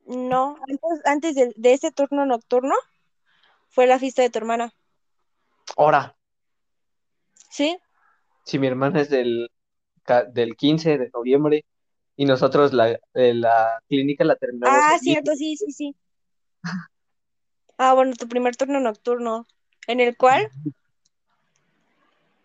[0.05, 0.57] no.
[0.69, 2.75] Antes, antes de, de ese turno nocturno
[3.73, 4.71] fue la fiesta de tu hermana.
[5.75, 6.15] Ahora,
[7.49, 7.77] ¿Sí?
[8.45, 9.49] si mi hermana es del,
[10.31, 11.65] del 15 de noviembre
[12.15, 15.15] y nosotros la, eh, la clínica la terminamos Ah, el 10.
[15.15, 15.95] cierto, sí, sí, sí.
[17.79, 19.47] Ah, bueno, tu primer turno nocturno,
[19.87, 20.47] en el cual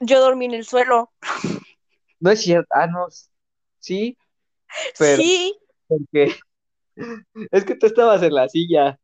[0.01, 1.13] yo dormí en el suelo.
[2.21, 3.07] No es cierto, ah, no,
[3.79, 4.17] sí,
[4.99, 5.57] pero Sí,
[5.87, 6.35] porque
[7.53, 8.99] es que tú estabas en la silla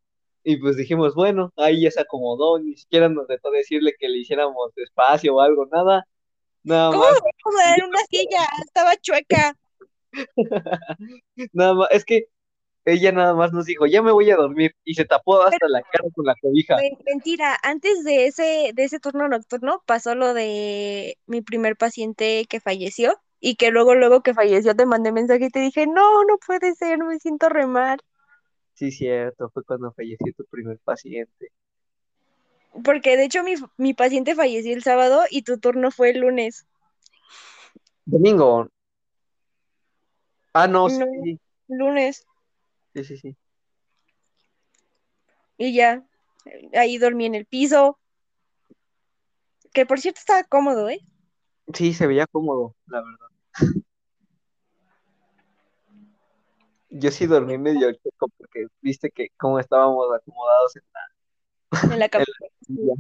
[0.45, 4.19] y pues dijimos, bueno, ahí ya se acomodó, ni siquiera nos dejó decirle que le
[4.19, 6.07] hiciéramos despacio o algo, nada,
[6.65, 8.49] nada ¿cómo más, voy a en una silla?
[8.65, 9.55] Estaba chueca.
[11.53, 12.27] nada más, es que
[12.87, 15.69] ella nada más nos dijo, ya me voy a dormir y se tapó hasta Pero
[15.69, 16.83] la cara con la cobija.
[16.83, 22.47] men- mentira, antes de ese, de ese turno nocturno pasó lo de mi primer paciente
[22.49, 26.25] que falleció y que luego, luego que falleció te mandé mensaje y te dije, no,
[26.25, 27.99] no puede ser, me siento re mal.
[28.75, 31.53] Sí, cierto, fue cuando falleció tu primer paciente.
[32.83, 36.67] Porque de hecho mi, mi paciente falleció el sábado y tu turno fue el lunes.
[38.05, 38.69] Domingo,
[40.53, 42.27] ah, no, No, sí, lunes.
[42.95, 43.37] sí, sí, sí.
[45.57, 46.05] Y ya,
[46.75, 47.99] ahí dormí en el piso,
[49.73, 51.01] que por cierto estaba cómodo, ¿eh?
[51.73, 53.27] Sí, se veía cómodo, la verdad.
[56.97, 60.83] Yo sí dormí medio choco porque viste que cómo estábamos acomodados en
[61.93, 62.95] En la en la silla.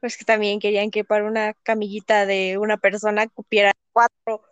[0.00, 4.42] Pues que también querían que para una camillita de una persona cupiera cuatro.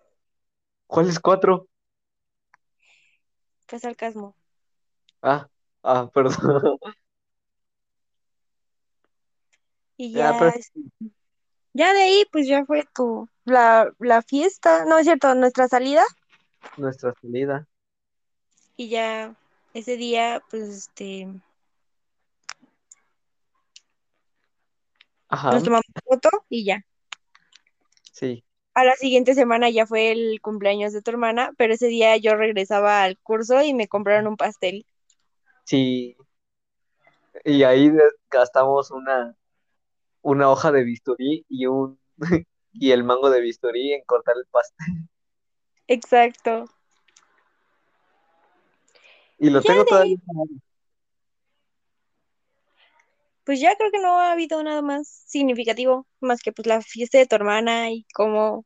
[0.87, 1.67] ¿Cuáles cuatro?
[3.67, 4.37] Fue sarcasmo.
[5.23, 5.49] Ah,
[5.83, 6.79] ah, perdón.
[9.97, 10.61] Y Ya, pero ya,
[11.73, 16.05] ya de ahí, pues ya fue tu, la, la fiesta, no es cierto, nuestra salida.
[16.77, 17.67] nuestra salida.
[18.81, 19.37] Y ya
[19.75, 21.29] ese día, pues este,
[25.29, 26.83] Ajá, Nos tomamos foto y ya.
[28.11, 28.43] sí.
[28.73, 32.37] A la siguiente semana ya fue el cumpleaños de tu hermana, pero ese día yo
[32.37, 34.87] regresaba al curso y me compraron un pastel.
[35.65, 36.17] Sí.
[37.45, 37.93] Y ahí
[38.31, 39.37] gastamos una,
[40.23, 42.01] una hoja de bisturí y un
[42.73, 45.07] y el mango de bisturí en cortar el pastel.
[45.87, 46.65] Exacto.
[49.41, 50.17] Y lo tengo todavía.
[53.45, 57.19] Pues ya creo que no ha habido nada más significativo, más que pues la fiesta
[57.19, 58.65] de tu hermana y cómo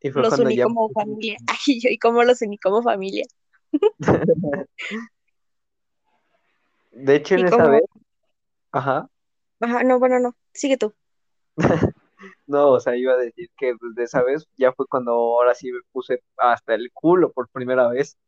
[0.00, 1.36] Y los uní ya como familia.
[1.48, 3.24] Ay, yo, y cómo los uní como familia.
[6.92, 7.82] De hecho, en esa cómo- vez,
[8.70, 9.08] ajá,
[9.60, 10.36] Ajá, no, bueno, no.
[10.52, 10.92] Sigue tú.
[12.46, 15.54] no, o sea, iba a decir que pues, de esa vez ya fue cuando ahora
[15.54, 18.18] sí me puse hasta el culo por primera vez.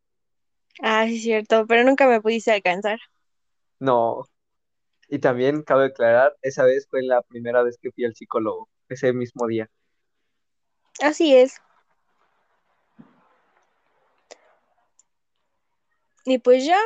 [0.83, 2.99] Ah, sí, es cierto, pero nunca me pudiste alcanzar.
[3.81, 4.25] No.
[5.09, 9.13] Y también cabe aclarar, esa vez fue la primera vez que fui al psicólogo, ese
[9.13, 9.71] mismo día.
[11.01, 11.61] Así es.
[16.27, 16.79] Y pues ya,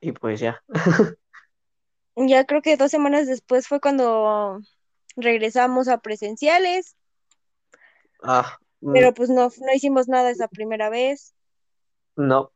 [0.00, 0.62] Y pues ya.
[2.16, 4.60] ya creo que dos semanas después fue cuando
[5.16, 6.96] regresamos a presenciales,
[8.22, 8.58] Ah,
[8.92, 11.34] pero pues no, no hicimos nada esa primera vez.
[12.16, 12.52] no,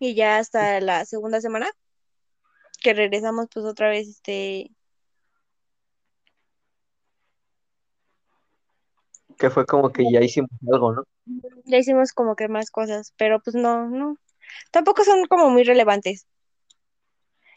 [0.00, 1.70] Y ya hasta la segunda semana
[2.82, 4.70] que regresamos pues otra vez, este,
[9.38, 11.04] que fue como que ya hicimos algo, ¿no?
[11.64, 14.16] ya hicimos como que más cosas, pero pues no, no,
[14.70, 16.26] tampoco son como muy relevantes.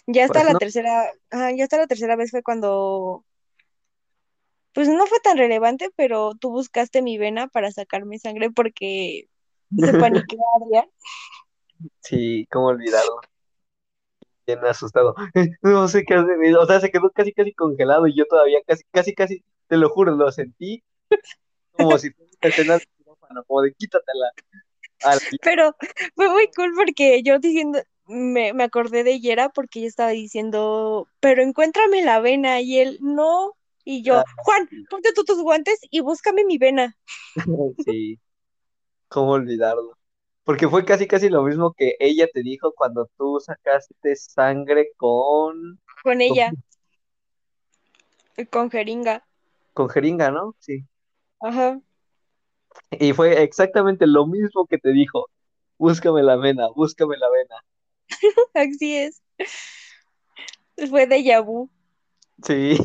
[0.07, 0.59] Ya hasta Pues la no.
[0.59, 3.25] tercera, ajá, ya hasta la tercera vez fue cuando,
[4.75, 9.29] pues no fue tan relevante, pero tú buscaste mi vena para sacarme sangre porque
[9.77, 10.85] se paniqueó Adrián.
[12.01, 13.21] Sí, cómo olvidarlo.
[14.47, 15.15] Bien asustado.
[15.61, 16.57] No sé qué hacer.
[16.57, 19.89] O sea, se quedó casi, casi congelado y yo todavía casi, casi, casi, te lo
[19.89, 20.83] juro, lo sentí
[21.71, 24.31] como si fuera una escena de como de quítatela.
[25.03, 25.75] Al- Pero
[26.15, 31.07] fue muy cool porque yo diciendo, me, me acordé de Yera porque yo estaba diciendo,
[31.19, 33.53] pero encuéntrame la vena y él, no.
[33.85, 34.23] Y yo, Ah.
[34.37, 36.97] Juan, ponte tú tus guantes y búscame mi vena
[37.85, 38.19] Sí,
[39.07, 39.97] cómo olvidarlo.
[40.43, 45.79] Porque fue casi, casi lo mismo que ella te dijo cuando tú sacaste sangre con,
[46.03, 46.51] con ella,
[48.51, 49.25] con jeringa.
[49.73, 50.55] con jeringa, ¿no?
[50.59, 50.83] Sí.
[51.39, 51.79] Ajá.
[52.91, 55.27] Y fue exactamente lo mismo que te dijo.
[55.77, 57.55] Búscame la vena, búscame la vena.
[58.53, 59.21] Así es.
[60.89, 61.69] Fue de vu.
[62.43, 62.77] Sí.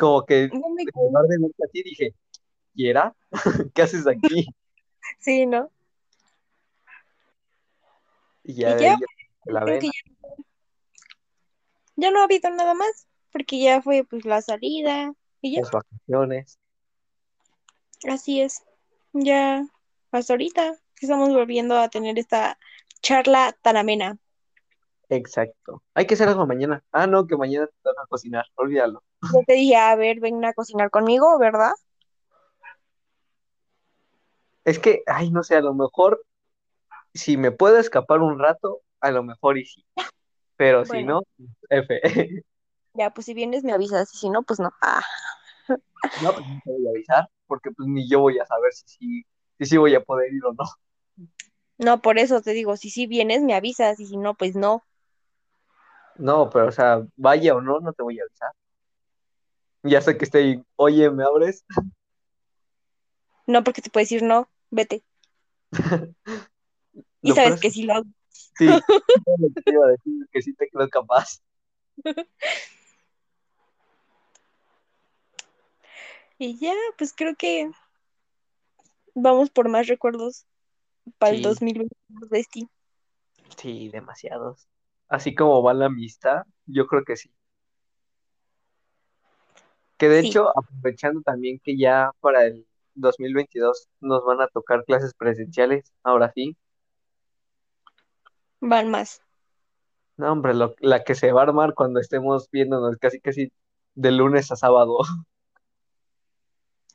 [0.00, 0.48] Como que
[1.28, 2.14] de verte así dije,
[2.74, 3.14] ¿y era?
[3.74, 4.46] ¿Qué haces aquí?
[5.18, 5.70] Sí, ¿no?
[8.44, 8.96] Y ya Y ya,
[9.46, 9.92] la Creo que vena.
[10.36, 10.44] ya,
[11.96, 15.70] ya no ha habido nada más, porque ya fue pues la salida y ya, Las
[15.70, 16.58] vacaciones.
[18.08, 18.62] así es.
[19.12, 19.66] Ya
[20.12, 22.58] hasta ahorita estamos volviendo a tener esta
[23.02, 24.18] charla tan amena.
[25.10, 25.82] Exacto.
[25.94, 26.82] Hay que hacer algo mañana.
[26.92, 28.46] Ah, no, que mañana te toca cocinar.
[28.54, 29.02] Olvídalo.
[29.22, 31.72] Yo te dije, a ver, ven a cocinar conmigo, ¿verdad?
[34.64, 36.24] Es que, ay, no sé, a lo mejor
[37.12, 39.84] si me puedo escapar un rato, a lo mejor y sí.
[40.56, 41.22] Pero si no,
[41.68, 42.00] F.
[42.94, 44.70] Ya, pues si vienes me avisas y si no, pues no.
[44.82, 45.02] Ah,
[46.22, 48.88] No, pues no te voy a avisar, porque pues ni yo voy a saber si
[48.88, 49.24] sí
[49.58, 50.64] si, sí voy a poder ir o no.
[51.78, 54.82] no, por eso te digo, si sí vienes me avisas y si no, pues no.
[56.20, 58.52] No, pero o sea, vaya o no, no te voy a avisar.
[59.82, 61.64] Ya sé que estoy, oye, ¿me abres?
[63.46, 65.02] No, porque te puedes decir no, vete.
[67.22, 68.06] Y sabes que sí lo hago.
[68.30, 68.66] Sí,
[69.64, 71.42] te iba a decir que sí te creo capaz.
[76.38, 77.70] Y ya, pues creo que
[79.14, 80.46] vamos por más recuerdos
[81.18, 81.44] para el Sí.
[81.44, 82.68] 2022 de este.
[83.58, 84.69] Sí, demasiados.
[85.10, 87.30] Así como va la amistad, yo creo que sí.
[89.98, 90.28] Que de Sí.
[90.28, 96.32] hecho, aprovechando también que ya para el 2022 nos van a tocar clases presenciales, ahora
[96.34, 96.56] sí.
[98.60, 99.20] Van más.
[100.16, 103.52] No, hombre, lo- la que se va a armar cuando estemos viéndonos casi casi
[103.94, 104.98] de lunes a sábado.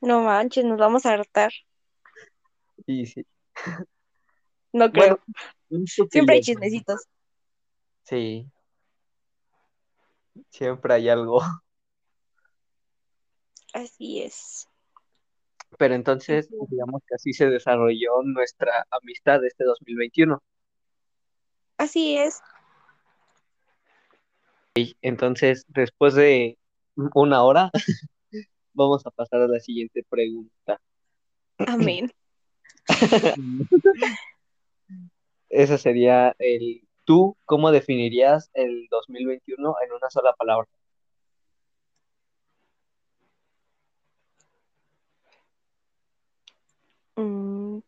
[0.01, 1.51] No manches, nos vamos a hartar.
[2.85, 3.25] Y sí.
[4.73, 5.19] No creo.
[6.11, 7.07] Siempre hay chismecitos.
[8.05, 8.47] Sí,
[10.49, 11.41] siempre hay algo.
[13.73, 14.67] Así es.
[15.77, 20.41] Pero entonces, digamos que así se desarrolló nuestra amistad este 2021.
[21.77, 22.41] Así es.
[25.01, 26.57] Entonces, después de
[26.95, 27.71] una hora,
[28.73, 30.79] vamos a pasar a la siguiente pregunta.
[31.57, 32.11] Amén.
[35.49, 40.67] Esa sería el, ¿tú cómo definirías el 2021 en una sola palabra?
[47.15, 47.79] Mm,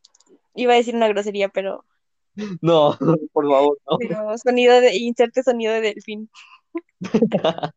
[0.55, 1.83] iba a decir una grosería, pero,
[2.61, 2.97] No,
[3.33, 3.97] por favor, no.
[3.97, 6.29] pero sonido de, inserte sonido de delfín.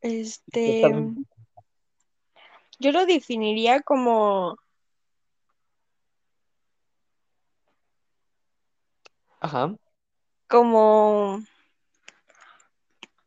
[0.00, 0.82] Este,
[2.80, 4.56] yo lo definiría como
[9.42, 9.74] Ajá,
[10.52, 11.40] como,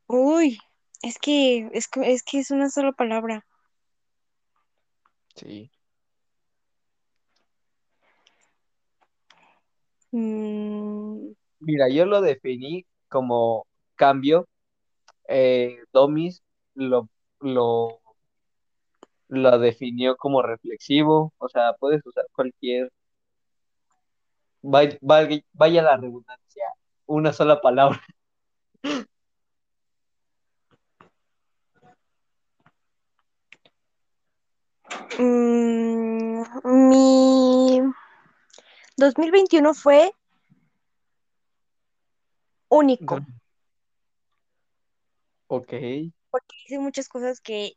[0.08, 0.60] uy,
[1.04, 3.46] es que, es que, es que es una sola palabra.
[5.36, 5.72] sí.
[10.12, 14.48] Mm, Mira, yo lo definí como cambio.
[15.28, 16.44] Eh, Domis
[16.76, 17.10] lo,
[17.42, 18.02] lo,
[19.28, 21.34] lo definió como reflexivo.
[21.38, 22.92] O sea, puedes usar cualquier,
[24.62, 24.98] vaya,
[25.54, 26.66] vaya la redundancia,
[27.08, 28.02] una sola palabra.
[35.20, 37.82] mm, mi
[38.98, 40.12] 2021 fue
[42.70, 43.20] único,
[45.48, 45.74] Ok,
[46.32, 47.74] porque hice muchas cosas que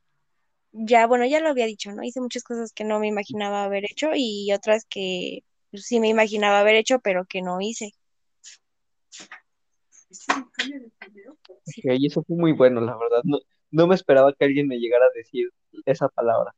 [0.72, 2.02] ya, bueno, ya lo había dicho, ¿no?
[2.02, 6.60] Hice muchas cosas que no me imaginaba haber hecho y otras que sí me imaginaba
[6.60, 7.92] haber hecho, pero que no hice.
[10.40, 13.20] Ok, y eso fue muy bueno, la verdad.
[13.24, 13.38] No,
[13.70, 15.50] no me esperaba que alguien me llegara a decir
[15.84, 16.54] esa palabra.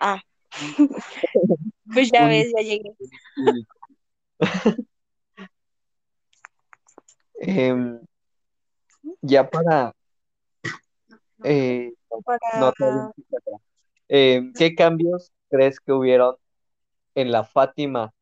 [0.00, 0.20] Ah,
[1.94, 2.94] pues ya ves, ya llegué.
[7.46, 8.00] Em,
[9.20, 9.92] ya para...
[11.42, 11.92] eh,
[12.24, 13.10] Para, no, todavía
[13.46, 13.60] no.
[14.08, 16.36] Em, ¿qué cambios crees que hubieron
[17.14, 18.12] en la Fátima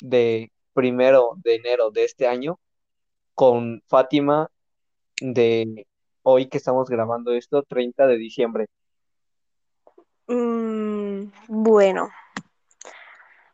[0.00, 2.58] de primero de enero de este año
[3.34, 4.50] con Fátima
[5.20, 5.86] de
[6.22, 8.66] hoy que estamos grabando esto, 30 de diciembre?
[10.28, 12.10] mm, bueno,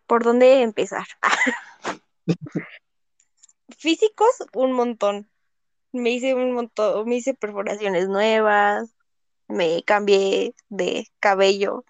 [0.07, 1.07] ¿por dónde empezar?
[3.79, 5.29] Físicos, un montón.
[5.93, 8.95] Me hice un montón, me hice perforaciones nuevas,
[9.49, 11.85] me cambié de cabello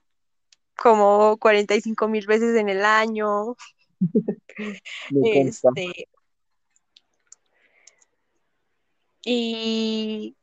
[0.77, 3.57] como 45 mil veces en el año.
[5.11, 6.09] Este,
[9.25, 10.37] y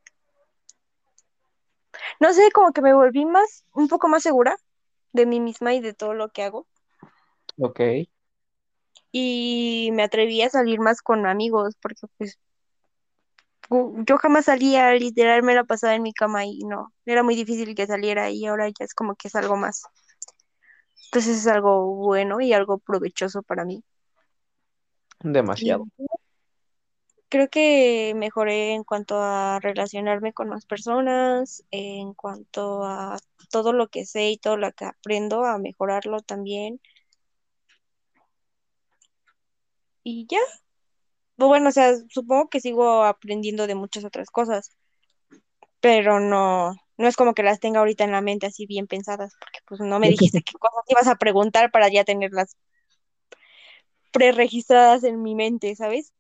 [2.20, 4.56] no sé, como que me volví más, un poco más segura
[5.12, 6.68] de mí misma y de todo lo que hago.
[7.58, 7.80] Ok,
[9.12, 12.38] Y me atreví a salir más con amigos, porque pues
[14.06, 17.76] yo jamás salía, literal me la pasaba en mi cama y no, era muy difícil
[17.76, 19.84] que saliera y ahora ya es como que es algo más.
[21.10, 23.84] Entonces es algo bueno y algo provechoso para mí.
[25.24, 25.88] Y demasiado.
[27.30, 33.18] creo que mejoré en cuanto a relacionarme con más personas, en cuanto a
[33.50, 36.80] todo lo que sé y todo lo que aprendo, a mejorarlo también.
[40.04, 40.40] Y ya,
[41.38, 44.76] bueno, o sea, supongo que sigo aprendiendo de muchas otras cosas,
[45.80, 49.34] pero no, no es como que las tenga ahorita en la mente así bien pensadas,
[49.40, 52.58] porque pues no me dijiste qué cosas ibas a preguntar para ya tenerlas
[54.12, 56.14] preregistradas en mi mente, ¿sabes?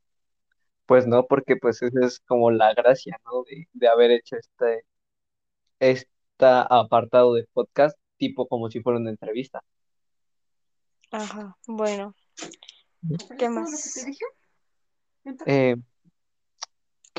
[0.85, 3.43] Pues no, porque pues esa es como la gracia, ¿no?
[3.43, 4.85] De, de haber hecho este,
[5.80, 9.61] esta apartado de podcast, tipo como si fuera una entrevista.
[11.11, 12.15] Ajá, bueno,
[13.38, 14.06] ¿qué más?
[15.45, 15.76] Eh,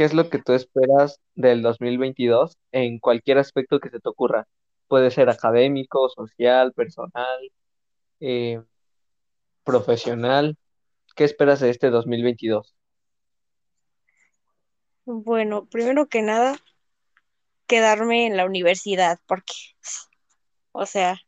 [0.00, 4.48] ¿qué es lo que tú esperas del 2022 en cualquier aspecto que se te ocurra?
[4.88, 7.52] Puede ser académico, social, personal,
[8.18, 8.62] eh,
[9.62, 10.56] profesional.
[11.14, 12.74] ¿Qué esperas de este 2022?
[15.04, 16.56] Bueno, primero que nada,
[17.66, 19.52] quedarme en la universidad, porque,
[20.72, 21.20] o sea,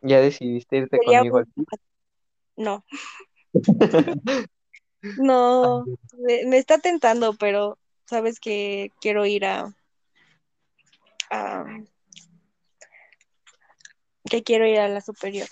[0.00, 1.66] ¿Ya decidiste irte conmigo un...
[2.56, 2.86] No,
[5.16, 5.86] no,
[6.18, 9.74] me, me está tentando, pero sabes que quiero ir a,
[11.30, 11.64] a-
[14.28, 15.48] que quiero ir a la superior.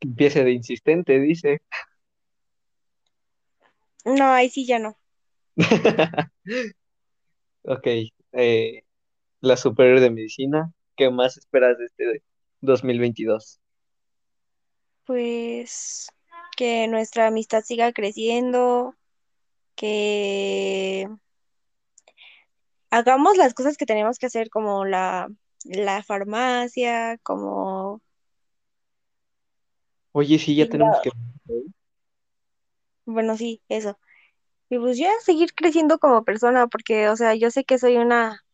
[0.00, 1.60] Empiece de insistente, dice.
[4.04, 4.96] No, ahí sí ya no.
[7.68, 7.86] Ok,
[8.32, 8.84] eh,
[9.40, 10.72] la superior de medicina.
[10.96, 12.22] ¿Qué más esperas de este
[12.60, 13.60] 2022?
[15.04, 16.06] Pues
[16.56, 18.96] que nuestra amistad siga creciendo,
[19.76, 21.08] que
[22.90, 25.28] hagamos las cosas que tenemos que hacer, como la,
[25.64, 28.00] la farmacia, como...
[30.12, 31.10] Oye, sí, ya tenemos que...
[33.04, 33.98] Bueno, sí, eso.
[34.68, 38.44] Y pues ya seguir creciendo como persona, porque, o sea, yo sé que soy una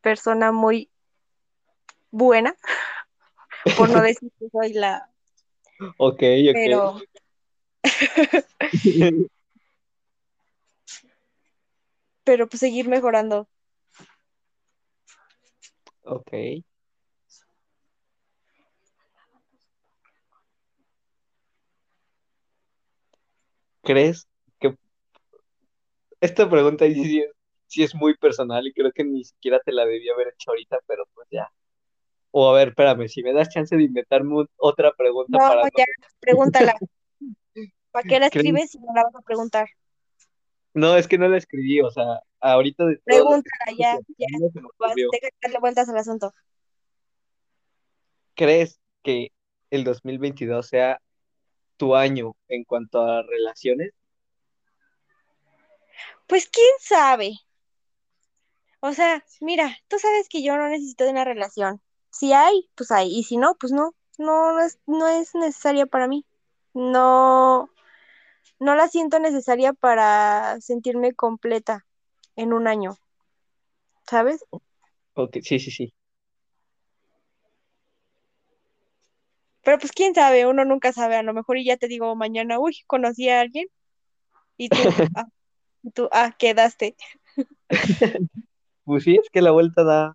[0.00, 0.90] persona muy
[2.10, 2.54] buena,
[3.78, 5.10] por no decir que soy la,
[5.96, 6.18] Ok,
[6.52, 7.02] pero, ok.
[12.24, 13.48] pero pues seguir mejorando.
[16.04, 16.32] Ok.
[23.82, 24.26] ¿Crees
[24.58, 24.76] que
[26.20, 27.30] esta pregunta sí, sí es,
[27.66, 30.78] sí es muy personal y creo que ni siquiera te la debía haber hecho ahorita,
[30.86, 31.52] pero pues ya.
[32.36, 35.68] O a ver, espérame, si me das chance de inventarme otra pregunta No, para no...
[35.78, 35.84] ya,
[36.18, 36.74] pregúntala.
[37.92, 39.68] ¿Para qué la escribes si no la vas a preguntar?
[40.72, 44.26] No, es que no la escribí, o sea, ahorita de que Pregúntala, ya, ya.
[44.32, 46.32] no Vas, deja de darle vueltas al asunto.
[48.34, 49.30] ¿Crees que
[49.70, 51.00] el 2022 sea
[51.76, 53.92] tu año en cuanto a relaciones?
[56.26, 57.36] Pues quién sabe.
[58.80, 61.80] O sea, mira, tú sabes que yo no necesito de una relación.
[62.14, 63.16] Si hay, pues hay.
[63.16, 63.94] Y si no, pues no.
[64.18, 66.24] No, no es, no es necesaria para mí.
[66.72, 67.68] No,
[68.60, 71.84] no la siento necesaria para sentirme completa
[72.36, 72.96] en un año.
[74.08, 74.44] ¿Sabes?
[75.14, 75.92] Ok, sí, sí, sí.
[79.62, 81.16] Pero pues quién sabe, uno nunca sabe.
[81.16, 83.66] A lo mejor y ya te digo mañana, uy, conocí a alguien.
[84.56, 84.76] Y tú,
[85.16, 85.26] ah,
[85.94, 86.96] tú, ah, quedaste.
[88.84, 90.14] Pues sí, es que la vuelta da,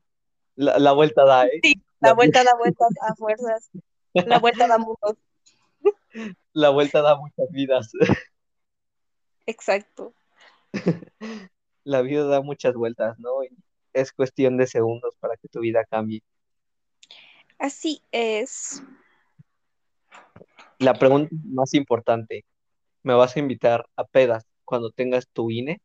[0.55, 1.59] la, la vuelta da, ¿eh?
[1.63, 3.69] Sí, la vuelta da vueltas a fuerzas.
[4.13, 5.17] La vuelta da mundos.
[6.53, 7.91] la vuelta da muchas vidas.
[9.45, 10.13] Exacto.
[11.83, 13.43] La vida da muchas vueltas, ¿no?
[13.43, 13.49] Y
[13.93, 16.23] es cuestión de segundos para que tu vida cambie.
[17.57, 18.83] Así es.
[20.77, 22.45] La pregunta más importante,
[23.03, 25.81] ¿me vas a invitar a pedas cuando tengas tu INE?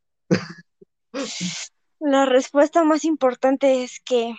[1.99, 4.35] La respuesta más importante es que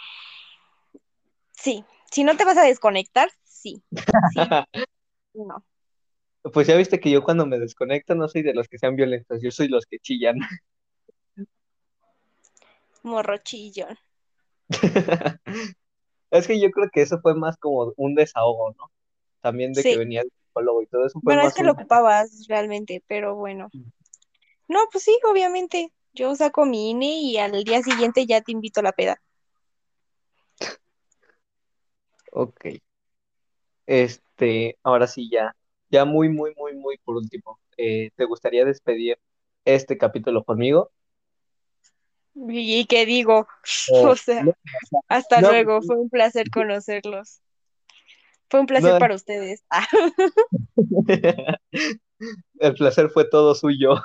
[1.57, 1.83] sí.
[2.11, 3.83] Si no te vas a desconectar, sí.
[3.91, 4.39] Sí,
[5.33, 5.65] no.
[6.53, 9.41] Pues ya viste que yo cuando me desconecto no soy de los que sean violentos,
[9.41, 10.37] yo soy los que chillan.
[13.03, 13.97] Morrochillón.
[16.31, 18.91] Es que yo creo que eso fue más como un desahogo, ¿no?
[19.41, 21.67] También de que venía el psicólogo y todo eso fue Bueno, es que un...
[21.67, 23.69] lo ocupabas realmente, pero bueno.
[24.67, 25.91] No, pues sí, obviamente.
[26.13, 29.21] Yo saco mi INE y al día siguiente ya te invito a la peda.
[32.35, 32.65] Ok.
[33.85, 35.55] Este, ahora sí ya,
[35.89, 39.17] ya muy, muy, muy, muy por último, eh, ¿te gustaría despedir
[39.63, 40.91] este capítulo conmigo?
[42.35, 43.47] ¿Y qué digo?
[43.93, 44.53] O, O sea, no,
[45.07, 45.81] hasta no, luego.
[45.81, 47.39] Fue un placer conocerlos.
[48.49, 49.63] Fue un placer no, para ustedes.
[49.69, 49.87] Ah,
[52.59, 53.95] el placer fue todo suyo.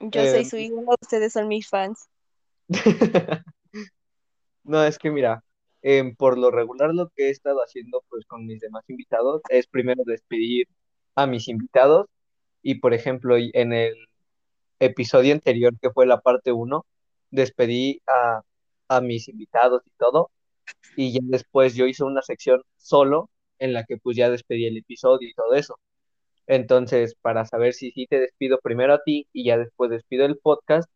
[0.00, 2.08] yo soy Eh, su ídolo, ustedes son mis fans.
[4.70, 5.44] no, es que mira,
[5.82, 9.66] em, por lo regular lo que he estado haciendo pues con mis demás invitados es
[9.66, 10.68] primero despedir
[11.14, 12.06] a mis invitados
[12.62, 13.96] y por ejemplo en el
[14.80, 16.86] episodio anterior que fue la parte 1,
[17.30, 18.42] despedí a,
[18.88, 20.30] a mis invitados y todo
[20.96, 24.78] y ya después yo hice una sección solo en la que pues ya despedí el
[24.78, 25.78] episodio y todo eso.
[26.46, 30.38] Entonces, para saber si sí te despido primero a ti y ya después despido el
[30.38, 30.90] podcast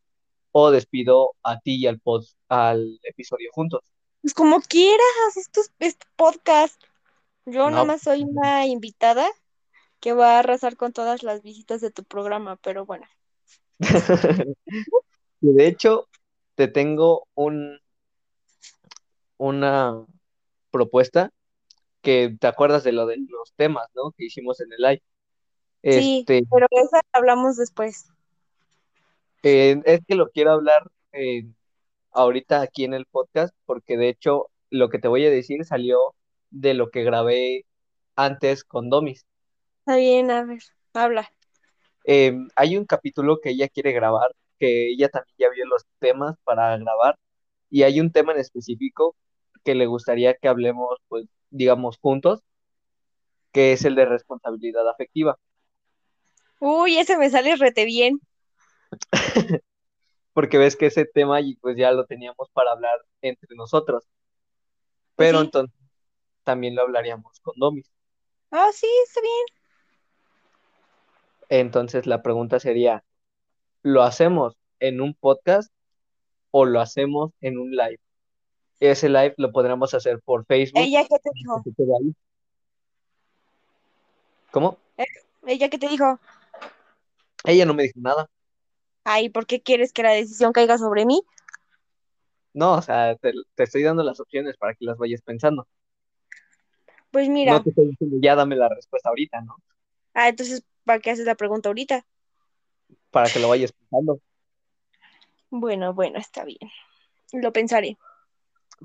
[0.56, 3.82] o despido a ti y al pod, al episodio juntos.
[4.22, 6.82] Pues como quieras, esto es, es podcast.
[7.46, 9.28] Yo nada No, más soy una invitada
[10.00, 13.06] que va a arrasar con todas las visitas de tu programa, pero bueno.
[15.40, 16.08] Y de hecho,
[16.54, 17.78] te tengo un,
[19.36, 20.04] una
[20.70, 21.30] propuesta
[22.02, 24.12] que te acuerdas de lo de los temas, ¿no?
[24.16, 25.02] Que hicimos en el live.
[25.88, 28.13] Sí, Este, pero esa la hablamos después.
[29.44, 31.44] Eh, es que lo quiero hablar eh,
[32.12, 36.14] ahorita aquí en el podcast, porque de hecho lo que te voy a decir salió
[36.50, 37.66] de lo que grabé
[38.16, 39.26] antes con Domis.
[39.80, 40.62] Está bien, a ver,
[40.94, 41.30] habla.
[42.06, 46.36] Eh, hay un capítulo que ella quiere grabar, que ella también ya vio los temas
[46.44, 47.18] para grabar,
[47.68, 49.14] y hay un tema en específico
[49.62, 52.40] que le gustaría que hablemos, pues, digamos, juntos,
[53.52, 55.38] que es el de responsabilidad afectiva.
[56.60, 58.20] Uy, ese me sale rete bien.
[60.32, 64.04] Porque ves que ese tema pues ya lo teníamos para hablar entre nosotros,
[65.16, 65.78] pero sí, entonces
[66.42, 67.90] también lo hablaríamos con Domis.
[68.50, 69.46] Ah, sí, está bien.
[71.48, 73.04] Entonces la pregunta sería,
[73.82, 75.72] ¿lo hacemos en un podcast
[76.50, 78.00] o lo hacemos en un live?
[78.80, 80.82] Ese live lo podremos hacer por Facebook.
[80.82, 81.62] ¿Ella qué te dijo?
[82.00, 82.14] ahí.
[84.50, 84.78] ¿Cómo?
[85.46, 86.18] ¿Ella qué te dijo?
[87.44, 88.28] Ella no me dijo nada.
[89.04, 91.22] Ay, ¿por qué quieres que la decisión caiga sobre mí?
[92.54, 95.66] No, o sea, te, te estoy dando las opciones para que las vayas pensando.
[97.10, 99.56] Pues mira, No te estoy diciendo ya dame la respuesta ahorita, ¿no?
[100.14, 102.06] ah, entonces, ¿para qué haces la pregunta ahorita?
[103.10, 104.20] Para que lo vayas pensando.
[105.50, 106.70] Bueno, bueno, está bien.
[107.32, 107.96] Lo pensaré.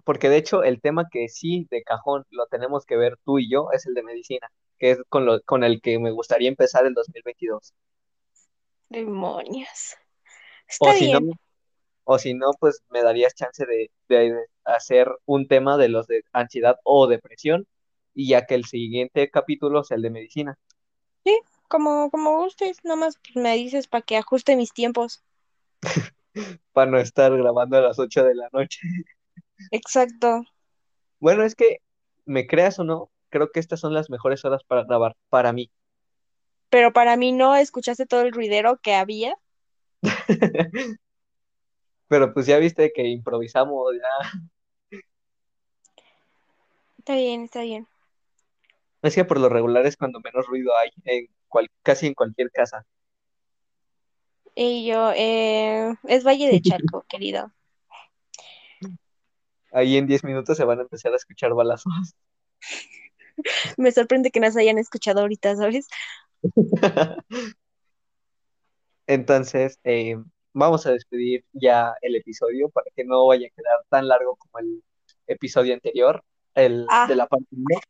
[0.04, 3.50] Porque de hecho el tema que sí de cajón lo tenemos que ver tú y
[3.50, 6.86] yo es el de medicina, que es con, lo, con el que me gustaría empezar
[6.86, 7.74] el 2022.
[8.90, 9.98] Demonios.
[10.80, 11.26] O si bien.
[11.26, 11.34] no,
[12.04, 16.24] o si no, pues me darías chance de, de hacer un tema de los de
[16.32, 17.68] ansiedad o depresión,
[18.14, 20.58] y ya que el siguiente capítulo sea el de medicina.
[21.24, 25.24] Sí, como, como gustes, nomás me dices para que ajuste mis tiempos.
[26.74, 28.80] para no estar grabando a las 8 de la noche.
[29.72, 30.44] Exacto.
[31.20, 31.80] Bueno, es que,
[32.26, 35.70] me creas o no, creo que estas son las mejores horas para grabar, para mí.
[36.70, 39.36] Pero para mí no escuchaste todo el ruidero que había.
[42.08, 45.00] Pero pues ya viste que improvisamos, ya.
[46.98, 47.88] Está bien, está bien.
[49.02, 52.52] Es que por lo regular es cuando menos ruido hay, en cual- casi en cualquier
[52.52, 52.86] casa.
[54.56, 57.52] Y yo, eh, es Valle de Charco, querido.
[59.72, 61.94] Ahí en 10 minutos se van a empezar a escuchar balazos.
[63.78, 65.88] Me sorprende que nos hayan escuchado ahorita, ¿sabes?
[69.10, 70.18] Entonces, eh,
[70.54, 74.60] vamos a despedir ya el episodio para que no vaya a quedar tan largo como
[74.60, 74.84] el
[75.26, 76.24] episodio anterior,
[76.54, 77.08] el Ah.
[77.08, 77.82] de la parte 1.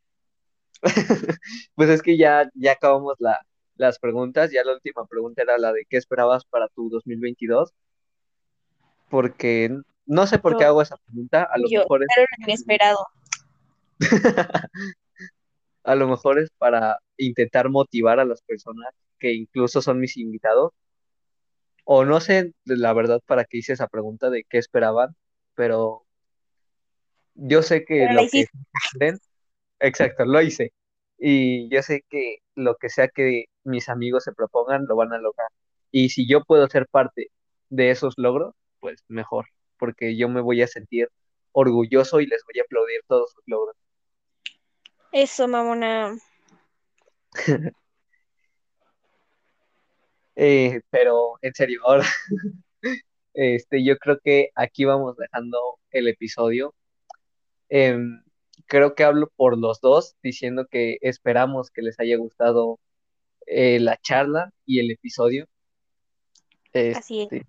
[1.74, 3.38] Pues es que ya, ya acabamos la,
[3.76, 7.70] las preguntas, ya la última pregunta era la de ¿qué esperabas para tu 2022?
[9.10, 9.76] Porque
[10.06, 13.06] no sé por qué hago esa pregunta, a lo Yo mejor es, inesperado.
[15.84, 18.88] a lo mejor es para intentar motivar a las personas
[19.18, 20.72] que incluso son mis invitados.
[21.92, 25.16] O no sé la verdad para qué hice esa pregunta de qué esperaban,
[25.56, 26.06] pero
[27.34, 28.46] yo sé que Pero lo que
[29.80, 30.72] exacto, lo hice.
[31.18, 35.18] Y yo sé que lo que sea que mis amigos se propongan, lo van a
[35.18, 35.48] lograr.
[35.90, 37.32] Y si yo puedo ser parte
[37.70, 39.46] de esos logros, pues mejor,
[39.76, 41.08] porque yo me voy a sentir
[41.50, 43.74] orgulloso y les voy a aplaudir todos sus logros.
[45.10, 46.16] Eso, mamona.
[50.36, 52.06] Eh, pero en serio, ahora,
[53.34, 56.74] este, yo creo que aquí vamos dejando el episodio.
[57.68, 58.22] Em,
[58.66, 62.78] creo que hablo por los dos, diciendo que esperamos que les haya gustado
[63.46, 65.46] eh, la charla y el episodio.
[66.72, 67.32] Así es.
[67.32, 67.46] Este,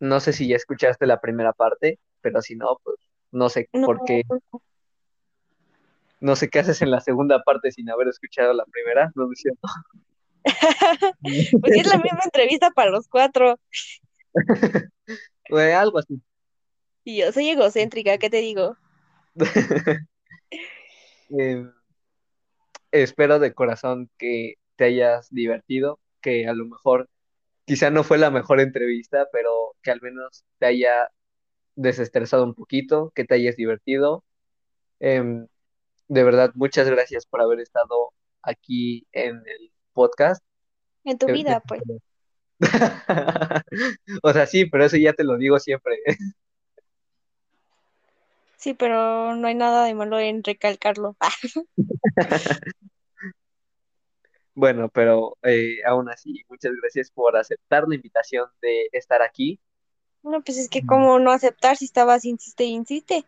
[0.00, 2.96] no sé si ya escuchaste la primera parte, pero si no, pues
[3.30, 4.22] no sé No, por qué,
[6.20, 9.40] no sé qué haces en la segunda parte sin haber escuchado la primera, no es
[9.40, 9.68] cierto.
[11.60, 13.58] pues es la misma entrevista para los cuatro.
[15.48, 16.20] Fue algo así.
[17.04, 18.76] Y yo soy egocéntrica, ¿qué te digo?
[21.30, 21.70] Em,
[22.90, 27.10] espero de corazón que te hayas divertido, que a lo mejor
[27.66, 31.10] quizá no fue la mejor entrevista, pero que al menos te haya
[31.76, 34.24] desestresado un poquito, que te hayas divertido.
[35.00, 35.46] Em,
[36.08, 38.12] de verdad, muchas gracias por haber estado
[38.42, 40.44] aquí en el podcast.
[41.02, 41.82] En tu vida, pues.
[44.22, 45.96] O sea, sí, pero eso ya te lo digo siempre.
[48.56, 51.16] Sí, pero no hay nada de malo en recalcarlo.
[54.54, 59.60] Bueno, pero eh, aún así, muchas gracias por aceptar la invitación de estar aquí.
[60.24, 63.24] no, pues es que cómo no aceptar si estabas insiste e insiste.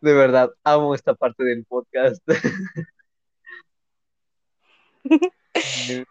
[0.00, 2.22] De verdad, amo esta parte del podcast.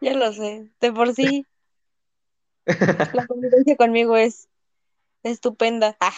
[0.02, 1.46] Ya lo sé, de por sí
[3.14, 4.50] la convivencia conmigo es
[5.24, 5.98] estupenda.
[6.00, 6.14] Ah,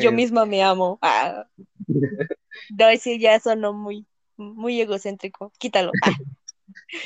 [0.00, 0.98] yo misma me amo.
[1.02, 1.46] Ah,
[2.70, 4.06] no, sí, ya sonó muy,
[4.36, 5.52] muy egocéntrico.
[5.58, 5.92] Quítalo.
[6.02, 6.12] Ah,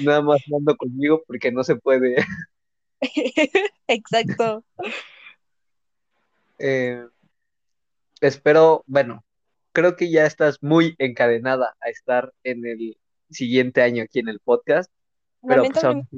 [0.00, 2.16] nada más ando conmigo porque no se puede.
[3.86, 4.64] exacto.
[6.58, 7.04] Eh,
[8.20, 9.23] espero, bueno,
[9.74, 12.96] creo que ya estás muy encadenada a estar en el
[13.28, 14.90] siguiente año aquí en el podcast,
[15.46, 16.08] pero pues aún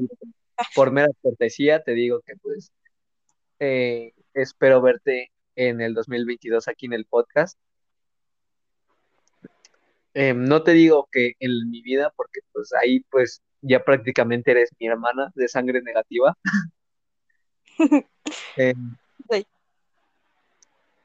[0.75, 2.71] por mera cortesía te digo que pues
[3.59, 7.59] eh, espero verte en el 2022 aquí en el podcast.
[10.13, 14.71] Em, no te digo que en mi vida, porque pues ahí pues ya prácticamente eres
[14.79, 16.37] mi hermana de sangre negativa.
[18.55, 18.73] Sí.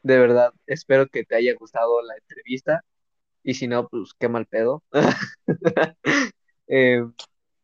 [0.04, 2.84] de verdad, espero que te haya gustado la entrevista
[3.44, 4.84] y si no, pues qué mal pedo.
[6.68, 7.14] Em,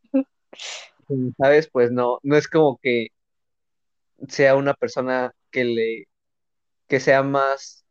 [1.38, 1.70] ¿sabes?
[1.72, 3.10] Pues no, no es como que
[4.28, 6.08] sea una persona que le,
[6.88, 7.86] que sea más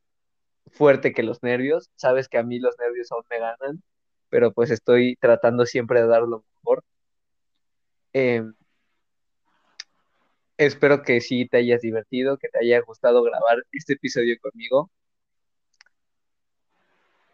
[0.73, 1.91] fuerte que los nervios.
[1.97, 3.83] Sabes que a mí los nervios aún me ganan,
[4.31, 6.85] pero pues estoy tratando siempre de dar lo mejor.
[8.13, 8.55] Em,
[10.59, 14.91] espero que sí te hayas divertido, que te haya gustado grabar este episodio conmigo.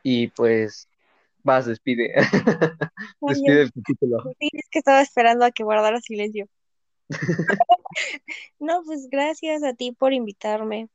[0.02, 0.88] Y pues,
[1.42, 2.12] vas, despide.
[3.20, 4.22] Despide el capítulo.
[4.38, 6.48] Sí, es que estaba esperando a que guardara silencio.
[8.58, 10.88] No, pues gracias a ti por invitarme,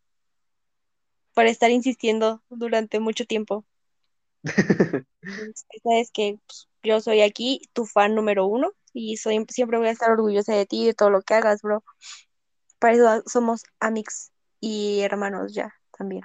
[1.35, 3.65] por estar insistiendo durante mucho tiempo.
[5.83, 9.91] Sabes que pues, yo soy aquí tu fan número uno y soy, siempre voy a
[9.91, 11.83] estar orgullosa de ti y de todo lo que hagas, bro.
[12.79, 16.23] Para eso somos amigos y hermanos ya también.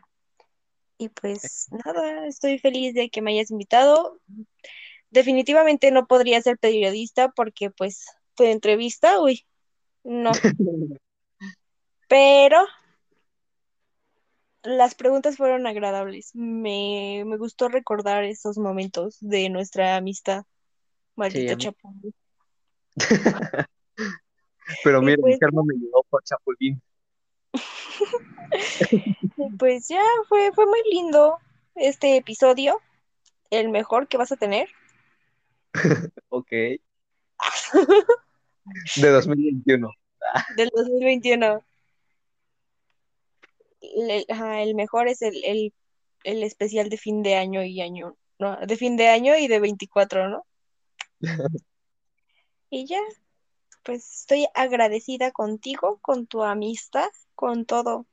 [0.96, 4.18] Y pues nada, estoy feliz de que me hayas invitado.
[5.10, 9.44] Definitivamente no podría ser periodista porque pues tu entrevista, uy,
[10.02, 10.32] no.
[12.08, 12.66] Pero
[14.62, 16.34] las preguntas fueron agradables.
[16.34, 20.44] Me, me gustó recordar esos momentos de nuestra amistad,
[21.16, 22.14] maldito a mí- Chapulín.
[24.84, 26.80] Pero mira, mi pues- karma me llegó por Chapulín.
[29.58, 31.38] Pues ya fue, fue muy lindo
[31.74, 32.78] este episodio,
[33.50, 34.68] el mejor que vas a tener.
[36.28, 36.50] Ok.
[36.50, 36.80] De
[38.96, 39.90] 2021.
[40.56, 41.64] del 2021.
[43.80, 45.72] El, ajá, el mejor es el, el,
[46.24, 48.56] el especial de fin de año y año, ¿no?
[48.58, 50.44] De fin de año y de 24, ¿no?
[52.74, 53.02] Y ya,
[53.82, 58.06] pues estoy agradecida contigo, con tu amistad, con todo.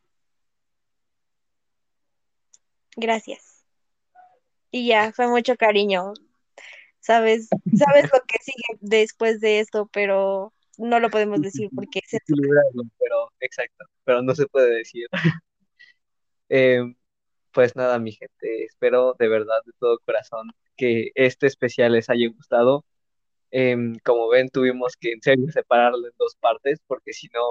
[2.98, 3.64] Gracias.
[4.70, 6.12] Y ya, fue mucho cariño.
[7.00, 12.22] Sabes, sabes lo que sigue después de esto, pero no lo podemos decir porque es
[12.28, 15.08] pero exacto, pero no se puede decir.
[16.50, 16.96] Em,
[17.54, 22.28] pues nada, mi gente, espero de verdad, de todo corazón, que este especial les haya
[22.28, 22.84] gustado.
[23.52, 27.42] Em, como ven, tuvimos que en serio separarlo en dos partes, porque si no,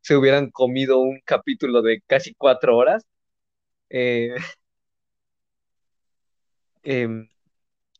[0.00, 3.04] se hubieran comido un capítulo de casi cuatro horas.
[3.90, 4.34] Eh,
[6.82, 7.28] em,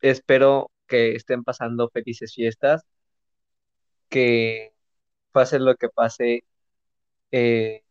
[0.02, 2.82] espero que estén pasando felices fiestas,
[4.08, 4.72] que
[5.32, 6.44] pase lo que pase,
[7.32, 7.82] eh,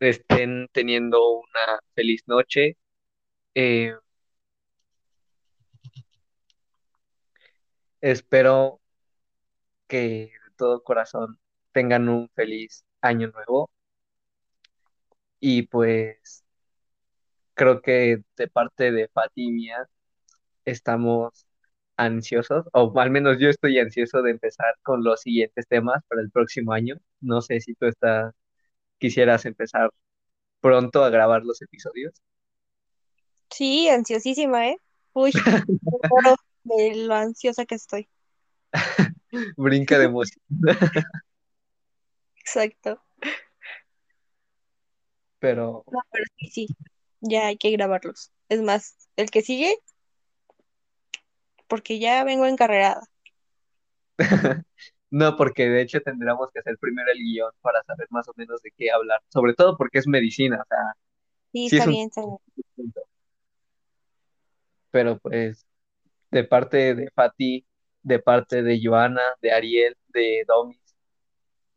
[0.00, 2.76] estén teniendo una feliz noche.
[8.00, 8.80] Espero
[9.86, 11.38] que de todo corazón
[11.72, 13.70] tengan un feliz año nuevo
[15.40, 16.44] y pues
[17.54, 19.88] creo que de parte de Fatimia
[20.64, 21.46] estamos
[21.96, 26.30] ansiosos, o al menos yo estoy ansioso de empezar con los siguientes temas para el
[26.30, 26.96] próximo año.
[27.20, 28.32] No sé si tú estás,
[28.98, 29.90] quisieras empezar
[30.60, 32.14] pronto a grabar los episodios.
[33.50, 34.76] Sí, ansiosísima, ¿eh?
[35.12, 35.32] Uy,
[36.76, 38.08] de lo ansiosa que estoy.
[39.56, 40.40] Brinca de emoción,
[42.36, 43.02] Exacto.
[45.38, 46.66] pero No, pero sí, sí,
[47.20, 48.32] ya hay que grabarlos.
[48.48, 49.76] Es más, el que sigue,
[51.68, 53.02] porque ya vengo encarrerada.
[55.10, 58.62] no, porque de hecho tendríamos que hacer primero el guion para saber más o menos
[58.62, 60.94] de qué hablar, sobre todo porque es medicina, o sea,
[61.52, 62.92] Sí, sí está es un bien, está bien.
[64.90, 65.67] Pero pues
[66.30, 67.66] de parte de Fati,
[68.02, 70.78] de parte de Joana, de Ariel, de Domis,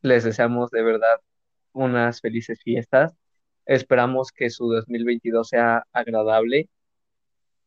[0.02, 1.22] les deseamos de verdad
[1.74, 3.14] unas felices fiestas.
[3.66, 6.70] Esperamos que su 2022 sea agradable,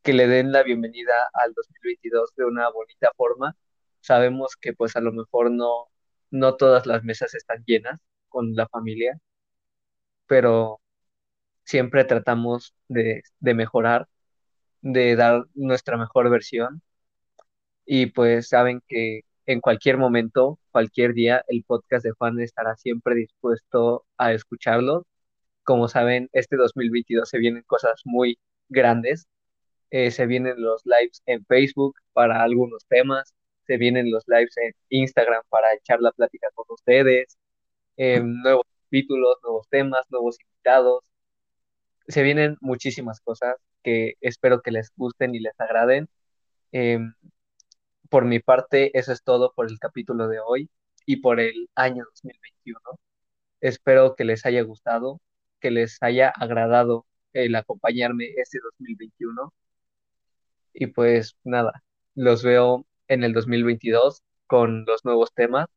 [0.02, 3.56] que le den la bienvenida al 2022 de una bonita forma.
[4.00, 5.88] Sabemos que pues a lo mejor no,
[6.30, 9.18] no todas las mesas están llenas con la familia,
[10.26, 10.80] pero
[11.64, 14.08] siempre tratamos de, de mejorar,
[14.84, 16.82] de dar nuestra mejor versión
[17.86, 23.14] y pues saben que en cualquier momento, cualquier día, el podcast de Juan estará siempre
[23.14, 25.06] dispuesto a escucharlo.
[25.64, 28.38] Como saben, este 2022 se vienen cosas muy
[28.68, 29.26] grandes.
[29.90, 33.34] Eh, se vienen los lives en Facebook para algunos temas,
[33.66, 37.38] se vienen los lives en Instagram para echar la plática con ustedes,
[37.96, 41.04] eh, nuevos capítulos, nuevos temas, nuevos invitados.
[42.08, 46.08] Se vienen muchísimas cosas que espero que les gusten y les agraden.
[46.72, 47.14] Em,
[48.10, 50.70] por mi parte, eso es todo por el capítulo de hoy
[51.06, 52.80] y por el año 2021.
[53.60, 55.20] Espero que les haya gustado,
[55.60, 59.52] que les haya agradado el acompañarme este 2021.
[60.74, 61.82] Y pues nada,
[62.14, 65.68] los veo en el 2022 con los nuevos temas.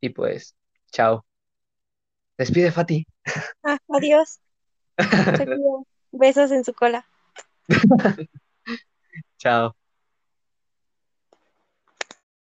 [0.00, 0.56] Y pues,
[0.90, 1.24] chao.
[2.38, 3.06] Despide, Fati.
[3.62, 4.40] Ah, adiós.
[6.12, 7.06] Besos en su cola.
[9.38, 9.74] Chao.